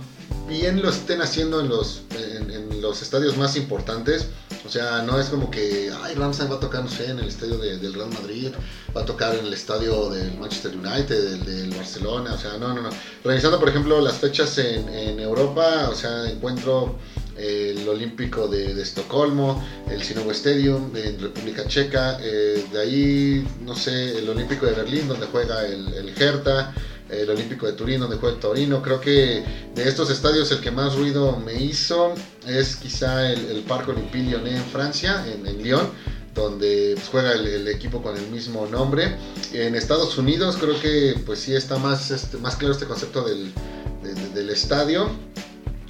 bien 0.48 0.82
lo 0.82 0.90
estén 0.90 1.22
haciendo 1.22 1.60
en 1.60 1.70
los, 1.70 2.02
en, 2.12 2.82
los 2.82 3.02
estadios 3.02 3.38
más 3.38 3.56
importantes. 3.56 4.28
O 4.66 4.70
sea, 4.70 5.02
no 5.02 5.20
es 5.20 5.28
como 5.28 5.50
que, 5.50 5.92
ay, 6.04 6.16
Ramstein 6.16 6.52
va 6.52 6.56
a 6.56 6.60
tocar, 6.60 6.84
no 6.84 6.90
sé, 6.90 7.10
en 7.10 7.20
el 7.20 7.28
estadio 7.28 7.58
de- 7.58 7.78
del 7.78 7.94
Real 7.94 8.10
Madrid, 8.10 8.50
va 8.96 9.02
a 9.02 9.06
tocar 9.06 9.34
en 9.36 9.46
el 9.46 9.54
estadio 9.54 10.10
del 10.10 10.38
Manchester 10.38 10.76
United, 10.76 11.40
del, 11.44 11.70
Barcelona, 11.74 12.34
o 12.34 12.38
sea, 12.38 12.58
no, 12.58 12.74
no, 12.74 12.82
no. 12.82 12.90
Revisando, 13.24 13.60
por 13.60 13.70
ejemplo, 13.70 14.02
las 14.02 14.16
fechas 14.16 14.58
en, 14.58 14.90
en 14.90 15.20
Europa, 15.20 15.90
o 15.90 15.96
sea, 15.96 16.30
encuentro 16.30 16.98
el 17.38 17.88
Olímpico 17.88 18.48
de, 18.48 18.74
de 18.74 18.82
Estocolmo, 18.82 19.64
el 19.90 20.02
Sinovo 20.04 20.32
Stadium 20.32 20.94
en 20.96 21.20
República 21.20 21.66
Checa, 21.68 22.18
eh, 22.20 22.66
de 22.72 22.80
ahí, 22.80 23.48
no 23.62 23.76
sé, 23.76 24.18
el 24.18 24.28
Olímpico 24.30 24.66
de 24.66 24.74
Berlín, 24.74 25.08
donde 25.08 25.28
juega 25.28 25.66
el, 25.66 25.94
el 25.94 26.10
Hertha, 26.22 26.74
el 27.10 27.30
Olímpico 27.30 27.66
de 27.66 27.74
Turín, 27.74 28.00
donde 28.00 28.18
juega 28.18 28.36
el 28.36 28.42
Torino. 28.42 28.82
Creo 28.82 29.00
que 29.00 29.44
de 29.76 29.88
estos 29.88 30.10
estadios 30.10 30.52
el 30.52 30.60
que 30.60 30.72
más 30.72 30.96
ruido 30.96 31.38
me 31.38 31.54
hizo 31.62 32.14
es 32.46 32.76
quizá 32.76 33.32
el, 33.32 33.46
el 33.52 33.62
Parque 33.64 33.92
Olympique 33.92 34.24
Lyonnais 34.30 34.58
en 34.58 34.66
Francia, 34.66 35.26
en, 35.28 35.46
Lyon, 35.64 35.90
donde 36.36 36.94
pues, 36.96 37.08
juega 37.10 37.34
el, 37.34 37.68
equipo 37.68 38.02
con 38.02 38.16
el 38.18 38.28
mismo 38.28 38.66
nombre. 38.68 39.16
En 39.54 39.76
Estados 39.76 40.18
Unidos 40.18 40.58
creo 40.60 40.80
que 40.80 41.16
pues 41.26 41.40
sí 41.40 41.56
está 41.56 41.78
más, 41.78 42.12
este, 42.12 42.38
más 42.38 42.56
claro 42.56 42.74
este 42.74 42.86
concepto 42.86 43.24
del, 43.24 43.52
de- 44.04 44.14
de- 44.14 44.30
del 44.30 44.50
estadio. 44.50 45.10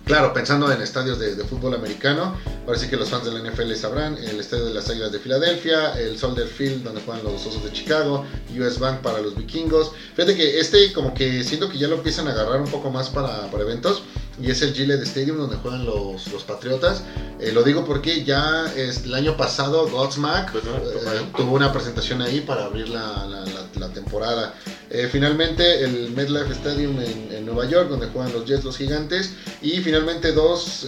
Claro, 0.05 0.31
pensando 0.33 0.71
en 0.71 0.81
estadios 0.81 1.19
de 1.19 1.35
fútbol 1.43 1.73
americano, 1.75 2.33
parece 2.67 2.87
que 2.89 2.97
los 2.97 3.09
fans 3.09 3.25
de 3.25 3.31
la 3.31 3.39
NFL 3.49 3.73
sabrán, 3.73 4.17
el 4.17 4.39
estadio 4.39 4.65
de 4.65 4.73
las 4.75 4.87
Águilas 4.89 5.11
de 5.11 5.17
Filadelfia, 5.19 5.97
el 5.99 6.19
Soldier 6.19 6.47
Field 6.47 6.83
donde 6.83 7.01
juegan 7.01 7.23
los 7.23 7.43
Osos 7.47 7.63
de 7.63 7.71
Chicago, 7.71 8.25
US 8.59 8.77
Bank 8.77 8.99
para 9.01 9.19
los 9.21 9.35
vikingos. 9.35 9.91
Fíjate 10.15 10.35
que 10.35 10.59
este 10.59 10.93
como 10.93 11.13
que 11.15 11.43
siento 11.43 11.69
que 11.69 11.77
ya 11.79 11.87
lo 11.87 11.95
empiezan 11.95 12.27
a 12.27 12.31
agarrar 12.33 12.61
un 12.61 12.69
poco 12.69 12.91
más 12.91 13.09
para, 13.09 13.49
para 13.49 13.63
eventos 13.63 14.03
y 14.39 14.51
es 14.51 14.61
el 14.61 14.73
Gillette 14.73 15.01
Stadium 15.01 15.37
donde 15.37 15.55
juegan 15.55 15.83
los, 15.85 16.27
los 16.27 16.43
Patriotas. 16.43 17.01
Eh, 17.39 17.51
lo 17.53 17.63
digo 17.63 17.85
porque 17.85 18.23
ya 18.23 18.71
es, 18.75 19.03
el 19.05 19.13
año 19.15 19.35
pasado 19.37 19.87
Godsmack 19.89 20.51
Pues, 20.51 20.63
¿no? 20.65 20.75
eh, 20.75 21.21
tuvo 21.35 21.55
una 21.55 21.71
presentación 21.73 22.21
ahí 22.21 22.41
para 22.41 22.65
abrir 22.65 22.89
la, 22.89 23.25
la- 23.25 23.45
la- 23.45 23.67
la 23.75 23.89
temporada. 23.93 24.53
Eh, 24.89 25.07
finalmente 25.11 25.83
el 25.83 26.11
MetLife 26.11 26.51
Stadium 26.51 26.99
en, 26.99 27.29
en 27.31 27.45
Nueva 27.45 27.65
York 27.65 27.89
donde 27.89 28.07
juegan 28.07 28.33
los 28.33 28.45
Jets, 28.45 28.63
los 28.63 28.77
Gigantes 28.77 29.31
y 29.61 29.71
finalmente 29.81 30.31
dos, 30.33 30.85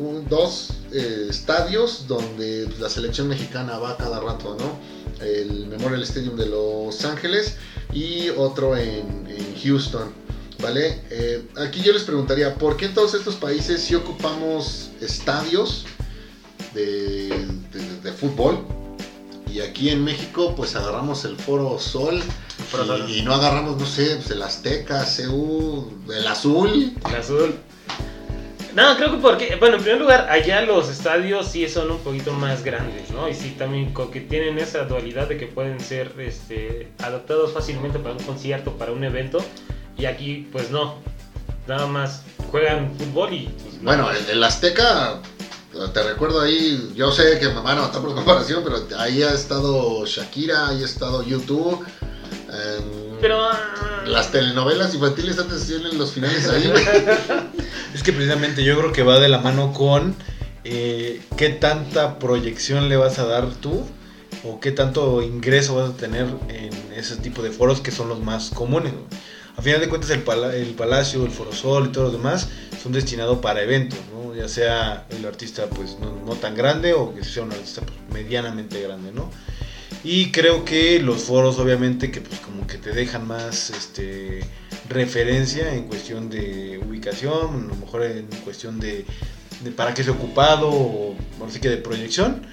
un- 0.00 0.26
dos 0.28 0.70
eh, 0.92 1.26
estadios 1.28 2.06
donde 2.08 2.68
la 2.78 2.88
selección 2.88 3.28
mexicana 3.28 3.78
va 3.78 3.96
cada 3.96 4.20
rato, 4.20 4.56
¿no? 4.58 4.78
El 5.24 5.66
Memorial 5.66 6.02
Stadium 6.02 6.36
de 6.36 6.46
Los 6.46 7.04
Ángeles 7.04 7.56
y 7.92 8.28
otro 8.30 8.76
en, 8.76 9.26
en 9.28 9.54
Houston. 9.62 10.08
¿Vale? 10.62 11.00
Eh, 11.10 11.42
aquí 11.56 11.80
yo 11.80 11.92
les 11.94 12.02
preguntaría, 12.02 12.54
¿por 12.56 12.76
qué 12.76 12.84
en 12.86 12.92
todos 12.94 13.14
estos 13.14 13.36
países 13.36 13.80
sí 13.82 13.94
ocupamos 13.94 14.90
estadios 15.00 15.86
de, 16.74 17.28
de- 17.72 18.00
de 18.02 18.12
fútbol? 18.12 18.58
Y 19.50 19.60
aquí 19.60 19.88
en 19.88 20.04
México 20.04 20.54
pues 20.54 20.76
agarramos 20.76 21.24
el 21.24 21.36
Foro 21.36 21.78
Sol 21.78 22.22
Foro 22.70 22.84
y, 22.84 22.86
Sol. 22.86 23.10
y 23.10 23.22
no 23.22 23.34
agarramos, 23.34 23.78
no 23.78 23.86
sé, 23.86 24.16
pues, 24.16 24.30
el 24.30 24.42
Azteca, 24.42 25.04
CU, 25.04 25.90
el 26.14 26.26
Azul. 26.26 26.92
El 27.08 27.14
azul. 27.16 27.54
No, 28.74 28.96
creo 28.96 29.10
que 29.10 29.16
porque, 29.18 29.56
bueno, 29.56 29.76
en 29.76 29.82
primer 29.82 30.00
lugar, 30.00 30.28
allá 30.30 30.60
los 30.62 30.88
estadios 30.88 31.48
sí 31.48 31.68
son 31.68 31.90
un 31.90 31.98
poquito 31.98 32.32
más 32.32 32.62
grandes, 32.62 33.10
¿no? 33.10 33.28
Y 33.28 33.34
sí 33.34 33.54
también 33.58 33.92
como 33.92 34.10
que 34.10 34.20
tienen 34.20 34.58
esa 34.58 34.84
dualidad 34.84 35.26
de 35.28 35.36
que 35.36 35.46
pueden 35.46 35.80
ser 35.80 36.12
este, 36.18 36.92
adaptados 37.02 37.52
fácilmente 37.52 37.98
para 37.98 38.14
un 38.14 38.22
concierto, 38.22 38.72
para 38.78 38.92
un 38.92 39.02
evento. 39.02 39.38
Y 39.98 40.06
aquí, 40.06 40.48
pues 40.52 40.70
no. 40.70 40.96
Nada 41.66 41.86
más 41.86 42.22
juegan 42.50 42.92
fútbol 42.96 43.32
y. 43.32 43.46
pues, 43.62 43.82
Bueno, 43.82 44.08
el, 44.10 44.30
el 44.30 44.42
Azteca, 44.44 45.20
te 45.92 46.02
recuerdo 46.02 46.40
ahí, 46.40 46.92
yo 46.94 47.10
sé 47.12 47.38
que 47.38 47.48
me 47.48 47.60
van 47.60 47.78
a 47.78 47.82
matar 47.82 48.00
por 48.02 48.14
comparación, 48.14 48.62
pero 48.64 48.86
ahí 48.98 49.22
ha 49.22 49.32
estado 49.32 50.04
Shakira, 50.06 50.68
ahí 50.68 50.82
ha 50.82 50.86
estado 50.86 51.22
YouTube. 51.22 51.84
em, 52.02 53.18
Pero. 53.20 53.44
ah, 53.44 54.02
Las 54.06 54.30
telenovelas 54.32 54.94
infantiles 54.94 55.38
antes 55.38 55.62
hacían 55.62 55.86
en 55.86 55.98
los 55.98 56.12
finales 56.12 56.48
ahí. 56.48 56.72
Es 57.94 58.02
que 58.02 58.12
precisamente 58.12 58.62
yo 58.64 58.78
creo 58.78 58.92
que 58.92 59.02
va 59.02 59.18
de 59.18 59.28
la 59.28 59.38
mano 59.38 59.72
con 59.72 60.14
eh, 60.64 61.20
qué 61.36 61.48
tanta 61.48 62.18
proyección 62.18 62.88
le 62.88 62.96
vas 62.96 63.18
a 63.18 63.26
dar 63.26 63.52
tú 63.54 63.84
o 64.44 64.60
qué 64.60 64.70
tanto 64.70 65.22
ingreso 65.22 65.74
vas 65.74 65.90
a 65.90 65.96
tener 65.96 66.26
en 66.48 66.70
ese 66.96 67.16
tipo 67.16 67.42
de 67.42 67.50
foros 67.50 67.80
que 67.80 67.90
son 67.90 68.08
los 68.08 68.20
más 68.20 68.50
comunes. 68.50 68.92
A 69.56 69.62
final 69.62 69.80
de 69.80 69.88
cuentas 69.88 70.10
el, 70.10 70.22
el 70.54 70.74
Palacio, 70.74 71.24
el 71.24 71.30
Forosol 71.30 71.86
y 71.86 71.92
todos 71.92 72.12
los 72.12 72.22
demás 72.22 72.48
son 72.80 72.92
destinados 72.92 73.40
para 73.40 73.62
eventos, 73.62 73.98
¿no? 74.12 74.34
ya 74.34 74.48
sea 74.48 75.06
el 75.10 75.26
artista 75.26 75.66
pues 75.66 75.98
no, 76.00 76.14
no 76.24 76.34
tan 76.34 76.54
grande 76.54 76.94
o 76.94 77.14
que 77.14 77.24
sea 77.24 77.42
un 77.42 77.52
artista 77.52 77.82
pues, 77.82 77.98
medianamente 78.12 78.80
grande, 78.80 79.12
¿no? 79.12 79.30
Y 80.02 80.30
creo 80.32 80.64
que 80.64 80.98
los 81.00 81.24
foros 81.24 81.58
obviamente 81.58 82.10
que 82.10 82.20
pues 82.22 82.40
como 82.40 82.66
que 82.66 82.78
te 82.78 82.90
dejan 82.92 83.26
más 83.26 83.70
este 83.70 84.40
referencia 84.88 85.74
en 85.74 85.84
cuestión 85.84 86.30
de 86.30 86.78
ubicación, 86.78 87.64
a 87.64 87.68
lo 87.68 87.76
mejor 87.76 88.04
en 88.04 88.26
cuestión 88.44 88.80
de, 88.80 89.04
para 89.76 89.92
qué 89.94 90.02
es 90.02 90.08
ocupado 90.08 90.70
o 90.70 91.16
ahora 91.38 91.52
sí 91.52 91.60
que 91.60 91.68
de 91.68 91.76
proyección. 91.78 92.46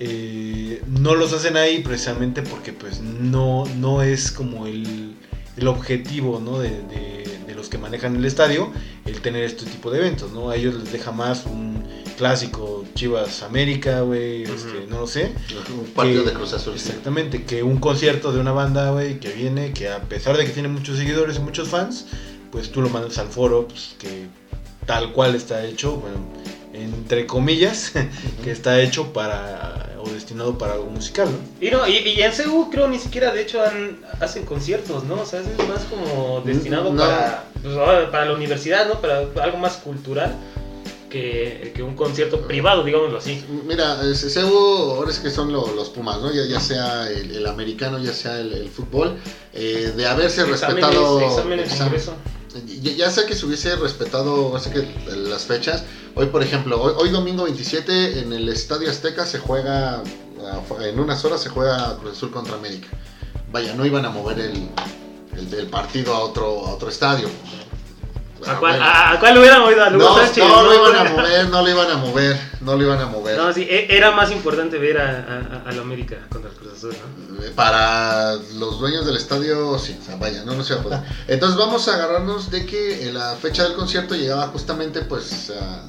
eh, 0.00 0.82
no 0.88 1.14
los 1.14 1.32
hacen 1.32 1.56
ahí 1.56 1.80
precisamente 1.80 2.42
porque 2.42 2.72
pues 2.72 3.00
no, 3.00 3.64
no 3.76 4.02
es 4.02 4.30
como 4.32 4.66
el, 4.66 5.14
el 5.56 5.68
objetivo 5.68 6.40
¿no? 6.40 6.58
de, 6.58 6.70
de- 6.70 7.24
de 7.46 7.54
los 7.54 7.68
que 7.68 7.78
manejan 7.78 8.16
el 8.16 8.24
estadio 8.24 8.72
el 9.04 9.20
tener 9.20 9.44
este 9.44 9.66
tipo 9.66 9.90
de 9.90 9.98
eventos, 10.00 10.32
¿no? 10.32 10.50
A 10.50 10.56
ellos 10.56 10.74
les 10.74 10.92
deja 10.92 11.12
más 11.12 11.46
un 11.46 11.83
clásico 12.16 12.84
Chivas 12.94 13.42
América, 13.42 14.00
güey, 14.00 14.42
este, 14.44 14.78
Ujú. 14.78 14.90
no 14.90 15.00
lo 15.00 15.06
sé. 15.06 15.32
Un 15.78 15.86
partido 15.90 16.24
que- 16.24 16.30
de 16.30 16.36
Cruz 16.36 16.52
Azul. 16.52 16.74
Exactamente, 16.74 17.44
que 17.44 17.62
un 17.62 17.78
concierto 17.78 18.32
de 18.32 18.40
una 18.40 18.52
banda, 18.52 18.90
güey, 18.90 19.18
que 19.20 19.30
viene, 19.32 19.72
que 19.72 19.88
a 19.88 20.00
pesar 20.00 20.36
de 20.36 20.44
que 20.44 20.52
tiene 20.52 20.68
muchos 20.68 20.96
seguidores 20.98 21.36
y 21.36 21.40
muchos 21.40 21.68
fans, 21.68 22.06
pues 22.50 22.70
tú 22.70 22.80
lo 22.82 22.88
mandas 22.88 23.18
al 23.18 23.28
foro, 23.28 23.66
pues 23.68 23.94
que 23.98 24.26
tal 24.86 25.12
cual 25.12 25.34
está 25.34 25.64
hecho, 25.64 25.96
bueno, 25.96 26.16
entre 26.72 27.26
comillas, 27.26 27.92
que 28.44 28.50
está 28.50 28.80
hecho 28.80 29.12
para 29.12 29.90
o 30.00 30.08
destinado 30.10 30.58
para 30.58 30.74
algo 30.74 30.86
musical, 30.86 31.28
¿no? 31.30 31.66
Y 31.66 31.70
no, 31.70 31.88
y, 31.88 31.96
y 31.96 32.20
en 32.20 32.30
CU 32.32 32.68
creo 32.70 32.88
ni 32.88 32.98
siquiera 32.98 33.32
de 33.32 33.40
hecho 33.42 33.62
han- 33.62 33.98
hacen 34.20 34.44
conciertos, 34.44 35.04
¿no? 35.04 35.14
O 35.22 35.24
sea, 35.24 35.40
es 35.40 35.46
más 35.68 35.84
como 35.84 36.42
destinado 36.44 36.92
No. 36.92 37.00
para, 37.02 37.44
pues, 37.62 37.74
para 38.10 38.26
la 38.26 38.34
universidad, 38.34 38.86
¿no? 38.86 39.00
Para 39.00 39.20
algo 39.42 39.56
más 39.58 39.78
cultural 39.78 40.36
que, 41.14 41.72
que 41.76 41.82
un 41.84 41.94
concierto 41.94 42.40
privado, 42.40 42.82
digámoslo 42.82 43.18
así. 43.18 43.44
Mira, 43.68 44.00
eh, 44.04 44.14
CEU 44.16 44.50
ahora 44.96 45.10
es 45.12 45.20
que 45.20 45.30
son 45.30 45.52
lo- 45.52 45.72
los 45.72 45.88
Pumas, 45.90 46.20
¿no? 46.20 46.32
Ya, 46.32 46.44
ya 46.44 46.58
sea 46.58 47.08
el, 47.08 47.30
el 47.36 47.46
americano, 47.46 47.98
ya 48.00 48.12
sea 48.12 48.40
el, 48.40 48.52
el 48.52 48.68
fútbol, 48.68 49.16
eh, 49.52 49.92
de 49.96 50.06
haberse 50.08 50.42
Exámenes, 50.42 50.84
respetado... 50.90 51.20
exámenes. 51.20 52.10
Ya, 52.82 52.92
ya 52.92 53.10
sea 53.10 53.26
que 53.26 53.34
se 53.36 53.46
hubiese 53.46 53.76
respetado 53.76 54.56
así 54.56 54.70
que 54.70 54.86
las 55.16 55.44
fechas. 55.44 55.84
Hoy, 56.16 56.26
por 56.26 56.42
ejemplo, 56.42 56.80
hoy, 56.82 56.92
hoy 56.98 57.10
domingo 57.10 57.44
27 57.44 58.18
en 58.20 58.32
el 58.32 58.48
Estadio 58.48 58.90
Azteca 58.90 59.24
se 59.26 59.38
juega, 59.38 60.02
en 60.82 60.98
unas 61.00 61.24
horas 61.24 61.40
se 61.42 61.48
juega 61.48 61.96
Cruz 61.98 62.12
Azul 62.16 62.30
contra 62.32 62.54
América. 62.56 62.88
Vaya, 63.52 63.72
no 63.74 63.86
iban 63.86 64.04
a 64.04 64.10
mover 64.10 64.38
el, 64.40 64.68
el, 65.38 65.54
el 65.54 65.66
partido 65.68 66.12
a 66.14 66.20
otro, 66.20 66.66
a 66.66 66.74
otro 66.74 66.88
estadio. 66.88 67.28
¿A 68.46 68.58
cuál, 68.58 68.72
Bueno. 68.72 68.84
a, 68.84 69.12
a 69.12 69.20
cuál 69.20 69.38
hubieran 69.38 69.92
Lugo 69.92 70.04
no, 70.10 70.16
Sánchez? 70.16 70.44
no 70.44 70.62
lo 70.62 70.74
iban 70.74 70.96
a 71.06 71.10
mover, 71.10 71.48
no 71.48 71.62
lo 71.62 71.70
iban 71.70 71.90
a 71.90 71.96
mover, 71.96 72.40
no 72.60 72.76
lo 72.76 72.82
iban 72.82 73.00
a 73.00 73.06
mover. 73.06 73.36
No, 73.38 73.52
sí, 73.52 73.62
e- 73.68 73.86
era 73.96 74.10
más 74.12 74.30
importante 74.30 74.78
ver 74.78 74.98
a, 74.98 75.62
a, 75.66 75.72
la 75.72 75.82
América 75.82 76.16
contra 76.30 76.50
el 76.50 76.56
Cruz 76.56 76.72
Azul, 76.74 76.94
¿no? 77.28 77.42
Eh, 77.44 77.52
Para 77.54 78.34
los 78.54 78.78
dueños 78.78 79.06
del 79.06 79.16
estadio, 79.16 79.78
sí, 79.78 79.96
o 80.00 80.04
sea, 80.04 80.16
vaya, 80.16 80.44
no, 80.44 80.54
no 80.54 80.62
se 80.64 80.74
va 80.74 80.80
a 80.80 80.82
poder. 80.82 81.00
Entonces 81.28 81.58
vamos 81.58 81.86
a 81.88 81.94
agarrarnos 81.94 82.50
de 82.50 82.66
que 82.66 83.08
eh, 83.08 83.12
la 83.12 83.34
fecha 83.36 83.64
del 83.64 83.74
concierto 83.74 84.14
llegaba 84.14 84.46
justamente 84.48 85.00
pues 85.02 85.50
a 85.50 85.82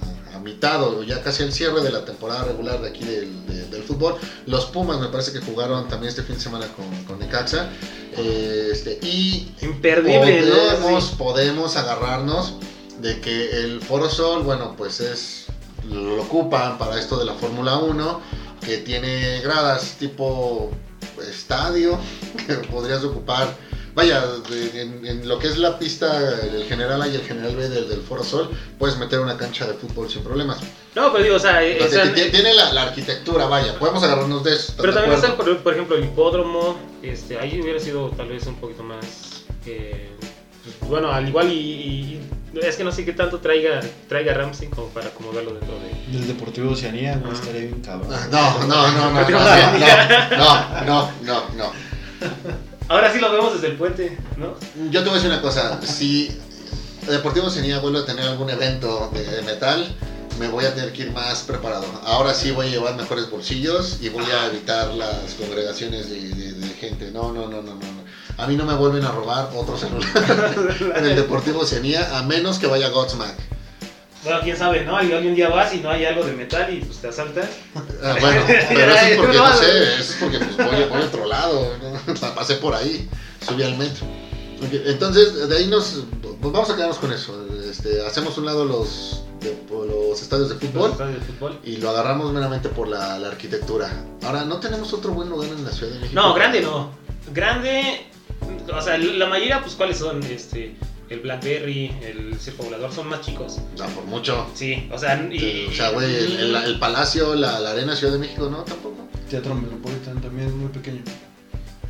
mitad 0.46 0.82
o 0.84 1.04
ya 1.04 1.22
casi 1.22 1.44
al 1.44 1.52
cierre 1.52 1.82
de 1.82 1.92
la 1.92 2.06
temporada 2.06 2.46
regular 2.46 2.82
de 2.82 2.88
aquí 2.90 3.04
del, 3.04 3.46
de- 3.48 3.66
del 3.66 3.84
fútbol. 3.84 4.16
Los 4.46 4.66
Pumas 4.68 5.00
me 5.02 5.08
parece 5.10 5.34
que 5.34 5.40
jugaron 5.42 5.90
también 5.90 6.10
este 6.10 6.24
fin 6.24 6.36
de 6.36 6.42
semana 6.42 6.68
con, 6.70 6.86
con 7.06 7.20
Necaxa. 7.20 7.70
Eh, 8.18 8.70
este, 8.72 8.98
y 9.02 9.52
Imperdible, 9.62 10.42
podemos, 10.80 11.06
podemos 11.18 11.76
agarrarnos 11.76 12.54
de 13.02 13.20
que 13.20 13.50
el 13.64 13.82
Foro 13.82 14.10
Sol, 14.10 14.44
bueno, 14.44 14.76
pues 14.78 15.02
es 15.02 15.46
lo 15.90 16.22
ocupan 16.24 16.78
para 16.78 16.98
esto 17.00 17.18
de 17.18 17.26
la 17.26 17.34
Fórmula 17.34 17.78
1, 17.78 18.22
que 18.66 18.78
tiene 18.78 19.42
gradas 19.42 19.96
tipo 20.00 20.72
estadio, 21.30 21.98
que 22.48 22.54
podrías 22.56 23.04
ocupar, 23.04 23.54
vaya, 23.96 24.22
de- 24.50 24.82
en, 24.82 25.06
en 25.06 25.28
lo 25.28 25.40
que 25.40 25.48
es 25.48 25.58
la 25.58 25.80
pista, 25.80 26.20
el 26.44 26.66
general 26.66 27.02
A 27.02 27.08
y 27.08 27.16
el 27.16 27.22
general 27.22 27.56
B 27.56 27.70
del, 27.70 27.88
del 27.90 28.02
Foro 28.02 28.24
Sol, 28.24 28.50
puedes 28.78 28.98
meter 28.98 29.20
una 29.20 29.38
cancha 29.38 29.66
de 29.66 29.74
fútbol 29.74 30.10
sin 30.10 30.22
problemas. 30.22 30.60
No, 30.94 31.12
pero 31.12 31.24
digo, 31.24 31.36
o 31.38 31.40
sea, 31.40 31.60
tiene 32.14 32.54
la, 32.54 32.72
la 32.74 32.84
arquitectura, 32.84 33.46
vaya, 33.48 33.78
podemos 33.80 34.04
agarrarnos 34.04 34.44
de 34.44 34.52
eso. 34.52 34.60
¿estás 34.72 34.76
pero 34.82 34.94
también 34.94 35.14
está, 35.16 35.36
por, 35.36 35.58
por 35.60 35.74
ejemplo, 35.74 35.96
el 35.96 36.04
hipódromo, 36.06 36.78
este, 37.02 37.40
ahí 37.40 37.60
hubiera 37.62 37.80
sido 37.80 38.10
tal 38.12 38.28
vez 38.28 38.46
un 38.48 38.56
poquito 38.56 38.84
más, 38.84 39.06
eh, 39.66 40.10
bueno, 40.88 41.12
al 41.12 41.28
igual 41.28 41.52
y, 41.52 41.56
y- 41.56 42.22
es 42.62 42.78
que 42.78 42.84
no 42.86 42.92
sé 42.94 43.04
qué 43.04 43.12
tanto 43.12 43.40
traiga, 43.40 43.82
traiga 44.08 44.34
Ramsey 44.34 44.70
como 44.70 44.88
para 44.88 45.08
acomodarlo 45.08 45.54
dentro 45.56 45.76
de... 45.80 46.18
Del 46.18 46.28
Deportivo 46.28 46.72
Oceanía, 46.72 47.18
güey, 47.18 47.32
Ah. 47.32 47.34
estaría 47.34 47.62
bien 47.62 47.82
cabrón. 47.82 48.10
No, 48.32 48.60
no, 48.66 48.68
no, 48.68 48.92
no, 48.92 49.12
no, 49.12 49.30
no, 49.30 49.40
no, 50.38 50.82
no, 50.86 51.12
no, 51.24 51.44
no. 51.58 51.72
Ahora 52.88 53.12
sí 53.12 53.20
lo 53.20 53.32
vemos 53.32 53.54
desde 53.54 53.68
el 53.68 53.78
puente, 53.78 54.18
¿no? 54.38 54.54
Yo 54.92 55.00
te 55.02 55.10
voy 55.10 55.12
a 55.18 55.22
decir 55.22 55.30
una 55.32 55.42
cosa, 55.42 55.80
si 55.82 56.38
Deportivo 57.08 57.50
Senía 57.50 57.80
vuelve 57.80 58.00
a 58.00 58.06
tener 58.06 58.26
algún 58.28 58.50
evento 58.50 59.10
de, 59.14 59.42
metal, 59.42 59.96
me 60.40 60.48
voy 60.50 60.66
a 60.66 60.74
tener 60.76 60.92
que 60.94 61.04
ir 61.04 61.12
más 61.12 61.42
preparado. 61.44 61.86
Ahora 62.04 62.34
sí 62.34 62.52
voy 62.52 62.68
a 62.68 62.70
llevar 62.70 62.96
mejores 62.96 63.30
bolsillos 63.30 63.98
y 64.02 64.10
voy 64.10 64.26
a 64.26 64.48
evitar 64.48 64.90
las 64.94 65.34
congregaciones 65.40 66.10
de, 66.10 66.30
de- 66.30 66.54
de 66.54 66.68
gente. 66.76 67.10
No, 67.12 67.32
no, 67.32 67.48
no, 67.48 67.62
no, 67.62 67.74
no. 67.74 67.80
no. 67.80 68.06
A 68.38 68.46
mí 68.48 68.56
no 68.56 68.66
me 68.66 68.74
vuelven 68.76 69.04
a 69.06 69.12
robar 69.12 69.50
otro 69.56 69.78
celular 69.78 70.10
en 70.98 71.06
el 71.06 71.16
Deportivo 71.16 71.66
Senía, 71.66 72.18
a 72.18 72.24
menos 72.24 72.60
que 72.60 72.68
vaya 72.68 72.90
Godsmack. 72.90 73.34
Bueno, 74.26 74.40
quién 74.44 74.58
sabe, 74.58 74.84
¿no? 74.84 75.02
Y 75.02 75.12
algún 75.14 75.36
día 75.36 75.48
vas 75.50 75.74
y 75.74 75.78
no 75.78 75.90
hay 75.90 76.04
algo 76.06 76.24
de 76.26 76.34
metal 76.34 76.74
y 76.74 76.80
pues 76.84 76.98
te 76.98 77.08
asaltan. 77.08 77.48
Ah, 78.04 78.16
bueno, 78.20 78.42
pero 78.48 78.94
eso 78.94 79.06
es 79.06 79.18
porque, 79.18 79.38
no 79.38 79.54
sé, 79.54 79.84
eso 80.00 80.00
es 80.14 80.18
porque 80.20 80.38
pues, 80.40 80.58
voy, 80.58 80.84
voy 80.90 81.02
a 81.02 81.06
otro 81.06 81.26
lado, 81.26 81.72
¿no? 81.82 82.14
pasé 82.36 82.56
por 82.56 82.74
ahí, 82.76 83.08
subí 83.46 83.64
al 83.64 83.78
metro. 83.78 84.06
Entonces, 84.72 85.48
de 85.48 85.58
ahí 85.58 85.68
nos, 85.68 86.04
pues 86.22 86.52
vamos 86.54 86.70
a 86.70 86.76
quedarnos 86.76 86.98
con 86.98 87.12
eso. 87.14 87.46
Este, 87.70 88.04
hacemos 88.06 88.38
un 88.38 88.46
lado 88.46 88.66
los, 88.66 89.24
de- 89.42 89.56
los 89.70 90.20
estadios 90.22 90.50
de 90.50 90.56
fútbol 90.56 90.84
Los 90.84 90.92
estadios 90.94 91.20
de 91.20 91.26
fútbol. 91.34 91.60
y 91.64 91.78
lo 91.78 91.90
agarramos 91.92 92.32
meramente 92.34 92.70
por 92.70 92.88
la, 92.88 93.20
la 93.20 93.28
arquitectura. 93.28 93.92
Ahora, 94.24 94.44
¿no 94.46 94.60
tenemos 94.60 94.92
otro 94.94 95.12
buen 95.12 95.30
lugar 95.30 95.50
en 95.50 95.64
la 95.66 95.72
Ciudad 95.72 95.92
de 95.94 96.00
México? 96.00 96.20
No, 96.20 96.34
grande 96.34 96.62
no. 96.62 96.90
Grande, 97.34 98.08
o 98.74 98.82
sea, 98.82 98.98
la 98.98 99.26
mayoría, 99.28 99.62
pues, 99.62 99.76
¿cuáles 99.76 99.98
son? 99.98 100.24
Este, 100.24 100.76
el 101.10 101.20
Blackberry, 101.20 101.92
el 102.04 102.40
Circo 102.40 102.64
Volador, 102.64 102.92
son 102.92 103.08
más 103.10 103.22
chicos. 103.22 103.58
No, 103.78 103.86
por 103.88 104.06
mucho. 104.06 104.48
Sí, 104.56 104.90
o 104.92 104.98
sea, 104.98 105.22
y... 105.32 105.68
o 105.70 105.74
sea, 105.74 105.90
güey, 105.92 106.14
el, 106.16 106.40
el- 106.40 106.56
el 106.56 106.80
Palacio, 106.80 107.36
la, 107.36 107.60
la 107.60 107.72
Arena 107.72 107.96
Ciudad 107.96 108.14
de 108.14 108.20
México, 108.20 108.50
no, 108.50 108.64
tampoco. 108.64 109.08
Teatro 109.30 109.56
Metropolitan 109.56 110.22
también 110.22 110.48
es 110.48 110.54
muy 110.54 110.70
pequeño. 110.70 111.02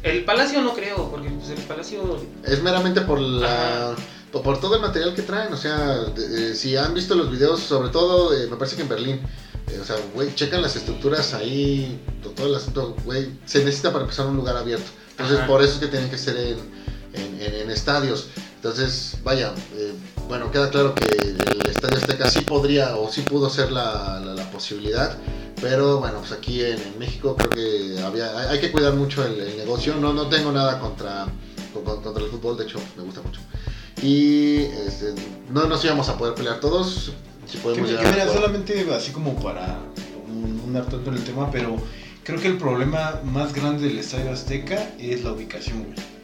El 0.03 0.23
Palacio 0.23 0.61
no 0.61 0.73
creo, 0.73 1.09
porque 1.09 1.29
pues, 1.29 1.49
el 1.49 1.63
Palacio... 1.65 2.19
Es 2.43 2.61
meramente 2.61 3.01
por 3.01 3.19
la 3.19 3.95
por, 4.31 4.43
por 4.43 4.59
todo 4.59 4.75
el 4.75 4.81
material 4.81 5.15
que 5.15 5.21
traen, 5.21 5.51
o 5.53 5.57
sea, 5.57 5.95
de- 5.97 6.51
eh, 6.51 6.55
si 6.55 6.75
han 6.77 6.93
visto 6.93 7.15
los 7.15 7.31
videos, 7.31 7.61
sobre 7.61 7.89
todo, 7.89 8.33
eh, 8.37 8.47
me 8.49 8.57
parece 8.57 8.75
que 8.75 8.81
en 8.83 8.89
Berlín, 8.89 9.19
eh, 9.71 9.79
o 9.81 9.85
sea, 9.85 9.95
güey, 10.13 10.35
checan 10.35 10.61
las 10.61 10.75
estructuras 10.75 11.33
ahí, 11.33 11.99
to- 12.21 12.31
todo 12.31 12.47
el 12.47 12.55
asunto, 12.55 12.95
güey, 13.05 13.29
se 13.45 13.63
necesita 13.63 13.91
para 13.91 14.03
empezar 14.03 14.27
un 14.27 14.35
lugar 14.35 14.57
abierto. 14.57 14.85
Entonces, 15.11 15.37
Ajá. 15.37 15.47
por 15.47 15.63
eso 15.63 15.75
es 15.75 15.79
que 15.79 15.87
tienen 15.87 16.09
que 16.09 16.17
ser 16.17 16.35
en, 16.37 16.57
en, 17.13 17.41
en- 17.41 17.55
en 17.61 17.71
estadios. 17.71 18.27
Entonces, 18.69 19.17
vaya, 19.23 19.53
eh, 19.77 19.93
bueno, 20.27 20.49
queda 20.51 20.71
claro 20.71 20.95
que 20.95 21.05
el 21.05 21.67
Estadio 21.69 21.97
Azteca 21.97 22.27
sí 22.31 22.41
podría 22.41 22.95
o 22.97 23.11
sí 23.11 23.21
pudo 23.21 23.47
ser 23.47 23.71
la, 23.71 24.19
la- 24.25 24.33
la 24.33 24.49
posibilidad, 24.49 25.15
pero 25.61 25.99
bueno, 25.99 26.17
pues 26.17 26.31
aquí 26.31 26.63
en, 26.63 26.79
en 26.81 26.97
México 26.97 27.35
creo 27.37 27.51
que 27.51 28.01
había, 28.03 28.49
hay, 28.49 28.59
que 28.59 28.71
cuidar 28.71 28.95
mucho 28.95 29.23
el, 29.23 29.39
el 29.39 29.55
negocio. 29.57 29.95
No, 29.97 30.13
no 30.13 30.29
tengo 30.29 30.51
nada 30.51 30.79
contra, 30.79 31.27
con- 31.75 32.01
contra 32.01 32.23
el 32.23 32.31
fútbol, 32.31 32.57
de 32.57 32.63
hecho 32.63 32.79
me 32.97 33.03
gusta 33.03 33.21
mucho. 33.21 33.39
Y 34.01 34.61
este, 34.87 35.13
no 35.51 35.65
nos 35.67 35.85
íbamos 35.85 36.09
a 36.09 36.17
poder 36.17 36.33
pelear 36.33 36.59
todos. 36.59 37.11
Si 37.45 37.57
Que, 37.57 37.63
podemos 37.63 37.87
que 37.91 37.97
a 37.99 38.01
mira, 38.01 38.27
solamente 38.33 38.87
así 38.95 39.11
como 39.11 39.35
para 39.43 39.77
un, 40.27 40.59
un 40.65 40.73
dar 40.73 40.87
tanto 40.87 41.11
en 41.11 41.17
el 41.17 41.23
tema, 41.23 41.51
pero 41.51 41.75
creo 42.23 42.39
que 42.41 42.47
el 42.47 42.57
problema 42.57 43.21
más 43.25 43.53
grande 43.53 43.87
del 43.87 43.99
Estadio 43.99 44.31
Azteca 44.31 44.89
es 44.97 45.23
la 45.23 45.33
ubicación, 45.33 45.83
güey. 45.83 46.14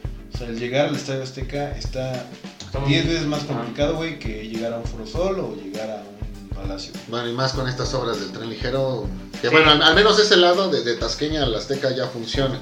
Sea, 0.42 0.48
el 0.50 0.58
llegar 0.58 0.86
al 0.88 0.96
Estadio 0.96 1.22
Azteca 1.22 1.76
está 1.76 2.26
está 2.64 2.78
muy- 2.80 2.90
10 2.90 3.06
veces 3.06 3.26
más 3.26 3.44
complicado, 3.44 3.96
güey, 3.96 4.18
que 4.18 4.48
llegar 4.48 4.72
a 4.72 4.78
un 4.78 4.84
Foro 4.84 5.06
Sol 5.06 5.38
o 5.40 5.54
llegar 5.62 5.90
a 5.90 6.02
un 6.42 6.48
Palacio. 6.48 6.92
Bueno, 7.08 7.28
y 7.28 7.32
más 7.32 7.52
con 7.52 7.68
estas 7.68 7.92
obras 7.94 8.18
del 8.20 8.32
tren 8.32 8.48
ligero. 8.50 9.06
Que 9.40 9.48
Sí. 9.48 9.54
bueno, 9.54 9.70
al, 9.70 9.82
al 9.82 9.94
menos 9.94 10.18
ese 10.18 10.36
lado 10.36 10.70
de, 10.70 10.82
de 10.82 10.94
Tasqueña 10.96 11.42
al 11.42 11.54
Azteca 11.54 11.90
ya 11.94 12.06
funciona. 12.06 12.58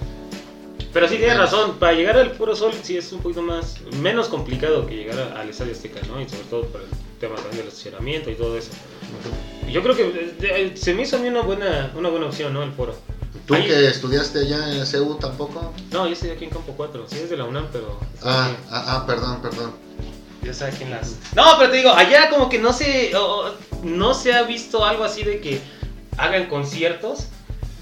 Pero 0.93 1.07
sí 1.09 1.17
tienes 1.19 1.37
razón, 1.39 1.75
para 1.79 1.93
llegar 1.93 2.17
al 2.19 2.33
Puro 2.33 2.57
Sol 2.57 2.73
sí 2.83 2.97
es 2.97 3.13
un 3.13 3.21
poquito 3.21 3.43
más, 3.43 3.77
menos 4.01 4.27
complicado 4.29 4.87
que 4.87 4.97
llegar 4.97 5.19
a- 5.21 5.41
al 5.41 5.49
Estadio 5.49 5.73
Azteca, 5.73 6.01
¿no? 6.09 6.21
Y 6.21 6.29
sobre 6.29 6.45
todo 6.45 6.63
por 6.67 6.81
el 6.81 6.89
tema 7.21 7.37
también 7.37 7.59
del 7.59 7.69
estacionamiento 7.69 8.31
y 8.31 8.35
todo 8.35 8.59
eso. 8.59 8.71
Yo 9.71 9.83
creo 9.83 9.95
que 9.95 10.03
eh, 10.03 10.35
eh, 10.41 10.73
se 10.75 10.95
me 10.95 11.03
hizo 11.03 11.17
a 11.17 11.21
mí 11.21 11.29
una 11.29 11.43
buena, 11.43 11.93
una 11.97 12.09
buena 12.09 12.27
opción, 12.27 12.53
¿no? 12.53 12.63
El 12.65 12.73
foro. 12.73 12.97
¿Tú 13.51 13.57
Ahí- 13.57 13.67
que 13.67 13.89
estudiaste 13.89 14.39
allá 14.39 14.73
en 14.73 14.87
CEU 14.87 15.17
tampoco? 15.17 15.75
No, 15.91 16.07
yo 16.07 16.13
estoy 16.13 16.31
aquí 16.31 16.45
en 16.45 16.51
Campo 16.51 16.73
4, 16.77 17.07
sí 17.09 17.17
es 17.19 17.31
de 17.31 17.37
la 17.37 17.47
UNAM, 17.47 17.67
pero... 17.73 17.99
Ah, 18.23 18.53
ah, 18.71 18.85
ah, 18.87 19.07
perdón, 19.09 19.43
perdón. 19.43 19.73
Yo 20.41 20.53
aquí 20.65 20.85
en 20.85 20.93
las... 20.93 21.17
No, 21.35 21.43
pero 21.59 21.69
te 21.69 21.79
digo, 21.79 21.91
allá 21.91 22.31
como 22.31 22.49
que 22.49 22.61
no 22.61 22.73
se, 22.73 23.11
no 23.83 24.15
se 24.15 24.35
ha 24.35 24.45
visto 24.45 24.85
algo 24.85 25.03
así 25.03 25.25
de 25.25 25.41
que 25.41 25.61
hagan 26.17 26.47
conciertos 26.47 27.27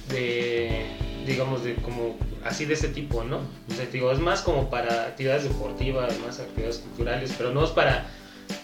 de, 0.09 0.87
digamos, 1.27 1.63
de 1.65 1.75
como 1.75 2.17
así 2.47 2.65
de 2.65 2.73
ese 2.73 2.89
tipo, 2.89 3.23
¿no? 3.23 3.37
O 3.37 3.75
sea, 3.77 3.85
te 3.85 3.93
digo, 3.93 4.11
es 4.11 4.21
más 4.21 4.41
como 4.41 4.71
para 4.71 5.09
actividades 5.09 5.43
deportivas, 5.43 6.19
más 6.21 6.41
actividades 6.41 6.79
culturales, 6.79 7.35
pero 7.37 7.53
no 7.53 7.63
es 7.63 7.71
para... 7.73 8.07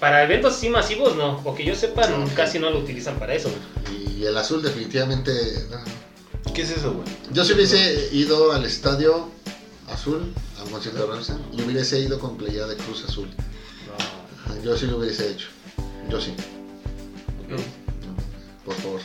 Para 0.00 0.22
eventos 0.22 0.54
así 0.54 0.70
masivos, 0.70 1.16
no. 1.16 1.42
O 1.44 1.54
que 1.54 1.66
yo 1.66 1.74
sepa, 1.74 2.08
casi 2.34 2.58
no 2.58 2.70
lo 2.70 2.78
utilizan 2.78 3.18
para 3.18 3.34
eso. 3.34 3.50
Y 3.92 4.24
el 4.24 4.34
azul 4.38 4.62
definitivamente... 4.62 5.30
¿Qué 6.54 6.62
es 6.62 6.70
eso, 6.70 6.92
güey? 6.92 7.04
Yo 7.32 7.44
si 7.44 7.52
hubiese 7.52 8.10
ido 8.12 8.52
al 8.52 8.64
estadio 8.64 9.28
azul, 9.88 10.32
a 10.58 10.62
un 10.62 10.70
concierto 10.70 11.00
de 11.04 11.12
Ramsey, 11.12 11.34
y 11.52 11.62
hubiese 11.62 11.98
ido 11.98 12.20
con 12.20 12.36
playera 12.36 12.68
de 12.68 12.76
Cruz 12.76 13.04
Azul. 13.08 13.28
Yo 14.62 14.76
sí 14.76 14.86
lo 14.86 14.98
hubiese 14.98 15.32
hecho. 15.32 15.48
Yo 16.08 16.20
sí. 16.20 16.32
Por 18.64 18.74
favor, 18.76 19.00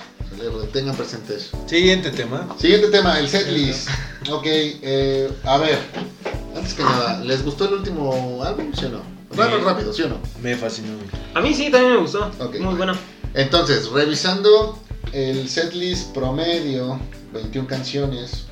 tengan 0.72 0.96
presente 0.96 1.38
eso. 1.38 1.58
Siguiente 1.66 2.12
tema. 2.12 2.56
Siguiente 2.60 2.90
tema, 2.90 3.20
el 3.20 3.28
setlist. 3.28 3.90
Ok, 4.30 4.46
eh, 4.46 5.32
a 5.46 5.58
ver. 5.58 5.80
Antes 6.56 6.74
que 6.74 6.84
nada, 6.84 7.24
¿les 7.24 7.44
gustó 7.44 7.66
el 7.66 7.76
último 7.76 8.44
álbum? 8.44 8.72
¿Sí 8.76 8.86
o 8.86 8.90
no? 8.90 9.02
Rápido, 9.32 9.64
rápido, 9.64 9.94
¿sí 9.94 10.04
o 10.04 10.10
no? 10.10 10.20
Me 10.44 10.56
fascinó. 10.56 10.98
A 11.34 11.42
mí 11.42 11.54
sí, 11.54 11.72
también 11.72 11.94
me 11.94 12.00
gustó. 12.02 12.30
Muy 12.60 12.76
bueno. 12.76 12.94
Entonces, 13.34 13.90
revisando 13.90 14.78
el 15.14 15.50
setlist 15.50 16.14
promedio, 16.14 17.00
21 17.34 17.68
canciones, 17.68 18.46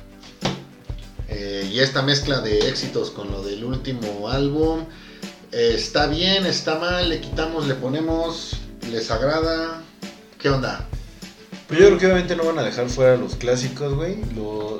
eh, 1.28 1.68
y 1.70 1.80
esta 1.80 2.02
mezcla 2.02 2.40
de 2.40 2.68
éxitos 2.68 3.10
con 3.10 3.30
lo 3.30 3.42
del 3.42 3.62
último 3.64 4.28
álbum, 4.28 4.86
eh, 5.52 5.72
está 5.74 6.06
bien, 6.06 6.46
está 6.46 6.78
mal, 6.78 7.08
le 7.08 7.20
quitamos, 7.20 7.68
le 7.68 7.74
ponemos, 7.74 8.56
les 8.90 9.10
agrada, 9.10 9.82
¿qué 10.38 10.48
onda? 10.48 10.88
Pues 11.66 11.80
yo 11.80 11.86
creo 11.86 11.98
que 11.98 12.06
obviamente 12.06 12.34
no 12.34 12.44
van 12.44 12.58
a 12.58 12.62
dejar 12.62 12.88
fuera 12.88 13.16
los 13.16 13.34
clásicos, 13.36 13.94
güey. 13.94 14.16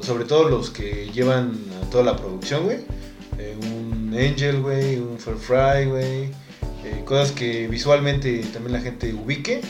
Sobre 0.00 0.24
todo 0.24 0.48
los 0.48 0.70
que 0.70 1.10
llevan 1.12 1.58
toda 1.90 2.02
la 2.02 2.16
producción, 2.16 2.64
güey. 2.64 2.78
Eh, 3.38 3.54
un 3.60 4.14
Angel, 4.18 4.62
güey. 4.62 4.96
Un 4.96 5.18
Fair 5.18 5.36
Fry, 5.36 5.84
güey. 5.84 6.30
cosas 7.04 7.32
que 7.32 7.68
visualmente 7.68 8.38
también 8.54 8.72
la 8.72 8.80
gente 8.80 9.12
ubique. 9.12 9.60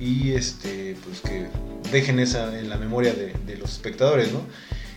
Y 0.00 0.32
este, 0.32 0.96
pues 1.04 1.20
que 1.20 1.46
dejen 1.92 2.18
esa 2.20 2.58
en 2.58 2.68
la 2.70 2.76
memoria 2.78 3.12
de, 3.12 3.34
de 3.46 3.56
los 3.58 3.70
espectadores, 3.72 4.32
¿no? 4.32 4.40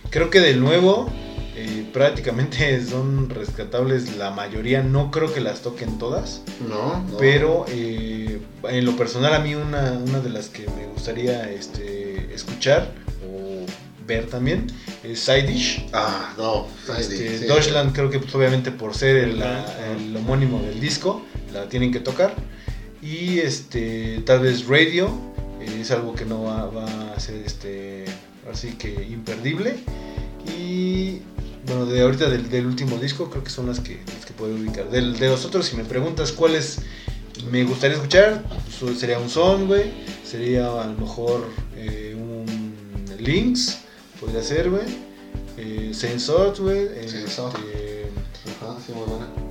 Creo 0.09 0.29
que 0.29 0.39
del 0.39 0.59
nuevo 0.61 1.09
eh, 1.55 1.85
prácticamente 1.91 2.83
son 2.89 3.29
rescatables 3.29 4.15
la 4.17 4.31
mayoría. 4.31 4.81
No 4.81 5.11
creo 5.11 5.33
que 5.33 5.41
las 5.41 5.61
toquen 5.61 5.97
todas. 5.99 6.41
No, 6.69 6.99
no. 7.03 7.17
Pero 7.17 7.65
eh, 7.69 8.39
en 8.69 8.85
lo 8.85 8.95
personal 8.95 9.33
a 9.33 9.39
mí 9.39 9.55
una, 9.55 9.91
una 9.93 10.19
de 10.21 10.29
las 10.29 10.47
que 10.49 10.65
me 10.69 10.87
gustaría 10.87 11.49
este, 11.51 12.33
escuchar 12.33 12.91
o 13.29 13.65
ver 14.07 14.27
también 14.27 14.67
es 15.03 15.19
Side 15.19 15.43
Dish. 15.47 15.85
Ah, 15.93 16.33
no, 16.37 16.67
Este, 16.97 17.39
sí. 17.39 17.45
Deutschland 17.45 17.93
creo 17.93 18.09
que 18.09 18.19
pues, 18.19 18.33
obviamente 18.35 18.71
por 18.71 18.93
ser 18.95 19.17
el, 19.17 19.39
la- 19.39 19.65
el 19.97 20.15
homónimo 20.15 20.61
del 20.61 20.79
disco 20.79 21.21
la 21.53 21.67
tienen 21.67 21.91
que 21.91 21.99
tocar. 21.99 22.33
Y 23.03 23.39
este 23.39 24.21
tal 24.25 24.39
vez 24.41 24.67
Radio 24.67 25.09
eh, 25.61 25.79
es 25.81 25.91
algo 25.91 26.15
que 26.15 26.25
no 26.25 26.43
va, 26.43 26.67
va 26.67 27.13
a 27.13 27.19
ser 27.19 27.35
este 27.45 28.05
así 28.51 28.73
que 28.73 29.07
imperdible. 29.09 29.75
Y 30.57 31.19
bueno, 31.67 31.85
de 31.85 32.01
ahorita 32.01 32.29
del, 32.29 32.49
del 32.49 32.65
último 32.65 32.97
disco 32.97 33.29
creo 33.29 33.43
que 33.43 33.49
son 33.49 33.67
las 33.67 33.79
que, 33.79 33.99
las 34.15 34.25
que 34.25 34.33
puedo 34.33 34.55
ubicar. 34.55 34.89
Del- 34.89 35.17
de 35.17 35.27
los 35.27 35.45
otros, 35.45 35.65
si 35.65 35.75
me 35.75 35.83
preguntas 35.83 36.31
cuáles 36.31 36.79
me 37.51 37.63
gustaría 37.63 37.95
escuchar, 37.97 38.43
pues, 38.79 38.99
sería 38.99 39.19
un 39.19 39.29
Song, 39.29 39.67
güey. 39.67 39.91
Sería 40.25 40.81
a 40.81 40.87
lo 40.87 40.97
mejor 40.97 41.45
eh, 41.75 42.15
un 42.17 42.45
Lynx, 43.19 43.79
podría 44.19 44.43
ser, 44.43 44.69
güey. 44.69 44.83
Eh, 45.57 45.91
Out, 46.29 46.59
güey. 46.59 46.79
Out. 46.87 46.97
este, 46.97 47.25
Ajá, 48.61 48.77
sí, 48.85 48.91
muy 48.93 49.05
buena. 49.05 49.42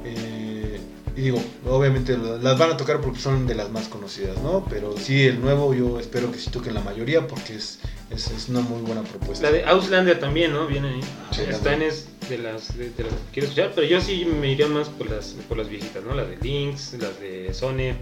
Y 1.16 1.20
digo, 1.22 1.42
obviamente 1.68 2.16
las 2.16 2.58
van 2.58 2.70
a 2.72 2.76
tocar 2.76 3.00
porque 3.00 3.20
son 3.20 3.46
de 3.46 3.54
las 3.54 3.70
más 3.70 3.88
conocidas, 3.88 4.38
¿no? 4.38 4.64
Pero 4.70 4.96
sí, 4.96 5.24
el 5.24 5.40
nuevo 5.40 5.74
yo 5.74 6.00
espero 6.00 6.30
que 6.32 6.38
sí 6.38 6.50
toquen 6.50 6.74
la 6.74 6.80
mayoría 6.80 7.26
porque 7.26 7.54
es, 7.56 7.80
es, 8.10 8.30
es 8.30 8.48
una 8.48 8.60
muy 8.60 8.80
buena 8.82 9.02
propuesta. 9.02 9.46
La 9.46 9.52
de 9.52 9.64
Auslander 9.64 10.18
también, 10.18 10.52
¿no? 10.52 10.66
Viene 10.66 10.88
ahí. 10.88 11.00
Sí, 11.32 11.42
Están 11.48 11.82
es 11.82 12.08
de 12.28 12.38
las, 12.38 12.76
de, 12.76 12.90
de 12.90 13.04
las 13.04 13.12
que 13.12 13.30
quiero 13.32 13.48
escuchar, 13.48 13.72
pero 13.74 13.86
yo 13.86 14.00
sí 14.00 14.24
me 14.24 14.50
iría 14.50 14.68
más 14.68 14.88
por 14.88 15.10
las, 15.10 15.34
por 15.48 15.58
las 15.58 15.68
viejitas, 15.68 16.02
¿no? 16.04 16.14
Las 16.14 16.28
de 16.28 16.36
Lynx, 16.38 16.94
las 16.94 17.18
de 17.20 17.52
Sony, 17.52 17.94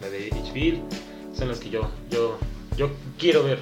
la 0.00 0.08
de 0.10 0.28
Hitchville. 0.28 0.82
Son 1.36 1.48
las 1.48 1.58
que 1.58 1.70
yo, 1.70 1.90
yo, 2.10 2.38
yo 2.76 2.90
quiero 3.18 3.42
ver. 3.42 3.58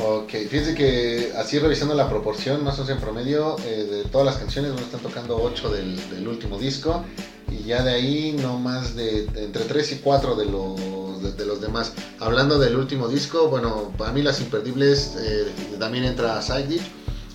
Ok, 0.00 0.30
fíjense 0.30 0.74
que 0.76 1.32
así 1.36 1.58
revisando 1.58 1.92
la 1.92 2.08
proporción, 2.08 2.62
más 2.62 2.78
o 2.78 2.84
menos 2.84 2.90
en 2.96 3.02
promedio, 3.02 3.56
eh, 3.66 3.84
de 3.84 4.04
todas 4.04 4.26
las 4.26 4.36
canciones, 4.36 4.70
nos 4.70 4.82
están 4.82 5.00
tocando 5.00 5.36
8 5.42 5.70
del, 5.70 6.28
último 6.28 6.56
disco. 6.56 7.04
Y 7.50 7.64
ya 7.64 7.82
de 7.82 7.94
ahí 7.94 8.36
no 8.40 8.58
más 8.60 8.94
de, 8.94 9.24
entre 9.34 9.64
3 9.64 9.92
y 9.92 9.96
4 9.96 10.36
de 10.36 10.46
los, 10.46 11.36
de, 11.36 11.46
los 11.46 11.60
demás. 11.60 11.94
Hablando 12.20 12.60
del 12.60 12.76
último 12.76 13.08
disco, 13.08 13.48
bueno, 13.48 13.92
para 13.98 14.12
mí 14.12 14.22
las 14.22 14.40
imperdibles 14.40 15.16
eh, 15.18 15.46
también 15.80 16.04
entra 16.04 16.40
Side. 16.42 16.80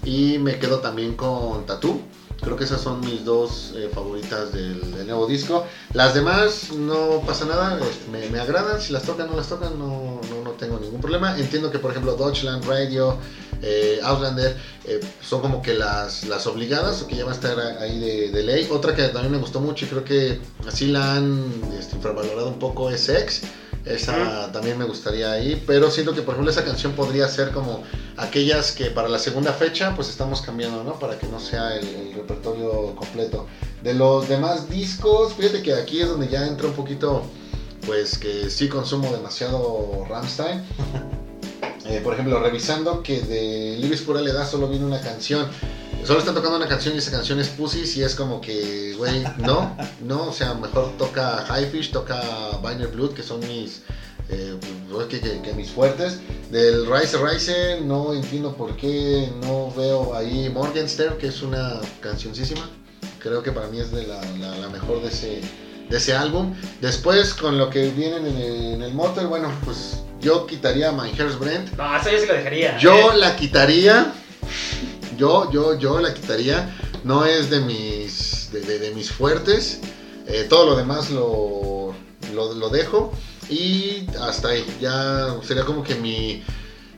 Y 0.06 0.38
me 0.38 0.58
quedo 0.58 0.80
también 0.80 1.16
con 1.16 1.66
Tattoo. 1.66 2.00
Creo 2.44 2.58
que 2.58 2.66
esas 2.66 2.82
son 2.82 3.00
mis 3.02 3.24
dos 3.26 3.74
eh, 3.76 3.90
favoritas 3.94 4.52
del, 4.54 5.06
nuevo 5.08 5.26
disco. 5.28 5.66
Las 5.94 6.14
demás 6.14 6.72
no 6.74 7.22
pasa 7.26 7.46
nada, 7.46 7.80
es- 7.80 8.08
me, 8.12 8.28
me 8.30 8.40
agradan, 8.40 8.80
si 8.82 8.94
las 8.94 9.04
tocan 9.04 9.28
o 9.28 9.32
no 9.32 9.38
las 9.38 9.48
tocan 9.48 9.78
no, 9.80 10.20
no, 10.30 10.42
no 10.44 10.52
tengo 10.52 10.80
ningún 10.80 11.02
problema. 11.02 11.38
Entiendo 11.38 11.72
que 11.72 11.80
por 11.80 11.92
ejemplo 11.92 12.16
Deutschland 12.16 12.66
Radio, 12.66 13.18
eh, 13.62 14.00
Outlander 14.04 14.56
eh, 14.86 15.00
son 15.22 15.42
como 15.42 15.62
que 15.62 15.74
las, 15.74 16.26
las 16.26 16.46
obligadas 16.48 17.02
o 17.02 17.08
que 17.08 17.16
ya 17.16 17.26
va 17.26 17.32
a 17.32 17.36
estar 17.36 17.60
ahí 17.80 18.00
de, 18.00 18.32
de 18.32 18.44
ley. 18.44 18.68
Otra 18.72 18.94
que 18.96 19.04
también 19.10 19.32
me 19.32 19.38
gustó 19.40 19.60
mucho 19.60 19.86
y 19.86 19.90
creo 19.90 20.04
que 20.04 20.40
así 20.68 20.88
la 20.88 21.16
han 21.16 21.46
este, 21.80 21.96
infravalorado 21.96 22.48
un 22.50 22.60
poco 22.60 22.90
es 22.90 23.02
Sex. 23.02 23.42
Esa 23.86 24.52
también 24.54 24.78
me 24.78 24.86
gustaría 24.86 25.32
ahí, 25.32 25.62
pero 25.68 25.92
siento 25.92 26.14
que 26.14 26.22
por 26.22 26.36
ejemplo 26.36 26.52
esa 26.52 26.64
canción 26.64 26.94
podría 26.94 27.28
ser 27.28 27.52
como 27.52 27.84
aquellas 28.16 28.72
que 28.72 28.86
para 28.86 29.10
la 29.10 29.20
segunda 29.20 29.52
fecha 29.52 29.94
pues 29.96 30.08
estamos 30.10 30.42
cambiando, 30.42 30.84
¿no? 30.86 30.98
Para 31.00 31.20
que 31.20 31.28
no 31.28 31.40
sea 31.40 31.76
el, 31.76 31.86
el 31.88 32.14
repertorio 32.14 32.96
completo. 32.96 33.46
De 33.82 33.94
los 33.94 34.30
demás 34.30 34.70
discos, 34.70 35.34
fíjate 35.34 35.62
que 35.62 35.74
aquí 35.74 36.00
es 36.00 36.08
donde 36.08 36.30
ya 36.30 36.48
entra 36.48 36.68
un 36.68 36.74
poquito, 36.74 37.24
pues 37.86 38.18
que 38.18 38.50
sí 38.50 38.70
consumo 38.70 39.12
demasiado 39.12 40.06
Rammstein. 40.08 40.64
Eh, 41.86 42.00
por 42.02 42.14
ejemplo, 42.14 42.40
revisando 42.40 43.04
que 43.04 43.20
de 43.20 43.76
Libres 43.78 44.02
Pura 44.02 44.22
Le 44.22 44.32
Da 44.32 44.46
solo 44.46 44.70
viene 44.70 44.86
una 44.86 45.02
canción. 45.02 45.48
Solo 46.06 46.20
están 46.20 46.36
tocando 46.36 46.58
una 46.58 46.68
canción 46.68 46.96
y 46.96 46.98
esa 46.98 47.12
canción 47.12 47.40
es 47.40 47.48
Pussies 47.50 47.96
y 47.96 48.04
es 48.04 48.14
como 48.16 48.42
que, 48.42 48.94
güey, 48.98 49.24
no, 49.38 49.76
no, 50.02 50.24
o 50.30 50.34
sea, 50.34 50.54
mejor 50.54 50.92
toca 50.98 51.46
Highfish, 51.50 51.92
toca 51.92 52.22
Biner 52.62 52.88
Blood, 52.90 53.14
que 53.14 53.24
son 53.24 53.40
mis, 53.48 53.84
eh, 54.30 54.58
que, 55.10 55.20
que- 55.22 55.42
que 55.42 55.54
mis 55.54 55.70
fuertes. 55.72 56.20
Del 56.52 56.86
Rise 56.92 57.18
Rise 57.18 57.82
no 57.82 58.14
entiendo 58.14 58.54
por 58.56 58.76
qué 58.76 59.32
no 59.44 59.72
veo 59.78 60.14
ahí 60.14 60.50
Morgenstern, 60.50 61.18
que 61.18 61.28
es 61.28 61.42
una 61.42 61.80
cancioncísima. 62.02 62.70
Creo 63.20 63.42
que 63.42 63.54
para 63.54 63.68
mí 63.68 63.80
es 63.80 63.92
de 63.92 64.06
la, 64.06 64.20
la- 64.40 64.58
la 64.58 64.68
mejor 64.70 65.02
de 65.02 65.08
ese, 65.08 65.40
de 65.90 65.98
ese 65.98 66.14
álbum. 66.14 66.54
Después, 66.82 67.34
con 67.34 67.58
lo 67.58 67.70
que 67.70 67.90
vienen 67.92 68.28
en 68.28 68.38
el, 68.38 68.56
en 68.74 68.82
el 68.82 68.94
Motor, 68.94 69.28
bueno, 69.28 69.50
pues 69.64 70.02
yo 70.20 70.46
quitaría 70.48 70.92
My 70.92 71.10
Hair's 71.18 71.40
Brent. 71.40 71.72
No, 71.78 71.96
esa 71.96 72.12
yo 72.12 72.20
sí 72.20 72.26
la 72.28 72.34
dejaría. 72.34 72.78
Yo 72.78 72.94
¿eh? 73.14 73.18
la 73.18 73.36
quitaría. 73.38 74.14
Yo, 75.18 75.52
yo, 75.52 75.78
yo 75.78 76.00
la 76.00 76.14
quitaría. 76.14 76.76
No 77.04 77.26
es 77.26 77.50
de 77.50 77.62
mis, 77.62 78.50
de, 78.52 78.92
mis 78.96 79.12
fuertes. 79.12 79.80
Eh, 80.28 80.46
todo 80.50 80.66
lo 80.66 80.76
demás 80.76 81.10
lo, 81.12 81.94
lo, 82.34 82.70
dejo. 82.70 83.14
Y 83.50 84.08
hasta 84.22 84.50
ahí. 84.50 84.66
Ya 84.80 85.36
sería 85.44 85.66
como 85.66 85.84
que 85.84 85.96
mi, 85.96 86.44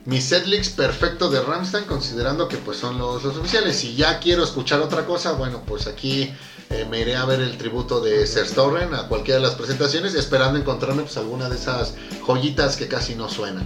mi 0.04 0.20
setlist 0.20 0.76
perfecto 0.76 1.28
de 1.28 1.42
Ramstein, 1.42 1.84
considerando 1.84 2.48
que 2.48 2.56
pues 2.58 2.78
son 2.78 2.98
los, 2.98 3.24
oficiales. 3.24 3.76
Si 3.76 3.96
ya 3.96 4.20
quiero 4.20 4.44
escuchar 4.44 4.80
otra 4.80 5.04
cosa, 5.06 5.32
bueno, 5.32 5.62
pues 5.66 5.86
aquí 5.86 6.32
eh, 6.70 6.86
me 6.88 7.00
iré 7.00 7.16
a 7.16 7.24
ver 7.24 7.40
el 7.40 7.58
tributo 7.58 8.00
de 8.00 8.26
Serstoren 8.26 8.94
a 8.94 9.08
cualquiera 9.08 9.40
de 9.40 9.46
las 9.46 9.56
presentaciones, 9.56 10.14
esperando 10.14 10.58
encontrarme 10.58 11.02
pues 11.02 11.16
alguna 11.16 11.48
de 11.48 11.56
esas 11.56 11.94
joyitas 12.24 12.76
que 12.76 12.86
casi 12.86 13.14
no 13.14 13.28
suenan. 13.28 13.64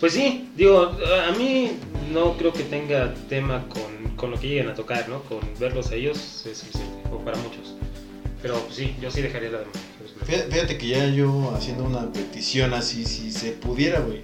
Pues 0.00 0.14
sí, 0.14 0.48
digo, 0.56 0.96
a 1.28 1.30
mí 1.36 1.72
no 2.10 2.36
creo 2.38 2.54
que 2.54 2.62
tenga 2.62 3.14
tema 3.28 3.68
con, 3.68 4.16
con 4.16 4.30
lo 4.30 4.40
que 4.40 4.48
lleguen 4.48 4.68
a 4.68 4.74
tocar, 4.74 5.06
¿no? 5.10 5.22
Con 5.24 5.40
verlos 5.58 5.90
a 5.90 5.94
ellos 5.94 6.46
es 6.46 6.56
suficiente, 6.56 7.02
o 7.12 7.18
para 7.18 7.36
muchos. 7.36 7.74
Pero 8.40 8.58
pues, 8.60 8.76
sí, 8.76 8.96
yo 9.00 9.10
sí 9.10 9.20
dejaría 9.20 9.50
la 9.50 9.58
de 9.58 9.66
Fíjate, 10.24 10.50
fíjate 10.50 10.78
que 10.78 10.88
ya 10.88 11.06
yo 11.06 11.52
haciendo 11.54 11.84
una 11.84 12.10
petición 12.12 12.72
así, 12.72 13.04
si 13.04 13.30
se 13.30 13.52
pudiera, 13.52 14.00
güey. 14.00 14.22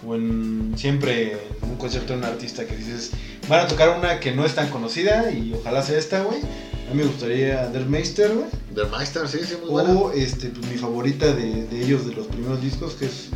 Como 0.00 0.14
en 0.14 0.74
siempre 0.76 1.32
en 1.32 1.70
un 1.70 1.76
concierto 1.76 2.14
de 2.14 2.20
un 2.20 2.24
artista 2.24 2.66
que 2.66 2.76
dices, 2.76 3.10
van 3.48 3.60
a 3.60 3.68
tocar 3.68 3.98
una 3.98 4.20
que 4.20 4.32
no 4.32 4.46
es 4.46 4.54
tan 4.54 4.70
conocida 4.70 5.30
y 5.30 5.52
ojalá 5.52 5.82
sea 5.82 5.98
esta, 5.98 6.22
güey. 6.22 6.40
A 6.40 6.94
mí 6.94 7.02
me 7.02 7.04
gustaría 7.04 7.66
Der 7.68 7.84
Meister, 7.84 8.32
güey. 8.32 8.46
Der 8.74 8.86
Meister, 8.86 9.28
sí, 9.28 9.40
sí, 9.44 9.56
muy 9.60 9.70
buena. 9.70 9.92
O 9.92 10.12
este, 10.12 10.48
pues, 10.48 10.70
mi 10.70 10.78
favorita 10.78 11.34
de, 11.34 11.66
de 11.66 11.84
ellos, 11.84 12.06
de 12.06 12.14
los 12.14 12.26
primeros 12.28 12.62
discos, 12.62 12.94
que 12.94 13.06
es 13.06 13.28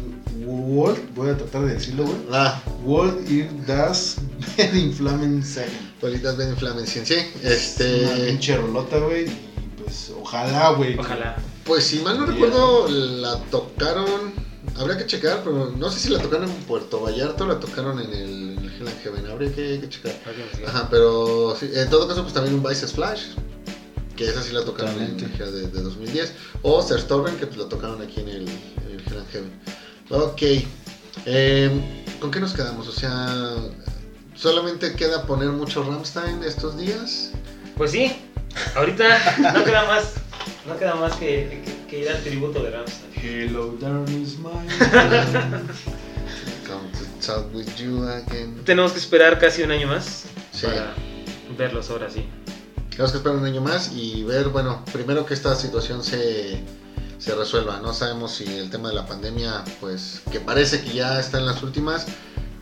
World, 0.52 1.14
voy 1.14 1.30
a 1.30 1.36
tratar 1.36 1.62
de 1.66 1.74
decirlo, 1.74 2.04
güey. 2.04 2.16
Ah, 2.32 2.60
World 2.84 3.30
Ir 3.30 3.48
Das 3.66 4.16
Wedding 4.58 4.92
Flamen 4.92 5.44
Sagen. 5.44 5.92
Bolitas 6.00 6.36
Ben 6.36 6.56
Flamencien, 6.56 7.06
sí. 7.06 7.14
Una 7.40 7.50
Este, 7.50 8.26
pinche 8.28 8.56
rolota, 8.56 8.98
güey. 8.98 9.24
Y 9.26 9.82
pues 9.82 10.12
ojalá, 10.20 10.70
güey. 10.70 10.98
Ojalá. 10.98 11.36
pues 11.64 11.84
si 11.84 12.00
mal 12.00 12.18
no 12.18 12.26
recuerdo, 12.26 12.88
la 12.88 13.38
tocaron, 13.50 14.32
habría 14.76 14.98
que 14.98 15.06
checar, 15.06 15.42
pero 15.44 15.70
no 15.76 15.90
sé 15.90 16.00
si 16.00 16.08
la 16.10 16.18
tocaron 16.20 16.50
en 16.50 16.56
Puerto 16.64 17.00
Vallarta 17.00 17.44
o 17.44 17.46
la 17.46 17.60
tocaron 17.60 18.00
en 18.00 18.12
el, 18.12 18.58
en 18.58 18.58
el 18.58 18.74
Hell 18.74 18.88
and 18.88 19.02
Heaven, 19.02 19.26
habría 19.26 19.52
que, 19.52 19.80
que 19.80 19.88
checar. 19.88 20.12
Ajá, 20.66 20.88
pero 20.90 21.56
sí, 21.58 21.70
en 21.72 21.88
todo 21.88 22.08
caso, 22.08 22.22
pues 22.22 22.34
también 22.34 22.54
un 22.56 22.62
Vices 22.62 22.92
Flash, 22.92 23.20
que 24.16 24.28
esa 24.28 24.42
sí 24.42 24.52
la 24.52 24.64
tocaron 24.64 24.94
en 24.96 25.02
el 25.02 25.16
de, 25.16 25.68
de 25.68 25.82
2010. 25.82 26.32
O 26.62 26.82
Serstoven, 26.82 27.36
que 27.36 27.46
pues 27.46 27.58
la 27.58 27.68
tocaron 27.68 28.02
aquí 28.02 28.20
en 28.20 28.28
el, 28.28 28.48
en 28.48 28.90
el 28.92 29.00
Hell 29.06 29.18
and 29.18 29.30
Heaven. 29.30 29.52
Ok, 30.12 30.42
em, 31.26 31.80
¿con 32.20 32.30
qué 32.30 32.38
nos 32.40 32.52
quedamos? 32.52 32.86
O 32.88 32.92
sea, 32.92 33.54
¿solamente 34.34 34.92
queda 34.94 35.26
poner 35.26 35.48
mucho 35.48 35.82
Ramstein 35.82 36.42
estos 36.44 36.76
días? 36.76 37.30
Pues 37.76 37.92
sí, 37.92 38.14
ahorita 38.74 39.52
no 39.54 39.64
queda 39.64 39.84
más, 39.86 40.12
no 40.66 40.76
queda 40.78 40.94
más 40.96 41.14
que, 41.16 41.62
que- 41.64 41.86
que 41.88 41.98
ir 42.00 42.08
al 42.10 42.22
tributo 42.22 42.62
de 42.62 42.70
Ramstein. 42.70 43.10
Hello, 43.14 43.76
darkness, 43.80 44.36
my 44.38 44.50
Come 46.66 46.90
to 46.92 47.26
talk 47.26 47.54
with 47.54 47.68
you 47.76 48.02
again. 48.06 48.62
Tenemos 48.64 48.92
que 48.92 48.98
esperar 48.98 49.38
casi 49.38 49.62
un 49.62 49.70
año 49.70 49.86
más 49.88 50.24
Sí. 50.52 50.66
para 50.66 50.92
verlos 51.56 51.88
ahora 51.90 52.10
sí. 52.10 52.26
Tenemos 52.90 53.12
que 53.12 53.18
esperar 53.18 53.38
un 53.38 53.44
año 53.46 53.60
más 53.62 53.92
y 53.94 54.22
ver, 54.24 54.48
bueno, 54.48 54.84
primero 54.92 55.24
que 55.24 55.32
esta 55.34 55.54
situación 55.54 56.02
se, 56.04 56.60
se 57.22 57.34
resuelva. 57.36 57.78
No 57.80 57.94
sabemos 57.94 58.32
si 58.32 58.44
el 58.44 58.68
tema 58.68 58.88
de 58.88 58.96
la 58.96 59.06
pandemia, 59.06 59.62
pues 59.80 60.22
que 60.32 60.40
parece 60.40 60.82
que 60.82 60.92
ya 60.92 61.20
está 61.20 61.38
en 61.38 61.46
las 61.46 61.62
últimas, 61.62 62.06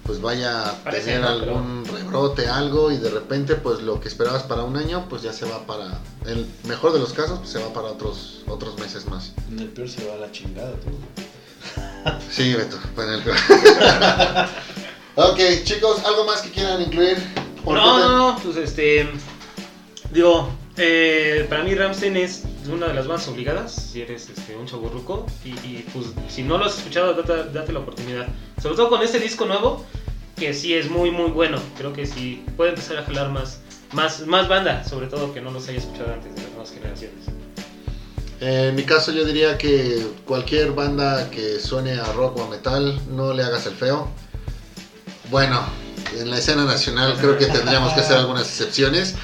pues 0.05 0.21
vaya 0.21 0.69
a 0.69 0.73
Parece, 0.85 1.07
tener 1.07 1.21
¿no? 1.23 1.29
algún 1.29 1.85
rebrote, 1.87 2.47
algo 2.47 2.91
y 2.93 2.99
de 2.99 3.09
repente, 3.11 3.55
pues 3.55 3.81
lo 3.81 4.01
que 4.01 4.09
esperabas 4.09 4.43
para 4.43 4.65
un 4.65 4.77
año, 4.77 5.07
pues 5.09 5.23
ya 5.23 5.33
se 5.33 5.47
va 5.47 5.65
para, 5.67 5.87
en 6.27 6.39
el 6.39 6.47
mejor 6.65 6.93
de 6.93 6.99
los 6.99 7.15
casos, 7.15 7.39
pues, 7.39 7.51
se 7.51 7.59
va 7.59 7.73
para 7.73 7.89
otros, 7.89 8.43
otros 8.49 8.79
meses 8.79 9.07
más. 9.07 9.33
En 9.51 9.61
el 9.61 9.69
peor 9.69 9.89
se 9.89 10.07
va 10.07 10.15
a 10.15 10.17
la 10.19 10.31
chingada, 10.33 10.73
tú. 10.73 10.91
Sí, 12.31 12.55
Beto, 12.55 12.79
pues 12.95 13.09
en 13.09 13.15
el 13.15 13.23
peor. 13.23 13.37
ok, 15.17 15.39
chicos, 15.65 16.05
¿algo 16.05 16.25
más 16.25 16.43
que 16.43 16.51
quieran 16.51 16.83
incluir? 16.83 17.17
No, 17.65 17.99
no, 17.99 18.17
no, 18.17 18.39
pues 18.43 18.57
este. 18.57 19.09
Digo, 20.11 20.51
eh, 20.77 21.47
para 21.49 21.63
mí 21.63 21.75
Ramstein 21.75 22.17
es 22.17 22.43
una 22.69 22.89
de 22.89 22.95
las 22.95 23.07
bandas 23.07 23.29
obligadas, 23.29 23.73
si 23.75 24.03
eres 24.03 24.29
este, 24.29 24.57
un 24.57 24.67
chaburruco. 24.67 25.27
Y, 25.45 25.51
y, 25.51 25.87
pues 25.93 26.07
si 26.29 26.43
no 26.43 26.59
lo 26.59 26.67
has 26.67 26.79
escuchado, 26.79 27.15
date, 27.15 27.51
date 27.53 27.73
la 27.73 27.81
oportunidad. 27.81 28.29
Sobre 28.61 28.77
todo 28.77 28.89
con 28.89 29.03
este 29.03 29.19
disco 29.19 29.47
nuevo, 29.47 29.85
que 30.37 30.55
sí 30.55 30.75
es 30.75 30.91
muy, 30.91 31.11
muy 31.11 31.31
bueno. 31.31 31.59
Creo 31.77 31.93
que 31.93 32.07
sí 32.07 32.45
puede 32.57 32.71
empezar 32.71 32.99
a 32.99 33.05
jalar 33.05 33.31
más, 33.31 33.61
más, 33.93 34.27
más 34.27 34.49
banda, 34.49 34.85
sobre 34.85 35.07
todo 35.07 35.33
que 35.33 35.41
no 35.41 35.51
los 35.51 35.69
haya 35.69 35.79
escuchado 35.79 36.13
antes 36.13 36.35
de 36.35 36.43
las 36.43 36.51
nuevas 36.51 36.71
generaciones. 36.71 37.27
Eh, 38.41 38.69
En 38.69 38.75
mi 38.75 38.85
caso 38.85 39.13
yo 39.13 39.25
diría 39.25 39.59
que 39.59 40.07
cualquier 40.27 40.73
banda 40.73 41.31
que 41.31 41.61
suene 41.61 41.93
a 41.93 42.13
rock 42.13 42.39
o 42.39 42.45
a 42.45 42.49
metal, 42.49 42.99
no 43.11 43.35
le 43.35 43.43
hagas 43.43 43.67
el 43.67 43.75
feo. 43.75 44.09
Bueno, 45.31 45.61
en 46.19 46.31
la 46.31 46.39
escena 46.39 46.65
nacional 46.65 47.17
creo 47.21 47.37
que 47.39 47.47
tendríamos 47.47 47.93
que 47.93 48.01
hacer 48.01 48.17
algunas 48.17 48.49
excepciones, 48.49 49.15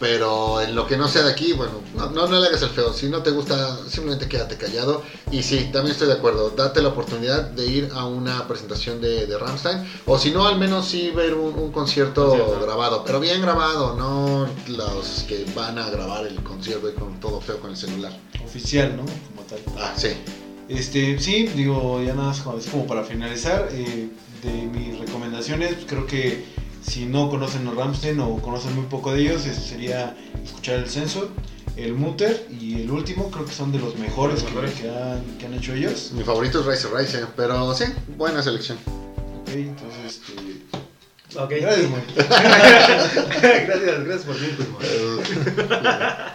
pero 0.00 0.62
en 0.62 0.74
lo 0.74 0.86
que 0.86 0.96
no 0.96 1.06
sea 1.06 1.22
de 1.22 1.30
aquí, 1.30 1.52
bueno, 1.52 1.74
no, 1.94 2.10
no, 2.10 2.26
no 2.26 2.40
le 2.40 2.46
hagas 2.46 2.62
el 2.62 2.70
feo. 2.70 2.92
Si 2.94 3.08
no 3.10 3.22
te 3.22 3.30
gusta, 3.30 3.76
simplemente 3.86 4.26
quédate 4.28 4.56
callado. 4.56 5.02
Y 5.30 5.42
sí, 5.42 5.68
también 5.70 5.92
estoy 5.92 6.08
de 6.08 6.14
acuerdo, 6.14 6.50
date 6.50 6.80
la 6.80 6.88
oportunidad 6.88 7.42
de 7.50 7.66
ir 7.66 7.90
a 7.92 8.06
una 8.06 8.48
presentación 8.48 9.02
de, 9.02 9.26
de 9.26 9.38
Rammstein, 9.38 9.86
o 10.06 10.18
si 10.18 10.30
no, 10.30 10.46
al 10.46 10.58
menos 10.58 10.88
sí 10.88 11.10
ver 11.14 11.34
un, 11.34 11.54
un 11.54 11.70
concierto 11.70 12.58
grabado, 12.62 13.04
pero 13.04 13.20
bien 13.20 13.42
grabado, 13.42 13.94
no 13.94 14.48
los 14.68 15.24
que 15.28 15.44
van 15.54 15.78
a 15.78 15.90
grabar 15.90 16.26
el 16.26 16.42
concierto 16.42 16.88
y 16.88 16.94
con 16.94 17.20
todo 17.20 17.40
feo 17.42 17.60
con 17.60 17.70
el 17.70 17.76
celular. 17.76 18.12
Oficial, 18.42 18.96
¿no? 18.96 19.04
Como 19.04 19.42
tal. 19.46 19.60
Ah, 19.78 19.92
sí. 19.94 20.08
Este, 20.68 21.18
sí, 21.18 21.48
digo, 21.48 22.00
ya 22.02 22.14
nada 22.14 22.28
más 22.28 22.40
como, 22.40 22.56
es 22.56 22.66
como 22.66 22.86
para 22.86 23.04
finalizar, 23.04 23.68
eh, 23.72 24.08
de 24.42 24.52
mis 24.52 24.98
recomendaciones, 24.98 25.76
creo 25.86 26.06
que 26.06 26.44
si 26.82 27.06
no 27.06 27.28
conocen 27.30 27.66
a 27.68 27.72
Ramstein 27.72 28.18
o 28.20 28.36
conocen 28.38 28.74
muy 28.74 28.86
poco 28.86 29.12
de 29.12 29.22
ellos, 29.22 29.42
sería 29.42 30.16
escuchar 30.44 30.76
el 30.76 30.88
Sensor, 30.88 31.28
el 31.76 31.94
Mutter 31.94 32.46
y 32.50 32.80
el 32.82 32.90
último, 32.90 33.30
creo 33.30 33.44
que 33.46 33.52
son 33.52 33.70
de 33.72 33.78
los 33.78 33.96
mejores, 33.98 34.42
Los 34.42 34.44
que- 34.44 34.50
mejores. 34.50 34.74
Que, 34.80 34.88
han, 34.90 35.22
que 35.38 35.46
han 35.46 35.54
hecho 35.54 35.74
ellos. 35.74 36.10
Mi 36.12 36.24
favorito 36.24 36.60
es 36.60 36.66
Rise 36.82 36.88
Rise, 36.96 37.26
pero 37.36 37.74
sí, 37.74 37.84
buena 38.16 38.42
selección. 38.42 38.78
Ok, 39.42 39.48
entonces, 39.54 40.20
este... 40.28 41.38
Ok. 41.38 41.50
Gracias, 41.60 41.90
gracias, 43.66 44.04
gracias 44.04 44.24
por 44.24 44.36
man. 45.68 46.32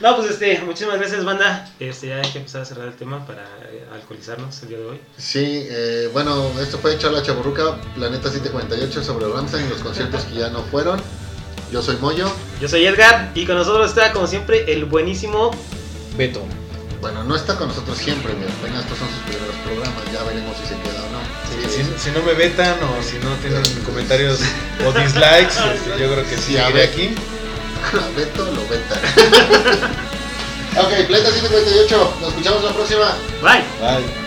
No, 0.00 0.16
pues 0.16 0.30
este, 0.32 0.60
muchísimas 0.62 0.98
gracias, 0.98 1.24
banda. 1.24 1.70
Este, 1.80 2.08
ya 2.08 2.16
hay 2.16 2.30
que 2.30 2.38
empezar 2.38 2.62
a 2.62 2.64
cerrar 2.64 2.88
el 2.88 2.94
tema 2.94 3.26
para 3.26 3.42
eh, 3.70 3.84
alcoholizarnos 3.92 4.62
el 4.62 4.68
día 4.68 4.78
de 4.78 4.84
hoy. 4.86 5.00
Sí, 5.16 5.66
eh, 5.70 6.10
bueno, 6.12 6.50
esto 6.60 6.78
fue 6.78 6.98
Charla 6.98 7.22
Chaburruca, 7.22 7.76
Planeta 7.94 8.30
748 8.30 9.02
sobre 9.04 9.26
Ramstein 9.28 9.66
y 9.66 9.68
los 9.70 9.78
conciertos 9.80 10.24
que 10.24 10.34
ya 10.34 10.50
no 10.50 10.62
fueron. 10.64 11.00
Yo 11.72 11.82
soy 11.82 11.96
Moyo. 11.96 12.30
Yo 12.60 12.68
soy 12.68 12.84
Edgar 12.86 13.32
y 13.34 13.46
con 13.46 13.56
nosotros 13.56 13.88
está, 13.88 14.12
como 14.12 14.26
siempre, 14.26 14.70
el 14.72 14.84
buenísimo. 14.84 15.50
Beto. 16.16 16.42
Bueno, 17.00 17.24
no 17.24 17.34
está 17.36 17.56
con 17.56 17.68
nosotros 17.68 17.98
siempre. 17.98 18.32
Apenas 18.32 18.82
estos 18.84 18.98
son 18.98 19.08
sus 19.08 19.18
primeros 19.24 19.54
programas. 19.64 20.04
Ya 20.12 20.22
veremos 20.22 20.56
si 20.56 20.66
se 20.68 20.74
queda 20.80 21.02
o 21.02 21.10
no. 21.12 21.68
Sí, 21.70 21.82
si, 21.98 22.04
si 22.04 22.10
no 22.16 22.22
me 22.24 22.32
vetan 22.34 22.76
o 22.82 23.02
si 23.02 23.16
no 23.18 23.30
tienen 23.42 23.62
comentarios 23.84 24.40
o 24.86 24.92
dislikes, 24.92 25.54
este, 25.74 25.90
yo 26.00 26.12
creo 26.12 26.24
que 26.24 26.36
sí, 26.36 26.42
Sí, 26.52 26.56
a 26.58 26.66
seguiré 26.66 26.80
ver. 26.80 26.88
aquí. 26.90 27.14
A 27.92 28.08
Beto 28.16 28.44
lo 28.44 28.66
veta. 28.66 28.94
ok, 30.80 31.06
Planeta 31.06 31.30
158. 31.30 32.14
Nos 32.20 32.28
escuchamos 32.30 32.64
la 32.64 32.72
próxima. 32.72 33.16
Bye. 33.42 33.62
Bye. 33.80 34.23